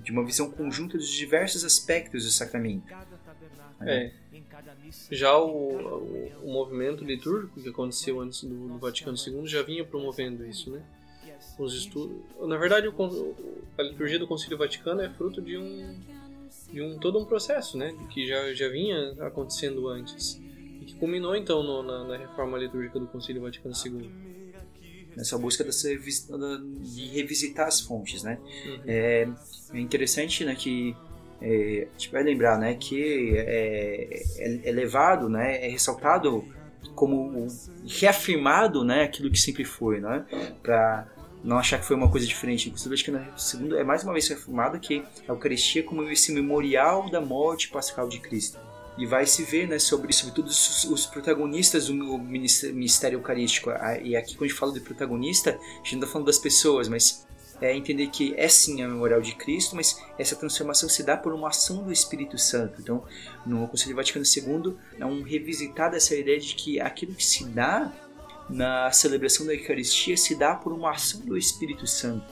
de 0.03 0.11
uma 0.11 0.25
visão 0.25 0.51
conjunta 0.51 0.97
dos 0.97 1.09
diversos 1.09 1.63
aspectos 1.63 2.25
do 2.25 2.31
sacramento. 2.31 2.93
É. 3.79 4.11
Já 5.11 5.37
o, 5.37 5.47
o, 5.47 6.31
o, 6.43 6.51
movimento 6.51 7.05
litúrgico 7.05 7.61
que 7.61 7.69
aconteceu 7.69 8.19
antes 8.19 8.43
do, 8.43 8.67
do 8.67 8.77
Vaticano 8.79 9.15
II 9.15 9.45
já 9.45 9.61
vinha 9.61 9.85
promovendo 9.85 10.45
isso, 10.45 10.71
né? 10.71 10.81
Os 11.57 11.73
estudos. 11.73 12.17
Na 12.41 12.57
verdade, 12.57 12.87
o, 12.87 13.35
a 13.77 13.83
liturgia 13.83 14.19
do 14.19 14.27
Concílio 14.27 14.57
Vaticano 14.57 15.01
é 15.01 15.09
fruto 15.09 15.41
de 15.41 15.57
um 15.57 15.95
de 16.71 16.81
um 16.81 16.97
todo 16.99 17.17
um 17.17 17.25
processo, 17.25 17.77
né, 17.77 17.95
que 18.09 18.27
já 18.27 18.53
já 18.53 18.67
vinha 18.67 19.13
acontecendo 19.21 19.87
antes 19.87 20.41
e 20.81 20.85
que 20.85 20.95
culminou 20.95 21.35
então 21.35 21.63
no, 21.63 21.81
na, 21.81 22.03
na, 22.03 22.17
reforma 22.17 22.57
litúrgica 22.57 22.99
do 22.99 23.07
Concílio 23.07 23.41
Vaticano 23.41 23.73
II. 23.73 24.09
Nessa 25.15 25.37
busca 25.37 25.63
dessa, 25.63 25.89
de 25.89 27.07
revisitar 27.07 27.67
as 27.67 27.81
fontes, 27.81 28.21
né? 28.21 28.37
Uhum. 28.65 28.79
É, 28.85 29.27
é, 29.73 29.79
interessante, 29.79 30.45
né, 30.45 30.53
que 30.53 30.95
é, 31.41 31.87
a 31.89 31.97
gente 31.97 32.11
vai 32.11 32.21
lembrar, 32.21 32.59
né, 32.59 32.75
que 32.75 33.35
é, 33.35 34.23
é, 34.37 34.69
é 34.69 34.71
levado, 34.71 35.27
né, 35.27 35.65
é 35.65 35.69
ressaltado 35.69 36.45
como 36.93 37.47
reafirmado, 37.87 38.83
né, 38.83 39.03
aquilo 39.03 39.31
que 39.31 39.39
sempre 39.39 39.63
foi, 39.63 39.99
né, 39.99 40.25
para 40.61 41.07
não 41.43 41.57
achar 41.57 41.79
que 41.79 41.85
foi 41.85 41.95
uma 41.95 42.09
coisa 42.09 42.25
diferente. 42.25 42.67
Inclusive, 42.67 42.93
acho 42.93 43.05
que 43.05 43.11
no 43.11 43.39
segundo 43.39 43.77
é 43.77 43.83
mais 43.83 44.03
uma 44.03 44.13
vez 44.13 44.27
reformado 44.27 44.79
que 44.79 45.03
a 45.27 45.31
Eucaristia 45.31 45.83
como 45.83 46.03
esse 46.09 46.31
memorial 46.31 47.09
da 47.09 47.21
morte 47.21 47.69
pascal 47.69 48.07
de 48.07 48.19
Cristo. 48.19 48.59
E 48.97 49.05
vai 49.05 49.27
se 49.27 49.43
ver 49.43 49.67
né, 49.67 49.77
sobre, 49.77 50.11
sobretudo, 50.11 50.47
os, 50.47 50.83
os 50.85 51.05
protagonistas 51.05 51.87
do 51.87 51.93
ministério 51.93 53.17
eucarístico. 53.17 53.69
E 54.01 54.15
aqui, 54.15 54.33
quando 54.35 54.45
a 54.45 54.47
gente 54.47 54.59
fala 54.59 54.73
de 54.73 54.79
protagonista, 54.79 55.51
a 55.51 55.77
gente 55.77 55.93
não 55.93 55.99
está 55.99 56.11
falando 56.13 56.25
das 56.25 56.39
pessoas, 56.39 56.87
mas 56.87 57.27
é 57.61 57.75
entender 57.75 58.07
que 58.07 58.33
é 58.37 58.47
sim 58.47 58.81
a 58.81 58.87
memorial 58.87 59.21
de 59.21 59.35
Cristo, 59.35 59.75
mas 59.75 60.01
essa 60.17 60.35
transformação 60.35 60.87
se 60.87 61.03
dá 61.03 61.17
por 61.17 61.33
uma 61.33 61.49
ação 61.49 61.83
do 61.83 61.91
Espírito 61.91 62.37
Santo. 62.37 62.81
Então, 62.81 63.03
no 63.45 63.67
Conselho 63.67 63.95
Vaticano 63.95 64.25
II, 64.25 64.75
é 64.99 65.05
um 65.05 65.23
revisitar 65.23 65.91
dessa 65.91 66.15
ideia 66.15 66.39
de 66.39 66.55
que 66.55 66.79
aquilo 66.79 67.13
que 67.13 67.25
se 67.25 67.45
dá 67.45 67.91
na 68.49 68.91
celebração 68.91 69.45
da 69.45 69.53
Eucaristia 69.53 70.15
se 70.15 70.35
dá 70.35 70.55
por 70.55 70.71
uma 70.71 70.91
ação 70.91 71.21
do 71.21 71.37
Espírito 71.37 71.85
Santo. 71.85 72.25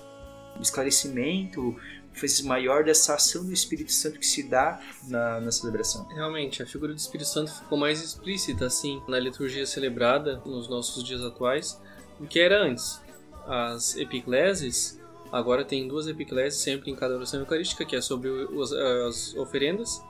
O 0.57 0.61
esclarecimento 0.61 1.75
fez 2.13 2.41
maior 2.41 2.83
dessa 2.83 3.15
ação 3.15 3.45
do 3.45 3.51
Espírito 3.51 3.91
Santo 3.91 4.17
que 4.19 4.25
se 4.25 4.43
dá 4.43 4.79
na, 5.07 5.41
na 5.41 5.51
celebração. 5.51 6.07
Realmente, 6.07 6.63
a 6.63 6.65
figura 6.65 6.93
do 6.93 6.97
Espírito 6.97 7.27
Santo 7.27 7.53
ficou 7.53 7.77
mais 7.77 8.01
explícita 8.01 8.65
assim 8.65 9.01
na 9.07 9.19
liturgia 9.19 9.65
celebrada 9.65 10.41
nos 10.45 10.69
nossos 10.69 11.03
dias 11.03 11.21
atuais 11.21 11.79
do 12.19 12.25
que 12.25 12.39
era 12.39 12.63
antes. 12.63 13.01
As 13.45 13.97
epicleses 13.97 14.99
agora 15.31 15.65
tem 15.65 15.87
duas 15.87 16.07
epicleses 16.07 16.59
sempre 16.59 16.89
em 16.89 16.95
cada 16.95 17.15
oração 17.15 17.41
eucarística, 17.41 17.83
que 17.83 17.95
é 17.95 18.01
sobre 18.01 18.29
os, 18.29 18.71
as 18.71 19.35
oferendas 19.35 20.01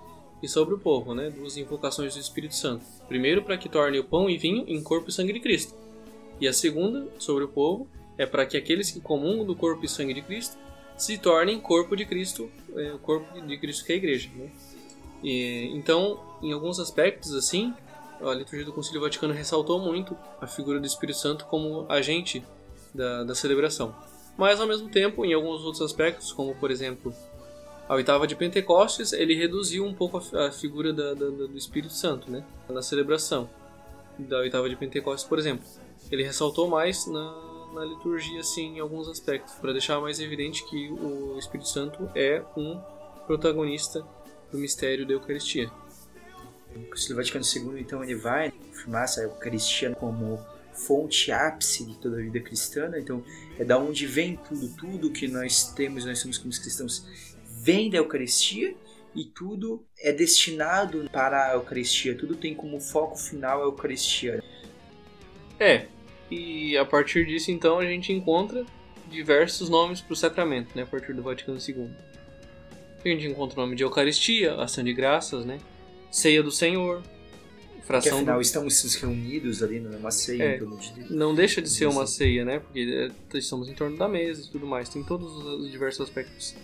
e 0.43 0.47
sobre 0.47 0.75
o 0.75 0.77
povo, 0.77 1.15
né? 1.15 1.31
Duas 1.31 1.57
invocações 1.57 2.13
do 2.13 2.19
Espírito 2.19 2.55
Santo. 2.55 2.85
Primeiro, 3.07 3.41
para 3.41 3.57
que 3.57 3.67
torne 3.67 3.97
o 3.97 4.03
pão 4.03 4.29
e 4.29 4.37
vinho 4.37 4.63
em 4.67 4.81
corpo 4.83 5.09
e 5.09 5.13
sangue 5.13 5.33
de 5.33 5.39
Cristo. 5.39 5.84
E 6.39 6.47
a 6.47 6.53
segunda, 6.53 7.07
sobre 7.19 7.43
o 7.43 7.47
povo, 7.47 7.87
é 8.17 8.25
para 8.25 8.45
que 8.45 8.57
aqueles 8.57 8.91
que 8.91 8.99
comungam 8.99 9.45
do 9.45 9.55
corpo 9.55 9.85
e 9.85 9.89
sangue 9.89 10.13
de 10.13 10.21
Cristo 10.21 10.57
se 10.97 11.17
tornem 11.17 11.59
corpo 11.59 11.95
de 11.95 12.05
Cristo, 12.05 12.49
é, 12.75 12.93
o 12.93 12.99
corpo 12.99 13.39
de 13.41 13.57
Cristo 13.57 13.85
que 13.85 13.91
é 13.91 13.95
a 13.95 13.97
igreja. 13.97 14.29
Né? 14.35 14.49
E, 15.23 15.71
então, 15.73 16.19
em 16.41 16.53
alguns 16.53 16.79
aspectos, 16.79 17.33
assim, 17.33 17.73
a 18.21 18.33
liturgia 18.33 18.65
do 18.65 18.71
Concílio 18.71 19.01
Vaticano 19.01 19.33
ressaltou 19.33 19.79
muito 19.79 20.17
a 20.39 20.47
figura 20.47 20.79
do 20.79 20.85
Espírito 20.85 21.19
Santo 21.19 21.45
como 21.45 21.85
agente 21.89 22.43
da, 22.93 23.23
da 23.23 23.35
celebração. 23.35 23.93
Mas, 24.37 24.59
ao 24.59 24.67
mesmo 24.67 24.89
tempo, 24.89 25.25
em 25.25 25.33
alguns 25.33 25.63
outros 25.63 25.81
aspectos, 25.81 26.31
como 26.31 26.55
por 26.55 26.71
exemplo 26.71 27.13
a 27.87 27.93
oitava 27.93 28.25
de 28.25 28.35
Pentecostes, 28.35 29.13
ele 29.13 29.35
reduziu 29.35 29.85
um 29.85 29.93
pouco 29.93 30.17
a, 30.17 30.47
a 30.47 30.51
figura 30.51 30.91
da, 30.91 31.13
da, 31.13 31.29
do 31.29 31.57
Espírito 31.57 31.93
Santo 31.93 32.31
né, 32.31 32.43
na 32.67 32.81
celebração 32.81 33.49
da 34.17 34.39
oitava 34.39 34.67
de 34.69 34.75
Pentecostes, 34.75 35.27
por 35.27 35.37
exemplo. 35.37 35.65
Ele 36.11 36.23
ressaltou 36.23 36.67
mais 36.67 37.05
na, 37.07 37.69
na 37.73 37.85
liturgia, 37.85 38.39
assim, 38.39 38.77
em 38.77 38.79
alguns 38.79 39.07
aspectos, 39.07 39.55
para 39.55 39.71
deixar 39.71 39.99
mais 39.99 40.19
evidente 40.19 40.65
que 40.65 40.89
o 40.89 41.37
Espírito 41.37 41.69
Santo 41.69 42.09
é 42.15 42.43
um 42.55 42.79
protagonista 43.25 44.05
do 44.51 44.57
mistério 44.57 45.05
da 45.05 45.13
Eucaristia. 45.13 45.69
O 46.75 46.89
Concílio 46.89 47.15
Vaticano 47.15 47.45
II, 47.45 47.81
então, 47.81 48.03
ele 48.03 48.15
vai 48.15 48.53
afirmar 48.71 49.05
essa 49.05 49.21
Eucaristia 49.21 49.95
como 49.95 50.39
fonte 50.75 51.31
ápice 51.31 51.85
de 51.85 51.97
toda 51.97 52.17
a 52.17 52.21
vida 52.21 52.39
cristã, 52.39 52.89
né? 52.89 52.99
então 52.99 53.23
é 53.57 53.63
da 53.63 53.77
onde 53.77 54.05
vem 54.05 54.35
tudo, 54.35 54.67
tudo 54.75 55.09
que 55.09 55.27
nós 55.27 55.71
temos, 55.73 56.05
nós 56.05 56.19
somos 56.19 56.37
como 56.37 56.51
cristãos, 56.51 57.07
vem 57.45 57.89
da 57.89 57.97
Eucaristia 57.97 58.75
e 59.15 59.23
tudo 59.23 59.85
é 59.97 60.11
destinado 60.11 61.09
para 61.11 61.51
a 61.51 61.53
Eucaristia, 61.53 62.17
tudo 62.17 62.35
tem 62.35 62.53
como 62.53 62.79
foco 62.81 63.15
final 63.15 63.61
a 63.61 63.65
Eucaristia. 63.65 64.43
É, 65.57 65.87
e 66.29 66.77
a 66.77 66.85
partir 66.85 67.25
disso 67.25 67.51
então 67.51 67.79
a 67.79 67.85
gente 67.85 68.11
encontra 68.11 68.65
diversos 69.09 69.69
nomes 69.69 70.01
para 70.01 70.13
o 70.13 70.15
sacramento, 70.15 70.75
né, 70.75 70.83
a 70.83 70.85
partir 70.85 71.13
do 71.13 71.21
Vaticano 71.21 71.59
II. 71.59 71.89
A 73.03 73.07
gente 73.07 73.27
encontra 73.27 73.59
o 73.59 73.61
nome 73.63 73.75
de 73.75 73.83
Eucaristia, 73.83 74.55
ação 74.55 74.83
de 74.83 74.93
graças, 74.93 75.45
né, 75.45 75.59
ceia 76.11 76.41
do 76.41 76.51
Senhor, 76.51 77.03
fração 77.85 78.13
que 78.13 78.17
afinal 78.17 78.37
do... 78.37 78.41
estamos 78.41 78.95
reunidos 78.95 79.61
ali 79.61 79.79
numa 79.79 80.11
ceia 80.11 80.43
é, 80.43 80.57
de... 80.57 81.13
não 81.13 81.33
deixa 81.35 81.61
de 81.61 81.69
ser 81.69 81.85
uma 81.85 82.07
ceia. 82.07 82.43
né? 82.43 82.59
Porque 82.59 83.11
é, 83.33 83.37
estamos 83.37 83.69
em 83.69 83.73
torno 83.73 83.95
da 83.95 84.07
mesa 84.07 84.43
e 84.47 84.51
tudo 84.51 84.65
mais. 84.65 84.89
Tem 84.89 85.03
todos 85.03 85.37
os 85.37 85.71
diversos 85.71 86.01
aspectos 86.01 86.55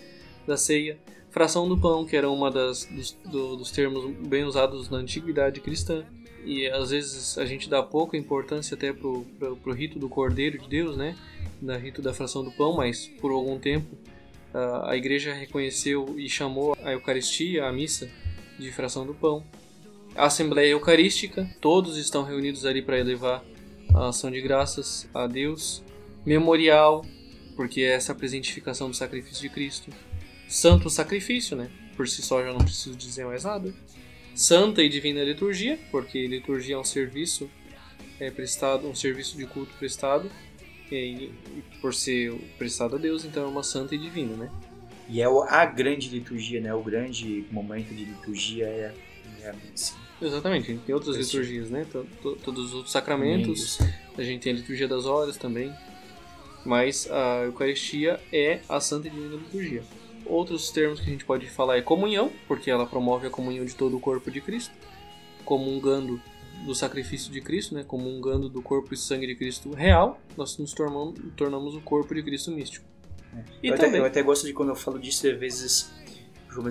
da 0.48 0.58
ceia. 0.58 0.98
Fração 1.30 1.70
do 1.70 1.78
pão 1.78 2.06
que 2.06 2.16
era 2.16 2.30
uma 2.30 2.52
das 2.52 2.86
dos, 2.86 3.12
do, 3.26 3.56
dos 3.56 3.72
termos 3.72 4.14
bem 4.28 4.44
usados 4.44 4.90
na 4.90 4.98
antiguidade 4.98 5.62
cristã 5.62 6.06
e 6.46 6.68
às 6.68 6.90
vezes 6.90 7.38
a 7.38 7.46
gente 7.46 7.70
dá 7.70 7.82
pouca 7.84 8.18
importância 8.18 8.76
até 8.76 8.92
pro, 8.92 9.26
pro, 9.38 9.56
pro 9.58 9.74
rito 9.74 10.00
do 10.00 10.10
cordeiro 10.10 10.58
de 10.58 10.68
Deus 10.68 10.98
né 10.98 11.16
da 11.62 11.78
rito 11.78 12.02
da 12.02 12.14
fração 12.14 12.44
do 12.44 12.52
pão 12.52 12.76
mas 12.76 13.08
por 13.08 13.32
algum 13.32 13.60
tempo 13.60 13.96
a 14.84 14.96
igreja 14.98 15.34
reconheceu 15.34 16.16
e 16.18 16.28
chamou 16.28 16.76
a 16.84 16.92
Eucaristia 16.92 17.66
a 17.66 17.72
missa 17.72 18.10
de 18.60 18.72
fração 18.72 19.06
do 19.06 19.14
pão. 19.14 19.44
A 20.14 20.26
Assembleia 20.26 20.72
Eucarística, 20.72 21.50
todos 21.62 21.98
estão 21.98 22.24
reunidos 22.24 22.66
ali 22.66 22.82
para 22.82 23.00
elevar 23.00 23.44
a 23.94 24.10
ação 24.10 24.30
de 24.30 24.42
graças 24.42 25.08
a 25.14 25.26
Deus. 25.26 25.82
Memorial, 26.26 27.06
porque 27.56 27.82
é 27.82 27.94
essa 27.94 28.14
presentificação 28.14 28.90
do 28.90 28.96
sacrifício 28.96 29.42
de 29.42 29.50
Cristo. 29.50 29.90
Santo 30.50 30.90
Sacrifício, 30.90 31.56
né? 31.56 31.72
Por 31.96 32.08
si 32.08 32.22
só 32.22 32.44
já 32.44 32.52
não 32.52 32.60
preciso 32.60 32.96
dizer 32.96 33.26
mais 33.26 33.46
nada. 33.46 33.74
Santa 34.36 34.82
e 34.82 34.90
Divina 34.90 35.24
Liturgia, 35.24 35.78
porque 35.92 36.26
liturgia 36.28 36.76
é 36.76 36.78
um 36.78 36.84
serviço 36.84 37.50
é 38.22 38.30
prestado, 38.30 38.88
um 38.88 38.94
serviço 38.94 39.36
de 39.36 39.48
culto 39.48 39.74
prestado, 39.80 40.32
e, 40.92 41.32
por 41.82 41.94
ser 41.94 42.32
prestado 42.58 42.96
a 42.96 43.00
Deus, 43.00 43.26
então 43.26 43.44
é 43.44 43.48
uma 43.48 43.64
santa 43.64 43.96
e 43.96 43.98
divina, 43.98 44.36
né? 44.36 44.52
E 45.10 45.22
é 45.22 45.26
a 45.26 45.66
grande 45.66 46.10
liturgia, 46.10 46.62
né? 46.62 46.74
O 46.74 46.84
grande 46.84 47.46
momento 47.50 47.94
de 47.96 48.06
liturgia 48.06 48.66
é, 48.66 48.94
é 49.42 49.50
a 49.50 49.54
missa. 49.54 49.96
Exatamente, 50.22 50.78
tem 50.86 50.94
outras 50.94 51.18
liturgias, 51.18 51.72
né? 51.72 51.88
Todos 52.44 52.68
os 52.68 52.74
outros 52.74 52.92
sacramentos, 52.92 53.80
a 54.16 54.22
gente 54.22 54.44
tem 54.44 54.54
a 54.54 54.56
liturgia 54.58 54.88
das 54.88 55.06
horas 55.06 55.36
também, 55.36 55.74
mas 56.64 57.10
a 57.10 57.46
Eucaristia 57.46 58.20
é 58.32 58.60
a 58.70 58.80
Santa 58.80 59.08
e 59.08 59.10
Divina 59.12 59.36
Liturgia. 59.36 59.84
Outros 60.32 60.72
termos 60.72 61.02
que 61.02 61.10
a 61.10 61.12
gente 61.12 61.26
pode 61.26 61.46
falar 61.50 61.76
é 61.76 61.82
comunhão, 61.82 62.32
porque 62.48 62.72
ela 62.72 62.86
promove 62.86 63.28
a 63.28 63.30
comunhão 63.30 63.66
de 63.66 63.76
todo 63.76 63.98
o 63.98 64.00
corpo 64.00 64.32
de 64.32 64.40
Cristo, 64.40 64.74
comungando 65.44 66.22
do 66.66 66.74
sacrifício 66.74 67.30
de 67.30 67.42
Cristo, 67.42 67.76
né? 67.76 67.84
comungando 67.86 68.48
do 68.48 68.62
corpo 68.62 68.94
e 68.94 68.98
sangue 68.98 69.28
de 69.28 69.36
Cristo 69.36 69.74
real, 69.74 70.22
nós 70.38 70.58
nos 70.58 70.72
tornamos, 70.72 71.20
tornamos 71.36 71.76
o 71.76 71.82
corpo 71.82 72.16
de 72.16 72.24
Cristo 72.24 72.50
místico. 72.50 72.86
É. 73.36 73.44
E 73.62 73.68
eu, 73.68 73.76
também... 73.76 73.90
até, 73.90 74.00
eu 74.00 74.06
até 74.06 74.24
gosto 74.24 74.48
de 74.48 74.54
quando 74.54 74.70
eu 74.70 74.76
falo 74.76 74.98
disso, 74.98 75.28
às 75.28 75.38
vezes, 75.38 75.92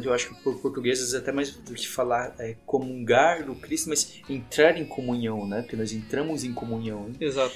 eu 0.03 0.13
acho 0.13 0.29
que 0.29 0.43
por 0.43 0.59
portugueses 0.59 1.15
até 1.15 1.33
mais 1.33 1.51
do 1.51 1.75
que 1.75 1.89
falar 1.89 2.35
é, 2.39 2.57
comungar 2.67 3.45
do 3.45 3.55
Cristo, 3.55 3.89
mas 3.89 4.21
entrar 4.29 4.77
em 4.79 4.85
comunhão, 4.85 5.47
né? 5.47 5.63
Porque 5.63 5.77
nós 5.77 5.93
entramos 5.93 6.45
em 6.45 6.53
comunhão. 6.53 7.09
Né? 7.09 7.15
Exato. 7.21 7.55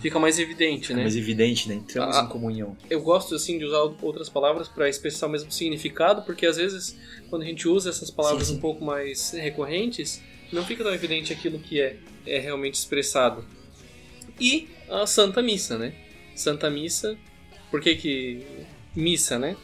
Fica 0.00 0.18
mais 0.18 0.38
evidente, 0.38 0.94
né? 0.94 1.02
mais 1.02 1.16
evidente, 1.16 1.68
né? 1.68 1.74
Entramos 1.74 2.16
ah, 2.16 2.22
em 2.22 2.28
comunhão. 2.28 2.76
Eu 2.88 3.02
gosto, 3.02 3.34
assim, 3.34 3.58
de 3.58 3.64
usar 3.64 3.80
outras 4.00 4.28
palavras 4.28 4.68
para 4.68 4.88
expressar 4.88 5.26
o 5.26 5.30
mesmo 5.30 5.50
significado, 5.50 6.22
porque 6.22 6.46
às 6.46 6.56
vezes, 6.56 6.96
quando 7.28 7.42
a 7.42 7.44
gente 7.44 7.68
usa 7.68 7.90
essas 7.90 8.10
palavras 8.10 8.46
sim, 8.46 8.52
sim. 8.52 8.58
um 8.58 8.60
pouco 8.60 8.84
mais 8.84 9.32
recorrentes, 9.32 10.22
não 10.52 10.64
fica 10.64 10.82
tão 10.82 10.94
evidente 10.94 11.32
aquilo 11.32 11.58
que 11.58 11.80
é, 11.80 11.96
é 12.26 12.38
realmente 12.38 12.74
expressado. 12.74 13.44
E 14.40 14.68
a 14.88 15.06
Santa 15.06 15.42
Missa, 15.42 15.76
né? 15.76 15.94
Santa 16.34 16.70
Missa 16.70 17.16
por 17.74 17.80
que 17.80 17.96
que 17.96 18.46
missa, 18.94 19.36
né? 19.36 19.56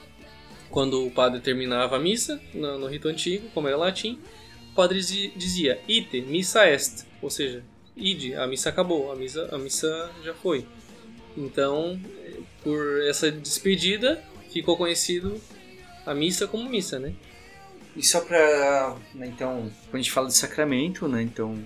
Quando 0.71 1.07
o 1.07 1.11
padre 1.11 1.41
terminava 1.41 1.97
a 1.97 1.99
missa, 1.99 2.41
no, 2.55 2.79
no 2.79 2.87
rito 2.87 3.09
antigo, 3.09 3.49
como 3.53 3.69
era 3.69 3.77
latim, 3.77 4.19
o 4.73 4.75
padre 4.75 5.01
dizia 5.01 5.81
ite, 5.89 6.21
missa 6.21 6.69
est, 6.69 7.07
ou 7.21 7.29
seja, 7.29 7.65
ide, 7.97 8.35
a 8.35 8.47
missa 8.47 8.69
acabou, 8.69 9.11
a 9.11 9.17
missa, 9.17 9.49
a 9.53 9.59
missa 9.59 10.11
já 10.23 10.33
foi. 10.33 10.67
Então, 11.37 12.01
por 12.63 13.03
essa 13.03 13.31
despedida, 13.31 14.23
ficou 14.51 14.77
conhecido 14.77 15.41
a 16.07 16.15
missa 16.15 16.47
como 16.47 16.69
missa, 16.69 16.99
né? 16.99 17.15
E 17.97 18.03
só 18.05 18.21
para, 18.21 18.97
né, 19.15 19.27
então, 19.27 19.71
quando 19.91 19.95
a 19.95 19.99
gente 19.99 20.13
fala 20.13 20.29
de 20.29 20.35
sacramento, 20.35 21.09
né, 21.09 21.23
então, 21.23 21.59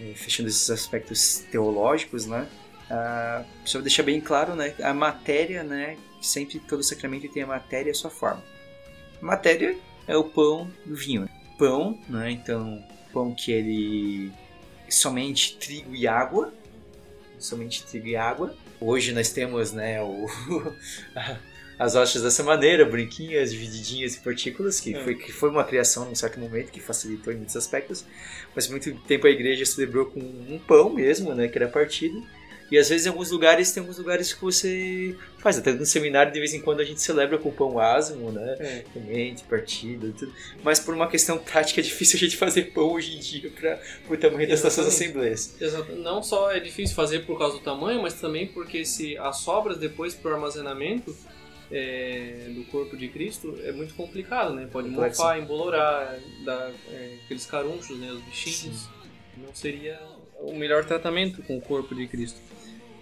é, 0.00 0.14
fechando 0.14 0.48
esses 0.48 0.70
aspectos 0.70 1.44
teológicos, 1.50 2.24
né, 2.24 2.48
Uh, 2.88 3.44
só 3.66 3.80
deixar 3.80 4.02
bem 4.02 4.18
claro, 4.18 4.54
né? 4.54 4.74
A 4.82 4.94
matéria, 4.94 5.62
né? 5.62 5.98
Sempre 6.20 6.58
todo 6.58 6.82
sacramento 6.82 7.28
tem 7.28 7.42
a 7.42 7.46
matéria 7.46 7.90
e 7.90 7.92
a 7.92 7.94
sua 7.94 8.10
forma. 8.10 8.42
A 9.20 9.24
matéria 9.24 9.76
é 10.06 10.16
o 10.16 10.24
pão 10.24 10.70
e 10.86 10.92
o 10.92 10.96
vinho. 10.96 11.22
Né? 11.22 11.28
Pão, 11.58 11.98
né? 12.08 12.30
Então, 12.30 12.84
pão 13.12 13.34
que 13.34 13.52
ele 13.52 14.32
somente 14.88 15.56
trigo 15.56 15.94
e 15.94 16.06
água, 16.06 16.52
somente 17.38 17.84
trigo 17.84 18.06
e 18.06 18.16
água. 18.16 18.54
Hoje 18.80 19.12
nós 19.12 19.30
temos, 19.30 19.72
né? 19.72 20.02
O 20.02 20.26
as 21.78 21.94
hostes 21.94 22.22
dessa 22.22 22.42
maneira, 22.42 22.84
branquinhas, 22.84 23.52
divididinhas 23.52 24.16
em 24.16 24.20
partículas, 24.20 24.80
que, 24.80 24.94
é. 24.94 25.04
foi, 25.04 25.14
que 25.14 25.32
foi 25.32 25.48
uma 25.48 25.62
criação 25.62 26.04
num 26.04 26.14
certo 26.14 26.40
momento 26.40 26.72
que 26.72 26.80
facilitou 26.80 27.32
em 27.32 27.36
muitos 27.36 27.56
aspectos, 27.56 28.04
mas 28.54 28.66
muito 28.68 28.92
tempo 29.06 29.26
a 29.26 29.30
igreja 29.30 29.64
celebrou 29.64 30.06
com 30.06 30.18
um 30.18 30.58
pão 30.58 30.90
mesmo, 30.90 31.34
né, 31.34 31.46
que 31.46 31.56
era 31.56 31.68
partido, 31.68 32.26
e 32.70 32.78
às 32.78 32.88
vezes 32.88 33.06
em 33.06 33.08
alguns 33.08 33.30
lugares 33.30 33.72
tem 33.72 33.80
alguns 33.80 33.98
lugares 33.98 34.32
que 34.32 34.40
você 34.40 35.16
faz. 35.38 35.58
Até 35.58 35.72
no 35.72 35.86
seminário 35.86 36.32
de 36.32 36.38
vez 36.38 36.52
em 36.52 36.60
quando 36.60 36.80
a 36.80 36.84
gente 36.84 37.00
celebra 37.00 37.38
com 37.38 37.50
pão 37.50 37.78
asmo, 37.78 38.30
né? 38.30 38.56
É. 38.58 38.84
Semente, 38.92 39.44
partido, 39.44 40.12
tudo. 40.12 40.32
Mas 40.62 40.78
por 40.78 40.94
uma 40.94 41.08
questão 41.08 41.38
prática 41.38 41.80
é 41.80 41.82
difícil 41.82 42.16
a 42.16 42.20
gente 42.20 42.36
fazer 42.36 42.72
pão 42.72 42.92
hoje 42.92 43.16
em 43.16 43.20
dia 43.20 43.50
para 43.50 43.80
o 44.08 44.16
tamanho 44.16 44.48
das 44.48 44.62
nossas 44.62 44.86
assembleias. 44.86 45.60
Exato. 45.60 45.92
Não 45.92 46.22
só 46.22 46.52
é 46.52 46.60
difícil 46.60 46.94
fazer 46.94 47.20
por 47.20 47.38
causa 47.38 47.56
do 47.56 47.62
tamanho, 47.62 48.02
mas 48.02 48.14
também 48.14 48.46
porque 48.46 48.84
se 48.84 49.16
as 49.18 49.38
sobras 49.38 49.78
depois 49.78 50.14
para 50.14 50.32
o 50.32 50.34
armazenamento 50.34 51.16
é, 51.70 52.50
do 52.54 52.64
corpo 52.64 52.96
de 52.96 53.08
Cristo 53.08 53.58
é 53.62 53.72
muito 53.72 53.94
complicado, 53.94 54.54
né? 54.54 54.68
Pode 54.70 54.88
mofar, 54.88 55.38
embolorar, 55.38 56.18
dar 56.44 56.72
é, 56.90 57.16
aqueles 57.24 57.46
carunchos, 57.46 57.98
né? 57.98 58.10
Os 58.12 58.22
bichinhos. 58.22 58.80
Sim. 58.82 58.88
Não 59.36 59.54
seria 59.54 60.00
o 60.40 60.54
melhor 60.54 60.84
tratamento 60.84 61.42
com 61.42 61.56
o 61.56 61.60
corpo 61.60 61.94
de 61.94 62.06
Cristo. 62.06 62.40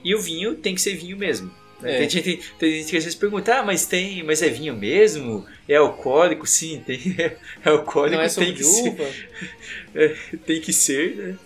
E 0.02 0.14
o 0.14 0.20
vinho 0.20 0.54
tem 0.54 0.74
que 0.74 0.80
ser 0.80 0.94
vinho 0.94 1.16
mesmo. 1.16 1.50
É. 1.82 1.98
Tem, 1.98 2.08
gente, 2.08 2.40
tem 2.58 2.72
gente 2.72 2.90
que 2.90 2.96
às 2.96 3.04
vezes 3.04 3.18
pergunta, 3.18 3.58
ah, 3.58 3.62
mas 3.62 3.84
tem, 3.84 4.22
mas 4.22 4.40
é 4.40 4.48
vinho 4.48 4.74
mesmo? 4.74 5.46
É 5.68 5.76
alcoólico? 5.76 6.46
Sim, 6.46 6.82
tem, 6.86 6.98
é, 7.18 7.36
alcoólico, 7.64 8.16
Não 8.16 8.22
é 8.22 8.28
tem 8.28 8.54
que 8.54 8.64
uva. 8.64 9.04
ser. 9.04 9.30
É, 9.94 10.08
tem 10.44 10.60
que 10.60 10.72
ser, 10.74 11.16
né? 11.16 11.38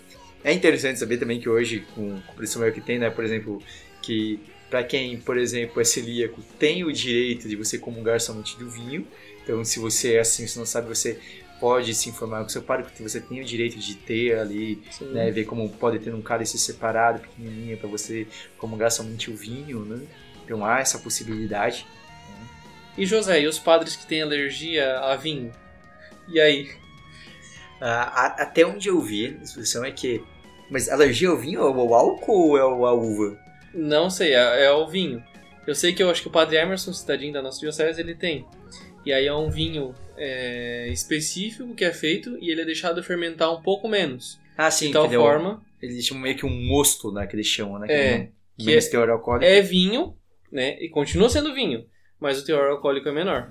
É 0.43 0.51
interessante 0.51 0.99
saber 0.99 1.17
também 1.17 1.39
que 1.39 1.47
hoje, 1.47 1.85
com, 1.95 2.19
com 2.21 2.31
o 2.33 2.35
preço 2.35 2.59
maior 2.59 2.73
que 2.73 2.81
tem, 2.81 2.99
né, 2.99 3.09
por 3.09 3.23
exemplo, 3.23 3.61
que 4.01 4.39
para 4.69 4.83
quem, 4.83 5.17
por 5.17 5.37
exemplo, 5.37 5.81
é 5.81 5.83
celíaco, 5.83 6.41
tem 6.57 6.83
o 6.83 6.91
direito 6.91 7.47
de 7.47 7.55
você 7.55 7.77
comungar 7.77 8.19
somente 8.19 8.57
do 8.57 8.69
vinho. 8.69 9.05
Então, 9.43 9.63
se 9.63 9.79
você 9.79 10.13
é 10.15 10.19
assim, 10.19 10.47
você 10.47 10.57
não 10.57 10.65
sabe, 10.65 10.87
você 10.87 11.19
pode 11.61 11.93
se 11.93 12.09
informar 12.09 12.41
com 12.41 12.49
seu 12.49 12.63
padre, 12.63 12.85
porque 12.85 13.03
você 13.03 13.21
tem 13.21 13.39
o 13.39 13.45
direito 13.45 13.77
de 13.77 13.93
ter 13.93 14.39
ali, 14.39 14.81
né, 14.99 15.29
ver 15.29 15.45
como 15.45 15.69
pode 15.69 15.99
ter 15.99 16.11
um 16.11 16.21
cálice 16.21 16.57
separado, 16.57 17.19
pequenininho, 17.19 17.77
para 17.77 17.87
você 17.87 18.27
comungar 18.57 18.91
somente 18.91 19.29
o 19.29 19.35
vinho, 19.35 19.85
né? 19.85 20.01
Então 20.43 20.65
há 20.65 20.79
essa 20.79 20.97
possibilidade. 20.97 21.85
Né? 22.27 22.47
E 22.97 23.05
José, 23.05 23.41
e 23.41 23.47
os 23.47 23.59
padres 23.59 23.95
que 23.95 24.07
têm 24.07 24.23
alergia 24.23 24.97
a 25.01 25.15
vinho? 25.15 25.51
E 26.27 26.41
aí? 26.41 26.71
Ah, 27.79 28.35
até 28.39 28.65
onde 28.65 28.89
eu 28.89 28.99
vi, 28.99 29.37
a 29.39 29.43
expressão 29.43 29.85
é 29.85 29.91
que. 29.91 30.23
Mas 30.69 30.89
alergia 30.89 31.29
ao 31.29 31.37
vinho 31.37 31.61
é 31.61 31.69
o 31.69 31.93
álcool 31.93 32.49
ou 32.49 32.57
é 32.57 32.61
a 32.61 32.93
uva? 32.93 33.37
Não 33.71 34.09
sei, 34.09 34.33
é, 34.33 34.63
é 34.63 34.67
ao 34.67 34.87
vinho. 34.87 35.23
Eu 35.67 35.75
sei 35.75 35.93
que 35.93 36.01
eu 36.01 36.09
acho 36.09 36.23
que 36.23 36.27
o 36.27 36.31
padre 36.31 36.57
Emerson, 36.57 36.91
cidadinho 36.91 37.33
da 37.33 37.41
nossa 37.41 37.59
diocese, 37.59 38.01
ele 38.01 38.15
tem. 38.15 38.47
E 39.05 39.13
aí 39.13 39.27
é 39.27 39.33
um 39.33 39.49
vinho 39.49 39.93
é, 40.23 40.87
específico 40.89 41.73
que 41.73 41.83
é 41.83 41.91
feito 41.91 42.37
e 42.39 42.49
ele 42.51 42.61
é 42.61 42.65
deixado 42.65 43.03
fermentar 43.03 43.51
um 43.51 43.61
pouco 43.61 43.87
menos. 43.87 44.39
Ah, 44.57 44.69
sim. 44.69 44.87
De 44.87 44.93
tal 44.93 45.05
entendeu? 45.05 45.21
forma. 45.21 45.63
Eles 45.81 46.05
chamam 46.05 46.21
meio 46.23 46.37
que 46.37 46.45
um 46.45 46.65
mosto, 46.67 47.11
né? 47.11 47.25
Que 47.25 47.35
eles 47.35 47.47
chamam, 47.47 47.79
né? 47.79 47.87
É, 47.89 48.17
não- 48.19 48.25
que 48.59 48.65
menos 48.65 48.85
é- 48.85 48.89
teor 48.91 49.09
alcoólico. 49.09 49.45
É 49.45 49.61
vinho, 49.61 50.15
né? 50.51 50.77
E 50.79 50.89
continua 50.89 51.27
sendo 51.29 51.53
vinho. 51.55 51.85
Mas 52.19 52.39
o 52.39 52.45
teor 52.45 52.69
alcoólico 52.69 53.09
é 53.09 53.11
menor. 53.11 53.49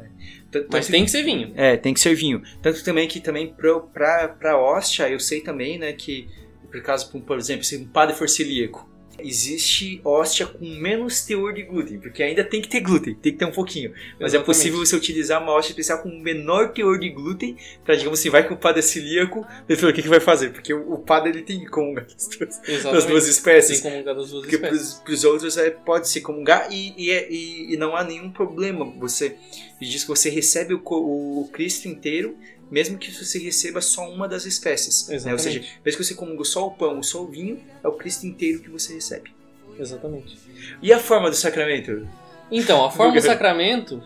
Tanto- 0.52 0.68
Mas 0.70 0.86
tem 0.86 1.04
que 1.04 1.10
ser 1.10 1.24
vinho. 1.24 1.52
É, 1.56 1.76
tem 1.76 1.92
que 1.92 1.98
ser 1.98 2.14
vinho. 2.14 2.40
Tanto 2.62 2.84
também 2.84 3.08
que 3.08 3.18
também 3.20 3.52
pra, 3.52 3.80
pra, 3.80 4.28
pra 4.28 4.58
hóstia, 4.58 5.08
eu 5.08 5.18
sei 5.18 5.40
também, 5.40 5.76
né, 5.76 5.92
que 5.92 6.28
por 6.70 6.80
caso, 6.82 7.10
por- 7.10 7.20
por 7.22 7.36
exemplo, 7.36 7.64
se 7.64 7.76
um 7.76 7.88
padre 7.88 8.14
for 8.14 8.28
celíaco, 8.28 8.88
existe 9.22 10.00
hóstia 10.04 10.46
com 10.46 10.64
menos 10.64 11.22
teor 11.24 11.52
de 11.52 11.62
glúten, 11.62 11.98
porque 12.00 12.22
ainda 12.22 12.42
tem 12.44 12.60
que 12.60 12.68
ter 12.68 12.80
glúten, 12.80 13.14
tem 13.14 13.32
que 13.32 13.38
ter 13.38 13.44
um 13.44 13.52
pouquinho. 13.52 13.90
Mas 13.90 14.34
é 14.34 14.36
Exatamente. 14.36 14.46
possível 14.46 14.78
você 14.78 14.96
utilizar 14.96 15.42
uma 15.42 15.52
hóstia 15.52 15.72
especial 15.72 15.98
com 16.02 16.08
menor 16.20 16.72
teor 16.72 16.98
de 16.98 17.08
glúten, 17.10 17.56
pra, 17.84 17.94
digamos 17.94 18.18
assim, 18.18 18.30
vai 18.30 18.46
que 18.46 18.52
o 18.52 18.56
padre 18.56 18.80
é 18.80 18.82
celíaco, 18.82 19.46
ele 19.68 19.76
falou, 19.76 19.92
o 19.92 19.94
que, 19.94 20.02
que 20.02 20.08
vai 20.08 20.20
fazer? 20.20 20.50
Porque 20.50 20.72
o, 20.72 20.94
o 20.94 20.98
padre, 20.98 21.30
ele 21.30 21.42
tem 21.42 21.60
que 21.60 21.66
comungar 21.66 22.04
das 22.06 22.28
duas, 22.28 22.82
das 22.82 23.04
duas 23.06 23.26
espécies. 23.28 23.80
Tem 23.80 23.90
como 23.92 24.04
das 24.04 24.30
duas 24.30 24.42
Porque 24.42 24.56
espécies. 24.56 24.94
pros, 24.94 25.02
pros 25.04 25.24
outros 25.24 25.56
é, 25.56 25.70
pode 25.70 26.08
se 26.08 26.20
comungar 26.20 26.68
e, 26.72 26.94
e, 26.96 27.10
é- 27.10 27.30
e- 27.30 27.74
e 27.74 27.76
não 27.76 27.94
há 27.96 28.04
nenhum 28.04 28.30
problema. 28.30 28.84
Você 28.98 29.36
diz 29.80 30.02
que 30.02 30.08
você 30.08 30.28
recebe 30.30 30.74
o, 30.74 30.80
o 30.84 31.48
Cristo 31.52 31.88
inteiro, 31.88 32.36
mesmo 32.70 32.98
que 32.98 33.10
você 33.10 33.38
receba 33.38 33.80
só 33.80 34.08
uma 34.08 34.28
das 34.28 34.46
espécies. 34.46 35.08
né? 35.24 35.32
Ou 35.32 35.38
seja, 35.38 35.60
mesmo 35.84 35.98
que 35.98 36.04
você 36.04 36.14
comunga 36.14 36.44
só 36.44 36.66
o 36.66 36.70
pão 36.70 36.96
ou 36.96 37.02
só 37.02 37.22
o 37.22 37.26
vinho, 37.26 37.60
é 37.82 37.88
o 37.88 37.92
Cristo 37.92 38.26
inteiro 38.26 38.60
que 38.60 38.70
você 38.70 38.94
recebe. 38.94 39.32
Exatamente. 39.78 40.38
E 40.82 40.92
a 40.92 40.98
forma 40.98 41.30
do 41.30 41.36
sacramento? 41.36 42.08
Então, 42.50 42.84
a 42.84 42.90
forma 42.90 43.14
do 43.14 43.20
sacramento, 43.22 44.02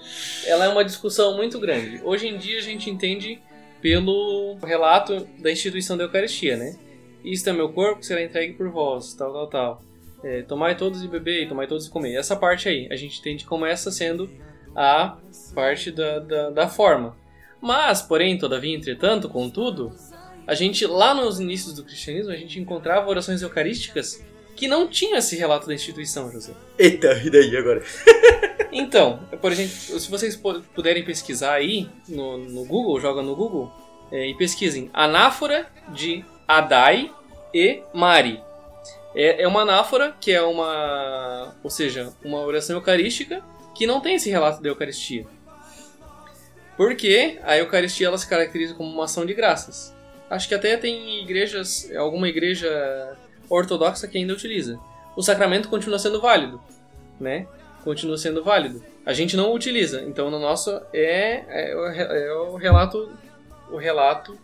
ela 0.46 0.66
é 0.66 0.68
uma 0.68 0.84
discussão 0.84 1.36
muito 1.36 1.58
grande. 1.58 2.00
Hoje 2.04 2.28
em 2.28 2.38
dia 2.38 2.58
a 2.58 2.62
gente 2.62 2.88
entende 2.88 3.40
pelo 3.80 4.56
relato 4.62 5.26
da 5.38 5.50
instituição 5.50 5.96
da 5.96 6.04
Eucaristia, 6.04 6.56
né? 6.56 6.76
Isto 7.24 7.50
é 7.50 7.52
meu 7.52 7.70
corpo 7.70 8.00
que 8.00 8.06
será 8.06 8.22
entregue 8.22 8.54
por 8.54 8.70
vós, 8.70 9.14
tal, 9.14 9.32
tal, 9.32 9.46
tal. 9.48 9.82
É, 10.22 10.42
tomai 10.42 10.74
todos 10.76 11.02
e 11.02 11.08
beber, 11.08 11.42
e 11.42 11.48
tomai 11.48 11.66
todos 11.66 11.86
e 11.86 11.90
comer. 11.90 12.14
Essa 12.16 12.34
parte 12.34 12.68
aí, 12.68 12.88
a 12.90 12.96
gente 12.96 13.18
entende 13.20 13.44
como 13.44 13.66
essa 13.66 13.90
sendo 13.90 14.30
a 14.74 15.18
parte 15.54 15.90
da, 15.90 16.18
da, 16.18 16.50
da 16.50 16.68
forma. 16.68 17.16
Mas, 17.64 18.02
porém, 18.02 18.36
todavia, 18.36 18.76
entretanto, 18.76 19.26
contudo, 19.26 19.90
a 20.46 20.54
gente, 20.54 20.84
lá 20.86 21.14
nos 21.14 21.40
inícios 21.40 21.72
do 21.72 21.82
cristianismo, 21.82 22.30
a 22.30 22.36
gente 22.36 22.60
encontrava 22.60 23.08
orações 23.08 23.40
eucarísticas 23.40 24.22
que 24.54 24.68
não 24.68 24.86
tinham 24.86 25.16
esse 25.16 25.34
relato 25.34 25.66
da 25.66 25.72
instituição, 25.72 26.30
José. 26.30 26.52
Eita, 26.78 27.12
e 27.24 27.30
daí 27.30 27.56
agora? 27.56 27.82
Então, 28.76 29.20
por 29.40 29.52
exemplo, 29.52 29.70
se 29.72 30.10
vocês 30.10 30.34
pu- 30.34 30.60
puderem 30.74 31.04
pesquisar 31.04 31.52
aí 31.54 31.88
no, 32.08 32.36
no 32.38 32.64
Google, 32.64 33.00
joga 33.00 33.22
no 33.22 33.36
Google 33.36 33.70
é, 34.10 34.28
e 34.28 34.34
pesquisem 34.34 34.90
anáfora 34.92 35.68
de 35.90 36.24
Adai 36.48 37.08
e 37.54 37.82
Mari. 37.94 38.42
É, 39.14 39.44
é 39.44 39.46
uma 39.48 39.60
anáfora 39.62 40.16
que 40.20 40.32
é 40.32 40.42
uma, 40.42 41.54
ou 41.62 41.70
seja, 41.70 42.12
uma 42.24 42.40
oração 42.40 42.74
eucarística 42.74 43.44
que 43.76 43.86
não 43.86 44.00
tem 44.00 44.16
esse 44.16 44.28
relato 44.28 44.60
da 44.60 44.68
Eucaristia. 44.70 45.24
Porque 46.76 47.38
a 47.42 47.56
Eucaristia 47.56 48.08
ela 48.08 48.18
se 48.18 48.28
caracteriza 48.28 48.74
como 48.74 48.90
uma 48.90 49.04
ação 49.04 49.24
de 49.24 49.34
graças. 49.34 49.94
Acho 50.28 50.48
que 50.48 50.54
até 50.54 50.76
tem 50.76 51.22
igrejas, 51.22 51.90
alguma 51.96 52.28
igreja 52.28 53.16
ortodoxa 53.48 54.08
que 54.08 54.18
ainda 54.18 54.32
utiliza. 54.32 54.78
O 55.16 55.22
sacramento 55.22 55.68
continua 55.68 55.98
sendo 55.98 56.20
válido, 56.20 56.60
né? 57.20 57.46
continua 57.84 58.16
sendo 58.16 58.42
válido. 58.42 58.82
A 59.04 59.12
gente 59.12 59.36
não 59.36 59.52
utiliza, 59.52 60.02
então 60.02 60.30
no 60.30 60.38
nosso 60.38 60.70
é, 60.92 61.44
é, 61.46 62.26
é 62.26 62.32
o 62.32 62.56
relato, 62.56 63.12
o 63.70 63.76
relato 63.76 64.36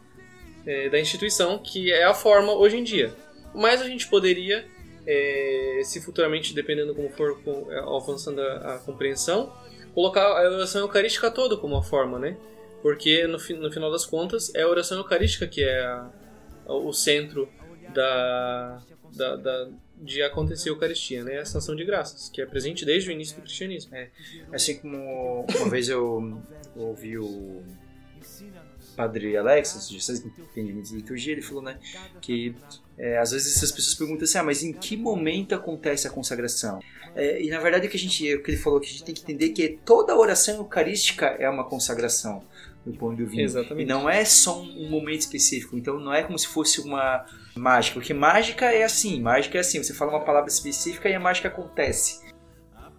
é, 0.67 0.91
da 0.91 1.01
instituição 1.01 1.59
que 1.59 1.91
é 1.91 2.05
a 2.05 2.13
forma 2.13 2.53
hoje 2.53 2.77
em 2.77 2.85
dia. 2.85 3.13
Mas 3.55 3.81
a 3.81 3.87
gente 3.87 4.07
poderia, 4.07 4.65
é, 5.07 5.81
se 5.83 6.01
futuramente, 6.01 6.55
dependendo 6.55 6.95
como 6.95 7.09
for 7.09 7.41
é, 7.71 7.79
avançando 7.79 8.41
a, 8.41 8.75
a 8.75 8.79
compreensão, 8.79 9.53
colocar 9.95 10.23
a 10.23 10.49
oração 10.51 10.83
eucarística 10.83 11.31
toda 11.31 11.57
como 11.57 11.77
a 11.77 11.83
forma, 11.83 12.19
né? 12.19 12.37
Porque 12.83 13.27
no, 13.27 13.39
no 13.61 13.71
final 13.73 13.91
das 13.91 14.07
contas 14.07 14.55
é 14.55 14.63
a 14.63 14.69
oração 14.69 14.99
eucarística 14.99 15.47
que 15.47 15.63
é 15.63 15.83
a- 15.83 16.11
o 16.67 16.93
centro 16.93 17.49
da, 17.95 18.81
da, 19.15 19.37
da- 19.37 19.69
de 20.03 20.23
acontecer 20.23 20.71
a 20.71 20.73
Eucaristia, 20.73 21.23
né? 21.25 21.35
Essa 21.37 21.59
ação 21.59 21.77
de 21.77 21.85
graças, 21.85 22.31
que 22.31 22.41
é 22.41 22.47
presente 22.47 22.87
desde 22.87 23.11
o 23.11 23.13
início 23.13 23.37
do 23.37 23.43
cristianismo. 23.43 23.95
Assim 24.53 24.79
como 24.79 25.45
uma 25.59 25.69
vez 25.69 25.89
eu 25.91 26.41
ouvi 26.77 27.19
o 27.19 27.63
padre 28.97 29.37
Alex, 29.37 29.89
vocês 29.91 30.21
entendem 30.25 30.73
muito 30.75 30.89
de 30.89 30.97
liturgia, 30.97 31.33
ele 31.33 31.43
falou, 31.43 31.63
né, 31.63 31.79
que 32.21 32.55
é, 32.99 33.19
às 33.19 33.31
vezes 33.31 33.57
essas 33.57 33.73
pessoas 33.73 33.95
perguntam 33.95 34.25
assim, 34.25 34.39
ah, 34.39 34.43
mas 34.43 34.63
em 34.63 34.73
que 34.73 34.97
momento 34.97 35.55
acontece 35.55 36.07
a 36.07 36.11
consagração? 36.11 36.81
É, 37.15 37.43
e 37.43 37.51
na 37.51 37.59
verdade 37.59 37.87
o 37.87 37.91
que 37.91 37.97
a 37.97 38.01
gente, 38.01 38.35
o 38.35 38.43
que 38.43 38.51
ele 38.51 38.59
falou 38.59 38.81
que 38.81 38.87
a 38.87 38.91
gente 38.91 39.05
tem 39.05 39.15
que 39.15 39.23
entender 39.23 39.51
que 39.51 39.79
toda 39.85 40.17
oração 40.17 40.57
eucarística 40.57 41.27
é 41.27 41.49
uma 41.49 41.65
consagração 41.65 42.43
do 42.85 42.93
pão 42.97 43.13
e 43.13 43.17
do 43.17 43.27
vinho. 43.27 43.45
Exatamente. 43.45 43.83
E 43.83 43.87
não 43.87 44.09
é 44.09 44.25
só 44.25 44.61
um, 44.61 44.87
um 44.87 44.91
momento 44.91 45.21
específico. 45.21 45.77
Então 45.77 45.99
não 45.99 46.13
é 46.13 46.23
como 46.23 46.39
se 46.39 46.47
fosse 46.47 46.81
uma 46.81 47.25
mágica. 47.55 47.95
Porque 47.95 48.15
mágica 48.15 48.67
é 48.67 48.85
assim. 48.85 49.21
Mágica 49.21 49.59
é 49.59 49.61
assim. 49.61 49.83
Você 49.83 49.93
fala 49.93 50.13
uma 50.13 50.25
palavra 50.25 50.49
específica 50.49 51.09
e 51.09 51.15
a 51.15 51.21
mágica 51.21 51.49
acontece. 51.49 52.21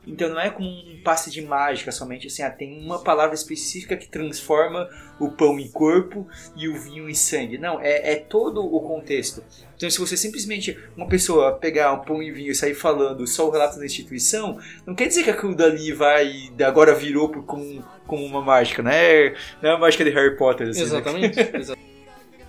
Então 0.06 0.30
não 0.30 0.40
é 0.40 0.50
como 0.50 0.68
um 0.68 1.00
passe 1.04 1.30
de 1.30 1.44
mágica 1.44 1.92
somente 1.92 2.26
assim, 2.26 2.42
ah, 2.42 2.50
tem 2.50 2.84
uma 2.84 3.00
palavra 3.04 3.36
específica 3.36 3.96
que 3.96 4.08
transforma 4.10 4.90
o 5.20 5.30
pão 5.30 5.60
em 5.60 5.70
corpo 5.70 6.28
e 6.56 6.68
o 6.68 6.76
vinho 6.76 7.08
em 7.08 7.14
sangue. 7.14 7.60
Não, 7.60 7.80
é, 7.80 8.14
é 8.14 8.16
todo 8.16 8.64
o 8.66 8.80
contexto. 8.82 9.44
Então 9.78 9.88
se 9.92 10.00
você 10.00 10.18
simplesmente, 10.18 10.76
uma 10.98 11.08
pessoa 11.08 11.54
pegar 11.54 11.94
um 11.94 12.00
pão 12.00 12.22
e 12.22 12.32
vinho 12.32 12.52
e 12.52 12.56
sair 12.56 12.74
falando 12.74 13.28
só 13.28 13.48
o 13.48 13.52
relato 13.52 13.78
da 13.78 13.86
instituição, 13.86 14.60
não 14.88 14.96
quer 14.96 15.08
dizer 15.08 15.24
que 15.24 15.30
aquilo 15.30 15.54
dali 15.54 15.94
vai, 15.94 16.52
agora 16.66 16.96
virou 16.96 17.30
por- 17.30 17.44
como, 17.46 17.84
como 18.08 18.26
uma 18.26 18.42
mágica, 18.42 18.82
né? 18.82 19.36
Não 19.62 19.70
é 19.70 19.74
a 19.76 19.78
mágica 19.78 20.04
de 20.04 20.10
Harry 20.10 20.36
Potter. 20.36 20.70
Assim, 20.70 20.80
né? 20.80 20.86
Exatamente. 20.86 21.40
exa- 21.58 21.78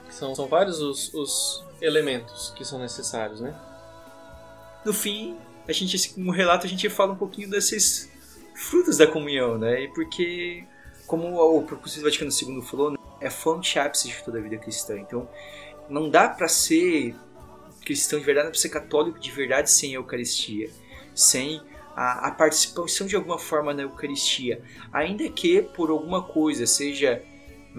são, 0.08 0.34
são 0.34 0.46
vários 0.46 0.80
os, 0.80 1.12
os 1.12 1.64
elementos 1.82 2.50
que 2.56 2.64
são 2.64 2.78
necessários, 2.78 3.40
né? 3.42 3.54
no 4.84 4.92
fim, 4.92 5.36
a 5.66 5.72
gente, 5.72 5.96
assim, 5.96 6.14
como 6.14 6.30
relato, 6.30 6.66
a 6.66 6.68
gente 6.68 6.88
fala 6.90 7.12
um 7.12 7.16
pouquinho 7.16 7.48
desses 7.48 8.10
frutos 8.54 8.98
da 8.98 9.06
comunhão, 9.06 9.58
né? 9.58 9.84
E 9.84 9.88
porque, 9.88 10.64
como 11.06 11.36
o 11.36 11.62
Concílio 11.62 12.04
Vaticano 12.04 12.30
II 12.30 12.62
falou, 12.62 12.90
né, 12.90 12.96
é 13.20 13.30
fonte 13.30 13.78
ápice 13.78 14.08
de 14.08 14.22
toda 14.24 14.38
a 14.38 14.42
vida 14.42 14.58
cristã. 14.58 14.98
Então, 14.98 15.28
não 15.88 16.10
dá 16.10 16.28
pra 16.28 16.48
ser 16.48 17.14
cristão 17.84 18.18
de 18.18 18.24
verdade, 18.24 18.46
não 18.46 18.50
dá 18.50 18.52
pra 18.52 18.60
ser 18.60 18.68
católico 18.68 19.18
de 19.18 19.30
verdade 19.30 19.70
sem 19.70 19.92
a 19.92 19.94
Eucaristia, 19.98 20.70
sem 21.14 21.60
a, 21.94 22.28
a 22.28 22.30
participação 22.30 23.06
de 23.06 23.16
alguma 23.16 23.38
forma 23.38 23.74
na 23.74 23.82
Eucaristia, 23.82 24.62
ainda 24.92 25.28
que 25.28 25.62
por 25.62 25.90
alguma 25.90 26.22
coisa, 26.22 26.66
seja 26.66 27.22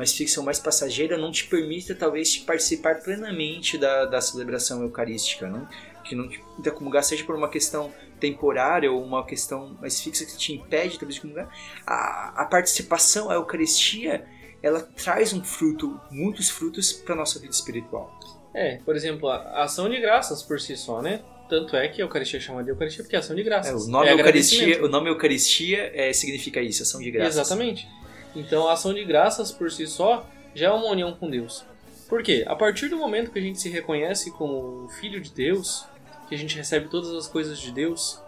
fixa 0.07 0.39
ou 0.39 0.45
mais 0.45 0.59
passageira, 0.59 1.17
não 1.17 1.31
te 1.31 1.45
permita 1.45 1.93
talvez 1.93 2.37
participar 2.37 3.01
plenamente 3.01 3.77
da, 3.77 4.05
da 4.05 4.19
celebração 4.21 4.81
eucarística, 4.81 5.47
não? 5.47 5.67
Que 6.03 6.15
não 6.15 6.27
te 6.27 6.39
permita 6.39 6.71
comungar, 6.71 7.03
seja 7.03 7.23
por 7.23 7.35
uma 7.35 7.49
questão 7.49 7.91
temporária 8.19 8.91
ou 8.91 9.03
uma 9.03 9.25
questão 9.25 9.77
mais 9.81 9.99
fixa 9.99 10.25
que 10.25 10.37
te 10.37 10.53
impede 10.53 10.97
talvez 10.97 11.15
de 11.15 11.21
comungar, 11.21 11.49
a, 11.85 12.43
a 12.43 12.45
participação, 12.45 13.29
a 13.29 13.35
Eucaristia, 13.35 14.25
ela 14.61 14.81
traz 14.81 15.33
um 15.33 15.43
fruto, 15.43 15.99
muitos 16.09 16.49
frutos 16.49 16.93
para 16.93 17.15
nossa 17.15 17.39
vida 17.39 17.53
espiritual. 17.53 18.17
É, 18.53 18.77
por 18.85 18.95
exemplo, 18.95 19.27
a 19.27 19.63
ação 19.63 19.89
de 19.89 19.99
graças 19.99 20.43
por 20.43 20.59
si 20.59 20.77
só, 20.77 21.01
né? 21.01 21.21
Tanto 21.49 21.75
é 21.75 21.87
que 21.87 22.01
a 22.01 22.05
Eucaristia 22.05 22.39
chama 22.39 22.63
de 22.63 22.69
Eucaristia 22.69 23.03
porque 23.03 23.15
é 23.15 23.19
ação 23.19 23.35
de 23.35 23.41
É, 23.41 23.45
graças. 23.45 23.87
o, 23.87 23.91
nome 23.91 24.07
é 24.07 24.13
Eucaristia, 24.13 24.85
o 24.85 24.87
nome 24.87 25.09
Eucaristia 25.09 25.91
é, 25.93 26.13
significa 26.13 26.61
isso, 26.61 26.83
ação 26.83 27.01
de 27.01 27.11
graças. 27.11 27.35
Exatamente. 27.35 27.87
Então 28.35 28.67
a 28.67 28.73
ação 28.73 28.93
de 28.93 29.03
graças 29.03 29.51
por 29.51 29.71
si 29.71 29.85
só 29.85 30.25
já 30.55 30.67
é 30.67 30.71
uma 30.71 30.89
união 30.89 31.13
com 31.13 31.29
Deus. 31.29 31.65
Por 32.07 32.21
quê? 32.21 32.43
A 32.47 32.55
partir 32.55 32.89
do 32.89 32.97
momento 32.97 33.31
que 33.31 33.39
a 33.39 33.41
gente 33.41 33.59
se 33.59 33.69
reconhece 33.69 34.31
como 34.31 34.87
filho 34.99 35.19
de 35.19 35.31
Deus, 35.31 35.85
que 36.27 36.35
a 36.35 36.37
gente 36.37 36.55
recebe 36.55 36.87
todas 36.87 37.11
as 37.13 37.27
coisas 37.27 37.59
de 37.59 37.71
Deus 37.71 38.21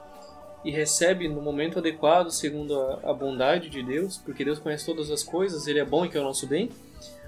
e 0.63 0.71
recebe 0.71 1.27
no 1.27 1.41
momento 1.41 1.79
adequado, 1.79 2.31
segundo 2.31 2.79
a, 2.79 3.11
a 3.11 3.13
bondade 3.13 3.69
de 3.69 3.83
Deus, 3.83 4.17
porque 4.17 4.43
Deus 4.43 4.59
conhece 4.59 4.85
todas 4.85 5.11
as 5.11 5.23
coisas, 5.23 5.67
Ele 5.67 5.79
é 5.79 5.85
bom 5.85 6.05
e 6.05 6.09
quer 6.09 6.19
o 6.19 6.23
nosso 6.23 6.47
bem, 6.47 6.69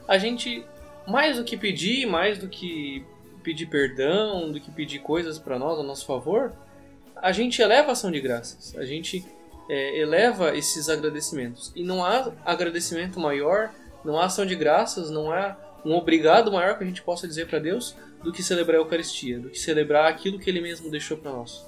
a 0.07 0.17
gente, 0.17 0.65
mais 1.05 1.37
do 1.37 1.43
que 1.43 1.57
pedir, 1.57 2.05
mais 2.05 2.39
do 2.39 2.47
que 2.47 3.05
pedir 3.43 3.67
perdão, 3.67 4.51
do 4.51 4.59
que 4.59 4.71
pedir 4.71 4.99
coisas 4.99 5.37
para 5.37 5.59
nós 5.59 5.79
a 5.79 5.83
nosso 5.83 6.05
favor, 6.05 6.51
a 7.15 7.31
gente 7.31 7.61
eleva 7.61 7.89
a 7.89 7.91
ação 7.91 8.11
de 8.11 8.19
graças. 8.19 8.75
A 8.77 8.85
gente 8.85 9.25
é, 9.69 9.99
eleva 9.99 10.55
esses 10.55 10.89
agradecimentos. 10.89 11.71
E 11.75 11.83
não 11.83 12.03
há 12.03 12.31
agradecimento 12.45 13.19
maior, 13.19 13.71
não 14.03 14.19
há 14.19 14.25
ação 14.25 14.45
de 14.45 14.55
graças, 14.55 15.09
não 15.09 15.31
há 15.31 15.57
um 15.87 15.95
obrigado 15.95 16.51
maior 16.51 16.77
que 16.77 16.83
a 16.83 16.87
gente 16.87 17.01
possa 17.01 17.27
dizer 17.27 17.47
para 17.47 17.59
Deus 17.59 17.95
do 18.23 18.31
que 18.31 18.43
celebrar 18.43 18.77
a 18.77 18.81
Eucaristia, 18.81 19.39
do 19.39 19.49
que 19.49 19.57
celebrar 19.57 20.11
aquilo 20.11 20.37
que 20.37 20.49
Ele 20.49 20.59
mesmo 20.59 20.91
deixou 20.91 21.17
para 21.17 21.31
nós. 21.31 21.65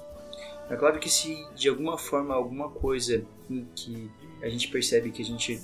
É 0.68 0.76
claro 0.76 1.00
que 1.00 1.08
se 1.08 1.36
de 1.54 1.68
alguma 1.68 1.96
forma 1.96 2.34
alguma 2.34 2.70
coisa 2.70 3.24
em 3.48 3.66
que 3.74 4.10
a 4.42 4.48
gente 4.48 4.68
percebe 4.68 5.10
que 5.10 5.22
a 5.22 5.24
gente 5.24 5.60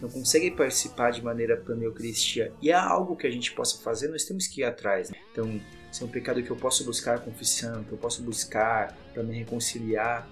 não 0.00 0.08
consegue 0.08 0.50
participar 0.50 1.10
de 1.10 1.22
maneira 1.22 1.56
plena 1.56 1.84
Eucaristia 1.84 2.52
e 2.62 2.72
há 2.72 2.82
algo 2.82 3.16
que 3.16 3.26
a 3.26 3.30
gente 3.30 3.52
possa 3.52 3.82
fazer, 3.82 4.08
nós 4.08 4.24
temos 4.24 4.46
que 4.46 4.62
ir 4.62 4.64
atrás. 4.64 5.10
Né? 5.10 5.18
Então, 5.32 5.60
se 5.92 6.02
é 6.02 6.06
um 6.06 6.08
pecado 6.08 6.42
que 6.42 6.50
eu 6.50 6.56
posso 6.56 6.84
buscar 6.84 7.16
a 7.16 7.18
confissão, 7.18 7.84
que 7.84 7.92
eu 7.92 7.98
posso 7.98 8.22
buscar 8.22 8.96
para 9.12 9.22
me 9.22 9.36
reconciliar 9.36 10.28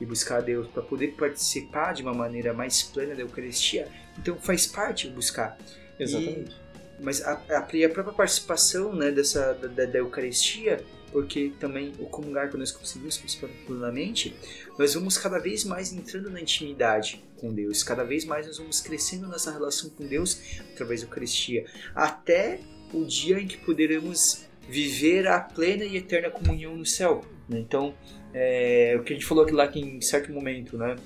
e 0.00 0.06
buscar 0.06 0.38
a 0.38 0.40
Deus 0.40 0.66
para 0.68 0.82
poder 0.82 1.08
participar 1.16 1.92
de 1.92 2.02
uma 2.02 2.14
maneira 2.14 2.52
mais 2.52 2.82
plena 2.82 3.14
da 3.14 3.22
Eucaristia, 3.22 3.88
então 4.16 4.36
faz 4.36 4.66
parte 4.66 5.08
buscar. 5.08 5.58
Exatamente. 5.98 6.52
E, 6.52 6.67
mas 7.00 7.22
a, 7.22 7.32
a, 7.32 7.62
própria 7.62 8.12
participação 8.12 8.94
né, 8.94 9.10
dessa, 9.10 9.54
da, 9.54 9.84
da 9.84 9.98
Eucaristia 9.98 10.84
porque 11.12 11.52
também 11.58 11.92
o 11.98 12.06
comungar 12.06 12.50
que 12.50 12.56
nós 12.56 12.70
conseguimos 12.70 13.18
plenamente, 13.66 14.34
nós 14.78 14.94
vamos 14.94 15.16
cada 15.16 15.38
vez 15.38 15.64
mais 15.64 15.92
entrando 15.92 16.30
na 16.30 16.40
intimidade 16.40 17.24
com 17.36 17.52
Deus, 17.52 17.82
cada 17.82 18.04
vez 18.04 18.24
mais 18.24 18.46
nós 18.46 18.58
vamos 18.58 18.80
crescendo 18.80 19.28
nessa 19.28 19.50
relação 19.50 19.90
com 19.90 20.06
Deus 20.06 20.40
através 20.72 21.00
da 21.00 21.06
Eucaristia, 21.06 21.64
até 21.94 22.60
o 22.92 23.04
dia 23.04 23.40
em 23.40 23.46
que 23.46 23.56
poderemos 23.58 24.44
viver 24.68 25.26
a 25.26 25.40
plena 25.40 25.84
e 25.84 25.96
eterna 25.96 26.30
comunhão 26.30 26.76
no 26.76 26.84
céu. 26.84 27.24
Né? 27.48 27.58
Então, 27.58 27.94
é, 28.34 28.96
o 28.98 29.02
que 29.02 29.12
a 29.12 29.16
gente 29.16 29.26
falou 29.26 29.44
aqui 29.44 29.52
lá 29.52 29.66
que 29.66 29.80
em 29.80 30.00
certo 30.00 30.30
momento, 30.30 30.76
né, 30.76 30.96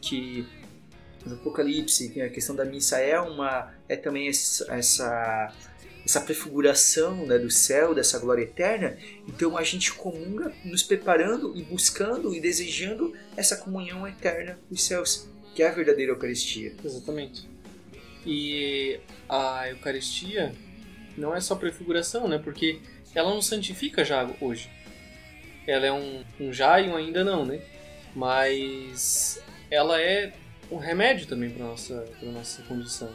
que 0.00 0.46
no 1.24 1.34
Apocalipse, 1.34 2.20
a 2.20 2.28
questão 2.28 2.54
da 2.54 2.64
missa 2.64 2.98
é 2.98 3.18
uma 3.20 3.72
é 3.88 3.96
também 3.96 4.28
essa 4.28 5.52
essa 6.08 6.22
prefiguração 6.22 7.26
né, 7.26 7.38
do 7.38 7.50
céu, 7.50 7.94
dessa 7.94 8.18
glória 8.18 8.42
eterna, 8.42 8.96
então 9.26 9.58
a 9.58 9.62
gente 9.62 9.92
comunga 9.92 10.50
nos 10.64 10.82
preparando 10.82 11.54
e 11.54 11.62
buscando 11.62 12.34
e 12.34 12.40
desejando 12.40 13.14
essa 13.36 13.58
comunhão 13.58 14.08
eterna 14.08 14.58
dos 14.70 14.82
céus, 14.82 15.28
que 15.54 15.62
é 15.62 15.68
a 15.68 15.72
verdadeira 15.72 16.12
Eucaristia. 16.12 16.74
Exatamente. 16.82 17.46
E 18.24 18.98
a 19.28 19.68
Eucaristia 19.68 20.54
não 21.14 21.36
é 21.36 21.40
só 21.42 21.54
prefiguração, 21.54 22.26
né? 22.26 22.38
Porque 22.38 22.80
ela 23.14 23.30
não 23.30 23.42
santifica 23.42 24.02
já 24.02 24.26
hoje. 24.40 24.70
Ela 25.66 25.86
é 25.86 25.92
um, 25.92 26.24
um 26.40 26.52
já 26.52 26.80
e 26.80 26.88
um 26.88 26.96
ainda 26.96 27.22
não, 27.22 27.44
né? 27.44 27.60
Mas 28.14 29.42
ela 29.70 30.00
é 30.00 30.32
um 30.70 30.76
remédio 30.76 31.26
também 31.26 31.50
para 31.50 31.64
nossa 31.64 32.06
para 32.20 32.30
nossa 32.30 32.62
condição 32.62 33.10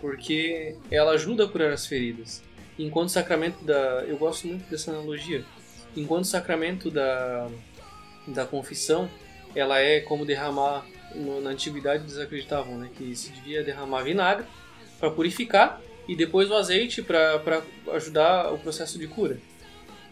porque 0.00 0.76
ela 0.90 1.12
ajuda 1.12 1.44
a 1.44 1.48
curar 1.48 1.72
as 1.72 1.86
feridas. 1.86 2.42
Enquanto 2.78 3.08
o 3.08 3.12
sacramento 3.12 3.64
da. 3.64 4.04
Eu 4.06 4.16
gosto 4.16 4.46
muito 4.46 4.68
dessa 4.68 4.90
analogia. 4.90 5.44
Enquanto 5.96 6.24
o 6.24 6.28
sacramento 6.28 6.90
da, 6.90 7.48
da 8.26 8.44
confissão, 8.44 9.08
ela 9.54 9.80
é 9.80 10.00
como 10.00 10.26
derramar. 10.26 10.84
Na 11.42 11.50
antiguidade 11.50 12.02
eles 12.02 12.18
acreditavam 12.18 12.76
né, 12.76 12.90
que 12.94 13.14
se 13.16 13.30
devia 13.30 13.64
derramar 13.64 14.02
vinagre 14.02 14.44
para 15.00 15.10
purificar 15.10 15.80
e 16.06 16.14
depois 16.14 16.50
o 16.50 16.54
azeite 16.54 17.00
para 17.00 17.62
ajudar 17.94 18.52
o 18.52 18.58
processo 18.58 18.98
de 18.98 19.06
cura. 19.06 19.38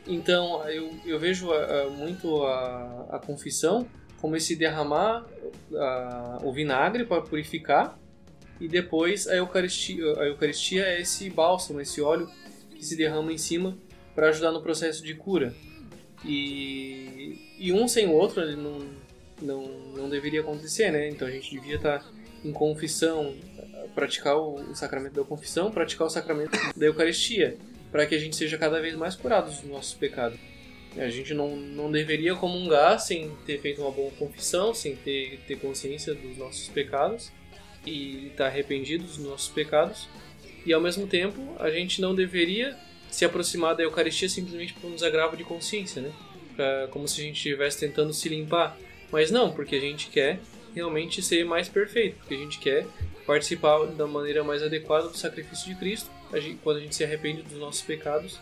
Então 0.06 0.66
eu, 0.68 0.94
eu 1.04 1.18
vejo 1.18 1.50
muito 1.90 2.42
a, 2.44 3.06
a 3.10 3.18
confissão 3.18 3.86
como 4.24 4.36
esse 4.36 4.56
derramar 4.56 5.26
o 6.42 6.50
vinagre 6.50 7.04
para 7.04 7.20
purificar 7.20 7.98
e 8.58 8.66
depois 8.66 9.28
a 9.28 9.36
Eucaristia, 9.36 10.02
a 10.18 10.24
Eucaristia 10.24 10.82
é 10.82 11.02
esse 11.02 11.28
bálsamo, 11.28 11.78
esse 11.78 12.00
óleo 12.00 12.26
que 12.74 12.82
se 12.82 12.96
derrama 12.96 13.34
em 13.34 13.36
cima 13.36 13.76
para 14.14 14.30
ajudar 14.30 14.50
no 14.50 14.62
processo 14.62 15.04
de 15.04 15.12
cura. 15.12 15.54
E, 16.24 17.38
e 17.58 17.70
um 17.70 17.86
sem 17.86 18.06
o 18.06 18.12
outro 18.12 18.40
não, 18.56 18.88
não, 19.42 19.62
não 19.94 20.08
deveria 20.08 20.40
acontecer, 20.40 20.90
né? 20.90 21.06
Então 21.10 21.28
a 21.28 21.30
gente 21.30 21.50
devia 21.50 21.76
estar 21.76 21.98
tá 21.98 22.06
em 22.42 22.50
confissão, 22.50 23.34
praticar 23.94 24.38
o 24.38 24.74
sacramento 24.74 25.16
da 25.16 25.24
confissão, 25.24 25.70
praticar 25.70 26.06
o 26.06 26.10
sacramento 26.10 26.58
da 26.74 26.86
Eucaristia, 26.86 27.58
para 27.92 28.06
que 28.06 28.14
a 28.14 28.18
gente 28.18 28.36
seja 28.36 28.56
cada 28.56 28.80
vez 28.80 28.96
mais 28.96 29.16
curado 29.16 29.50
dos 29.50 29.64
nossos 29.64 29.92
pecados. 29.92 30.38
A 30.96 31.08
gente 31.08 31.34
não, 31.34 31.56
não 31.56 31.90
deveria 31.90 32.34
comungar 32.34 33.00
sem 33.00 33.30
ter 33.44 33.60
feito 33.60 33.82
uma 33.82 33.90
boa 33.90 34.10
confissão, 34.12 34.72
sem 34.72 34.94
ter, 34.94 35.40
ter 35.46 35.56
consciência 35.56 36.14
dos 36.14 36.36
nossos 36.36 36.68
pecados 36.68 37.32
e 37.86 38.26
estar 38.26 38.44
tá 38.44 38.46
arrependido 38.46 39.04
dos 39.04 39.18
nossos 39.18 39.48
pecados. 39.48 40.08
E 40.64 40.72
ao 40.72 40.80
mesmo 40.80 41.06
tempo, 41.06 41.40
a 41.58 41.70
gente 41.70 42.00
não 42.00 42.14
deveria 42.14 42.76
se 43.10 43.24
aproximar 43.24 43.76
da 43.76 43.82
Eucaristia 43.82 44.28
simplesmente 44.28 44.72
por 44.74 44.88
um 44.88 44.94
desagravo 44.94 45.36
de 45.36 45.44
consciência, 45.44 46.00
né? 46.00 46.12
Pra, 46.56 46.88
como 46.90 47.06
se 47.06 47.20
a 47.20 47.24
gente 47.24 47.36
estivesse 47.36 47.78
tentando 47.78 48.12
se 48.12 48.28
limpar. 48.28 48.76
Mas 49.10 49.30
não, 49.30 49.52
porque 49.52 49.76
a 49.76 49.80
gente 49.80 50.08
quer 50.08 50.40
realmente 50.74 51.22
ser 51.22 51.44
mais 51.44 51.68
perfeito, 51.68 52.16
porque 52.18 52.34
a 52.34 52.38
gente 52.38 52.58
quer 52.58 52.86
participar 53.26 53.86
da 53.86 54.06
maneira 54.06 54.42
mais 54.42 54.62
adequada 54.62 55.08
do 55.08 55.16
sacrifício 55.16 55.68
de 55.68 55.76
Cristo, 55.76 56.10
a 56.32 56.40
gente, 56.40 56.58
quando 56.62 56.78
a 56.78 56.80
gente 56.80 56.94
se 56.94 57.04
arrepende 57.04 57.42
dos 57.42 57.58
nossos 57.58 57.82
pecados, 57.82 58.40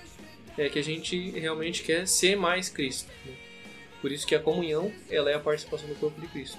é 0.58 0.68
que 0.68 0.78
a 0.78 0.82
gente 0.82 1.30
realmente 1.30 1.82
quer 1.82 2.06
ser 2.06 2.36
mais 2.36 2.68
Cristo. 2.68 3.10
Né? 3.24 3.32
Por 4.00 4.10
isso 4.10 4.26
que 4.26 4.34
a 4.34 4.40
comunhão 4.40 4.92
ela 5.08 5.30
é 5.30 5.34
a 5.34 5.40
participação 5.40 5.88
do 5.88 5.94
corpo 5.94 6.20
de 6.20 6.26
Cristo. 6.26 6.58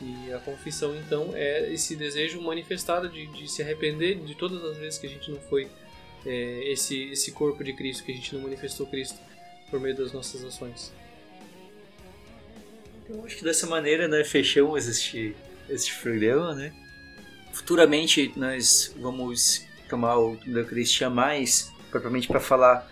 E 0.00 0.32
a 0.32 0.38
confissão, 0.38 0.94
então, 0.96 1.32
é 1.34 1.72
esse 1.72 1.96
desejo 1.96 2.40
manifestado 2.40 3.08
de, 3.08 3.26
de 3.26 3.50
se 3.50 3.62
arrepender 3.62 4.20
de 4.20 4.34
todas 4.36 4.64
as 4.64 4.76
vezes 4.76 4.98
que 4.98 5.06
a 5.08 5.10
gente 5.10 5.28
não 5.30 5.40
foi 5.40 5.68
é, 6.24 6.72
esse, 6.72 7.10
esse 7.10 7.32
corpo 7.32 7.64
de 7.64 7.72
Cristo, 7.72 8.04
que 8.04 8.12
a 8.12 8.14
gente 8.14 8.32
não 8.34 8.42
manifestou 8.42 8.86
Cristo 8.86 9.18
por 9.68 9.80
meio 9.80 9.96
das 9.96 10.12
nossas 10.12 10.44
ações. 10.44 10.92
Então, 13.02 13.24
acho 13.24 13.36
que 13.36 13.44
dessa 13.44 13.66
maneira, 13.66 14.06
né, 14.06 14.22
fechamos 14.22 14.86
este, 14.86 15.34
este 15.68 15.94
programa, 16.00 16.54
né? 16.54 16.72
Futuramente, 17.52 18.32
nós 18.36 18.94
vamos 19.00 19.66
tomar 19.88 20.16
o 20.16 20.36
da 20.46 20.60
Eucaristia 20.60 21.10
mais, 21.10 21.72
propriamente 21.90 22.28
para 22.28 22.38
falar 22.38 22.88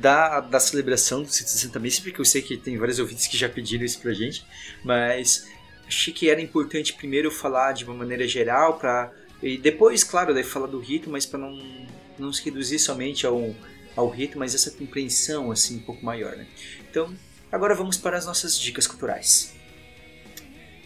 da, 0.00 0.40
da 0.40 0.58
celebração 0.58 1.22
do 1.22 1.28
160 1.28 1.78
Missa, 1.78 2.02
porque 2.02 2.20
eu 2.20 2.24
sei 2.24 2.42
que 2.42 2.56
tem 2.56 2.76
vários 2.78 2.98
ouvintes 2.98 3.26
que 3.26 3.36
já 3.36 3.48
pediram 3.48 3.84
isso 3.84 4.00
pra 4.00 4.12
gente, 4.12 4.44
mas 4.84 5.46
achei 5.86 6.12
que 6.12 6.30
era 6.30 6.40
importante 6.40 6.94
primeiro 6.94 7.30
falar 7.30 7.72
de 7.72 7.84
uma 7.84 7.94
maneira 7.94 8.26
geral 8.26 8.78
para 8.78 9.12
e 9.42 9.58
depois, 9.58 10.04
claro, 10.04 10.32
daí 10.32 10.44
falar 10.44 10.68
do 10.68 10.78
rito, 10.78 11.10
mas 11.10 11.26
para 11.26 11.38
não 11.38 11.86
não 12.18 12.32
se 12.32 12.44
reduzir 12.44 12.78
somente 12.78 13.26
ao 13.26 13.54
ao 13.94 14.08
rito, 14.08 14.38
mas 14.38 14.54
essa 14.54 14.70
compreensão 14.70 15.50
assim 15.50 15.76
um 15.76 15.82
pouco 15.82 16.04
maior, 16.04 16.36
né? 16.36 16.46
Então, 16.90 17.14
agora 17.50 17.74
vamos 17.74 17.96
para 17.96 18.16
as 18.16 18.24
nossas 18.24 18.58
dicas 18.58 18.86
culturais. 18.86 19.54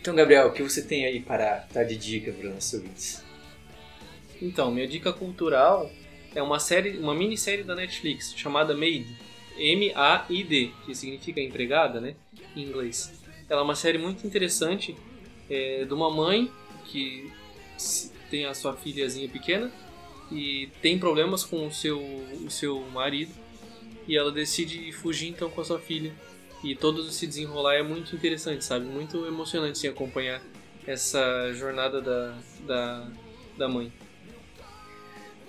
Então, 0.01 0.15
Gabriel, 0.15 0.49
o 0.49 0.53
que 0.53 0.63
você 0.63 0.83
tem 0.83 1.05
aí 1.05 1.21
para 1.21 1.67
dar 1.73 1.85
de 1.85 1.97
dica 1.97 2.33
para 2.33 2.49
os 2.49 2.55
nossos 2.55 2.75
ouvintes? 2.75 3.23
Então, 4.41 4.71
minha 4.71 4.87
dica 4.87 5.13
cultural 5.13 5.91
é 6.37 6.43
uma 6.43 6.61
série, 6.61 6.99
uma 6.99 7.15
minissérie 7.15 7.65
da 7.65 7.75
Netflix 7.75 8.35
chamada 8.37 8.77
Maid, 8.77 9.07
M-A-I-D, 9.57 10.71
que 10.85 10.95
significa 10.95 11.41
empregada, 11.41 11.99
né, 11.99 12.15
em 12.55 12.63
inglês. 12.63 13.19
Ela 13.49 13.63
é 13.63 13.65
uma 13.65 13.75
série 13.75 13.97
muito 13.97 14.27
interessante 14.27 14.95
é, 15.49 15.87
de 15.87 15.95
uma 15.95 16.11
mãe 16.11 16.53
que 16.85 17.33
tem 18.31 18.45
a 18.45 18.53
sua 18.53 18.75
filhazinha 18.75 19.29
pequena 19.31 19.73
e 20.31 20.69
tem 20.83 20.99
problemas 20.99 21.43
com 21.43 21.67
o 21.67 21.73
seu, 21.73 21.99
o 21.99 22.51
seu 22.51 22.81
marido 22.93 23.33
e 24.07 24.15
ela 24.15 24.31
decide 24.31 24.93
fugir 24.93 25.29
então 25.29 25.49
com 25.49 25.63
a 25.63 25.65
sua 25.65 25.79
filha 25.79 26.13
e 26.63 26.75
todo 26.75 27.01
esse 27.09 27.27
desenrolar 27.27 27.77
é 27.77 27.83
muito 27.83 28.15
interessante, 28.15 28.63
sabe? 28.63 28.85
Muito 28.85 29.25
emocionante 29.27 29.79
sim, 29.79 29.89
acompanhar 29.89 30.43
essa 30.87 31.53
jornada 31.55 32.03
da, 32.03 32.39
da, 32.67 33.09
da 33.57 33.69
mãe. 33.69 33.91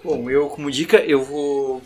Bom, 0.08 0.30
eu 0.30 0.48
como 0.48 0.72
dica 0.72 1.00
eu 1.00 1.22
vou 1.22 1.82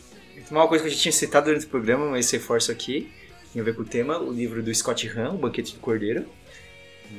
uma 0.51 0.67
coisa 0.67 0.84
que 0.84 0.89
a 0.89 0.91
gente 0.91 1.01
tinha 1.01 1.11
citado 1.11 1.47
durante 1.47 1.65
o 1.65 1.69
programa, 1.69 2.05
mas 2.07 2.30
reforço 2.30 2.72
aqui 2.72 3.11
tem 3.51 3.59
a 3.59 3.65
ver 3.65 3.76
com 3.76 3.82
o 3.82 3.86
tema, 3.86 4.19
o 4.19 4.32
livro 4.32 4.61
do 4.61 4.72
Scott 4.76 5.07
Hahn, 5.09 5.34
O 5.34 5.38
Banquete 5.39 5.74
do 5.74 5.80
Cordeiro. 5.80 6.28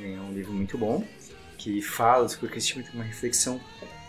É 0.01 0.17
um 0.21 0.31
livro 0.31 0.53
muito 0.53 0.77
bom, 0.77 1.05
que 1.57 1.81
fala 1.81 2.29
sobre 2.29 2.45
o 2.45 2.49
cristianismo, 2.49 2.89
tem 2.89 3.01
uma 3.01 3.05
reflexão 3.05 3.59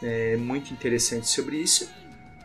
é, 0.00 0.36
muito 0.36 0.72
interessante 0.72 1.26
sobre 1.26 1.56
isso. 1.56 1.90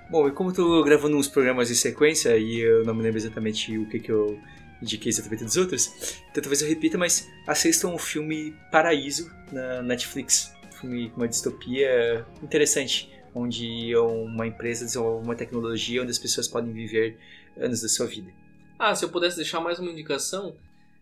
Bom, 0.10 0.28
e 0.28 0.32
como 0.32 0.50
eu 0.50 0.54
estou 0.54 0.84
gravando 0.84 1.16
uns 1.16 1.28
programas 1.28 1.70
em 1.70 1.76
sequência 1.76 2.36
e 2.36 2.60
eu 2.60 2.84
não 2.84 2.96
me 2.96 3.04
lembro 3.04 3.20
exatamente 3.20 3.78
o 3.78 3.86
que, 3.88 4.00
que 4.00 4.12
eu 4.12 4.40
indiquei 4.82 5.12
exatamente 5.12 5.44
dos 5.44 5.58
outros, 5.58 5.94
então 6.32 6.42
talvez 6.42 6.64
eu 6.64 6.68
repita, 6.68 6.98
mas 6.98 7.30
assistam 7.46 7.90
o 7.90 8.00
filme 8.00 8.56
Paraíso 8.72 9.32
na 9.52 9.84
Netflix. 9.84 10.52
Um 10.70 10.72
filme 10.82 11.10
com 11.12 11.18
uma 11.18 11.28
distopia 11.28 12.26
interessante, 12.42 13.12
onde 13.34 13.96
uma 13.96 14.48
empresa 14.48 14.86
desenvolve 14.86 15.26
uma 15.26 15.36
tecnologia 15.36 16.02
onde 16.02 16.12
as 16.12 16.20
pessoas 16.20 16.48
podem 16.48 16.74
viver 16.74 17.18
anos 17.58 17.82
da 17.82 17.90
sua 17.90 18.06
vida. 18.06 18.32
Ah, 18.78 18.96
se 18.96 19.04
eu 19.04 19.10
pudesse 19.10 19.36
deixar 19.36 19.60
mais 19.60 19.80
uma 19.80 19.92
indicação, 19.92 20.56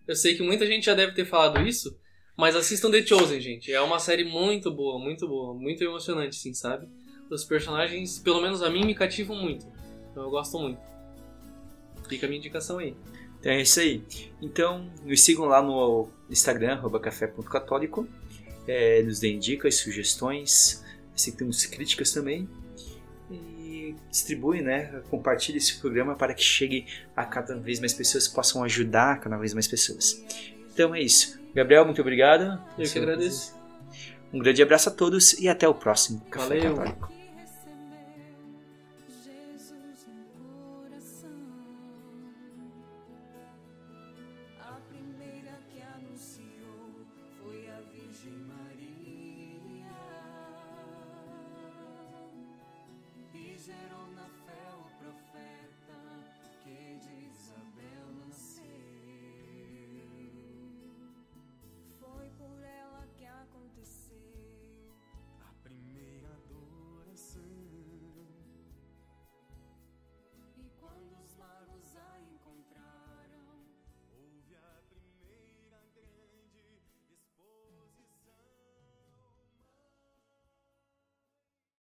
eu 0.08 0.16
sei 0.16 0.36
que 0.36 0.44
muita 0.44 0.66
gente 0.66 0.86
já 0.86 0.94
deve 0.94 1.14
ter 1.14 1.26
falado 1.26 1.62
isso, 1.62 1.98
Mas 2.38 2.56
assistam 2.56 2.92
The 2.92 3.04
Chosen, 3.04 3.42
gente. 3.42 3.74
É 3.74 3.82
uma 3.82 3.98
série 3.98 4.24
muito 4.24 4.72
boa, 4.72 5.00
muito 5.00 5.28
boa, 5.28 5.56
muito 5.56 5.84
emocionante, 5.84 6.36
sim, 6.36 6.54
sabe? 6.54 6.88
Os 7.32 7.44
personagens, 7.44 8.20
pelo 8.20 8.40
menos 8.40 8.62
a 8.62 8.70
mim, 8.70 8.86
me 8.86 8.94
cativam 8.94 9.36
muito. 9.36 9.66
Então 10.12 10.24
eu 10.24 10.30
gosto 10.30 10.60
muito. 10.60 10.80
Fica 12.08 12.28
a 12.28 12.30
minha 12.30 12.38
indicação 12.38 12.78
aí. 12.78 12.96
Então 13.40 13.52
é 13.52 13.62
isso 13.62 13.80
aí. 13.80 14.04
Então, 14.40 14.88
nos 15.04 15.22
sigam 15.22 15.46
lá 15.46 15.64
no 15.64 16.10
Instagram, 16.30 16.80
café.católico. 17.02 18.08
É, 18.68 19.02
nos 19.02 19.20
deem 19.20 19.40
dicas, 19.40 19.76
sugestões, 19.76 20.84
aceitamos 21.18 21.66
críticas 21.66 22.12
também. 22.12 22.48
E 23.30 23.96
distribui, 24.10 24.62
né? 24.62 25.02
Compartilhe 25.10 25.58
esse 25.58 25.80
programa 25.80 26.16
para 26.16 26.34
que 26.34 26.44
chegue 26.44 26.86
a 27.16 27.26
cada 27.26 27.58
vez 27.58 27.80
mais 27.80 27.94
pessoas, 27.94 28.28
possam 28.28 28.64
ajudar 28.64 29.20
cada 29.20 29.38
vez 29.38 29.54
mais 29.54 29.68
pessoas. 29.68 30.24
Então 30.72 30.94
é 30.94 31.02
isso. 31.02 31.40
Gabriel, 31.54 31.84
muito 31.84 32.00
obrigado. 32.00 32.62
Eu 32.78 32.90
que 32.90 33.00
agradeço. 33.00 33.58
Um 34.32 34.40
grande 34.40 34.62
abraço 34.62 34.90
a 34.90 34.92
todos 34.92 35.34
e 35.34 35.50
até 35.50 35.68
o 35.68 35.74
próximo 35.74 36.22
Café 36.30 36.60
Valeu. 36.60 36.76
Católico. 36.76 37.17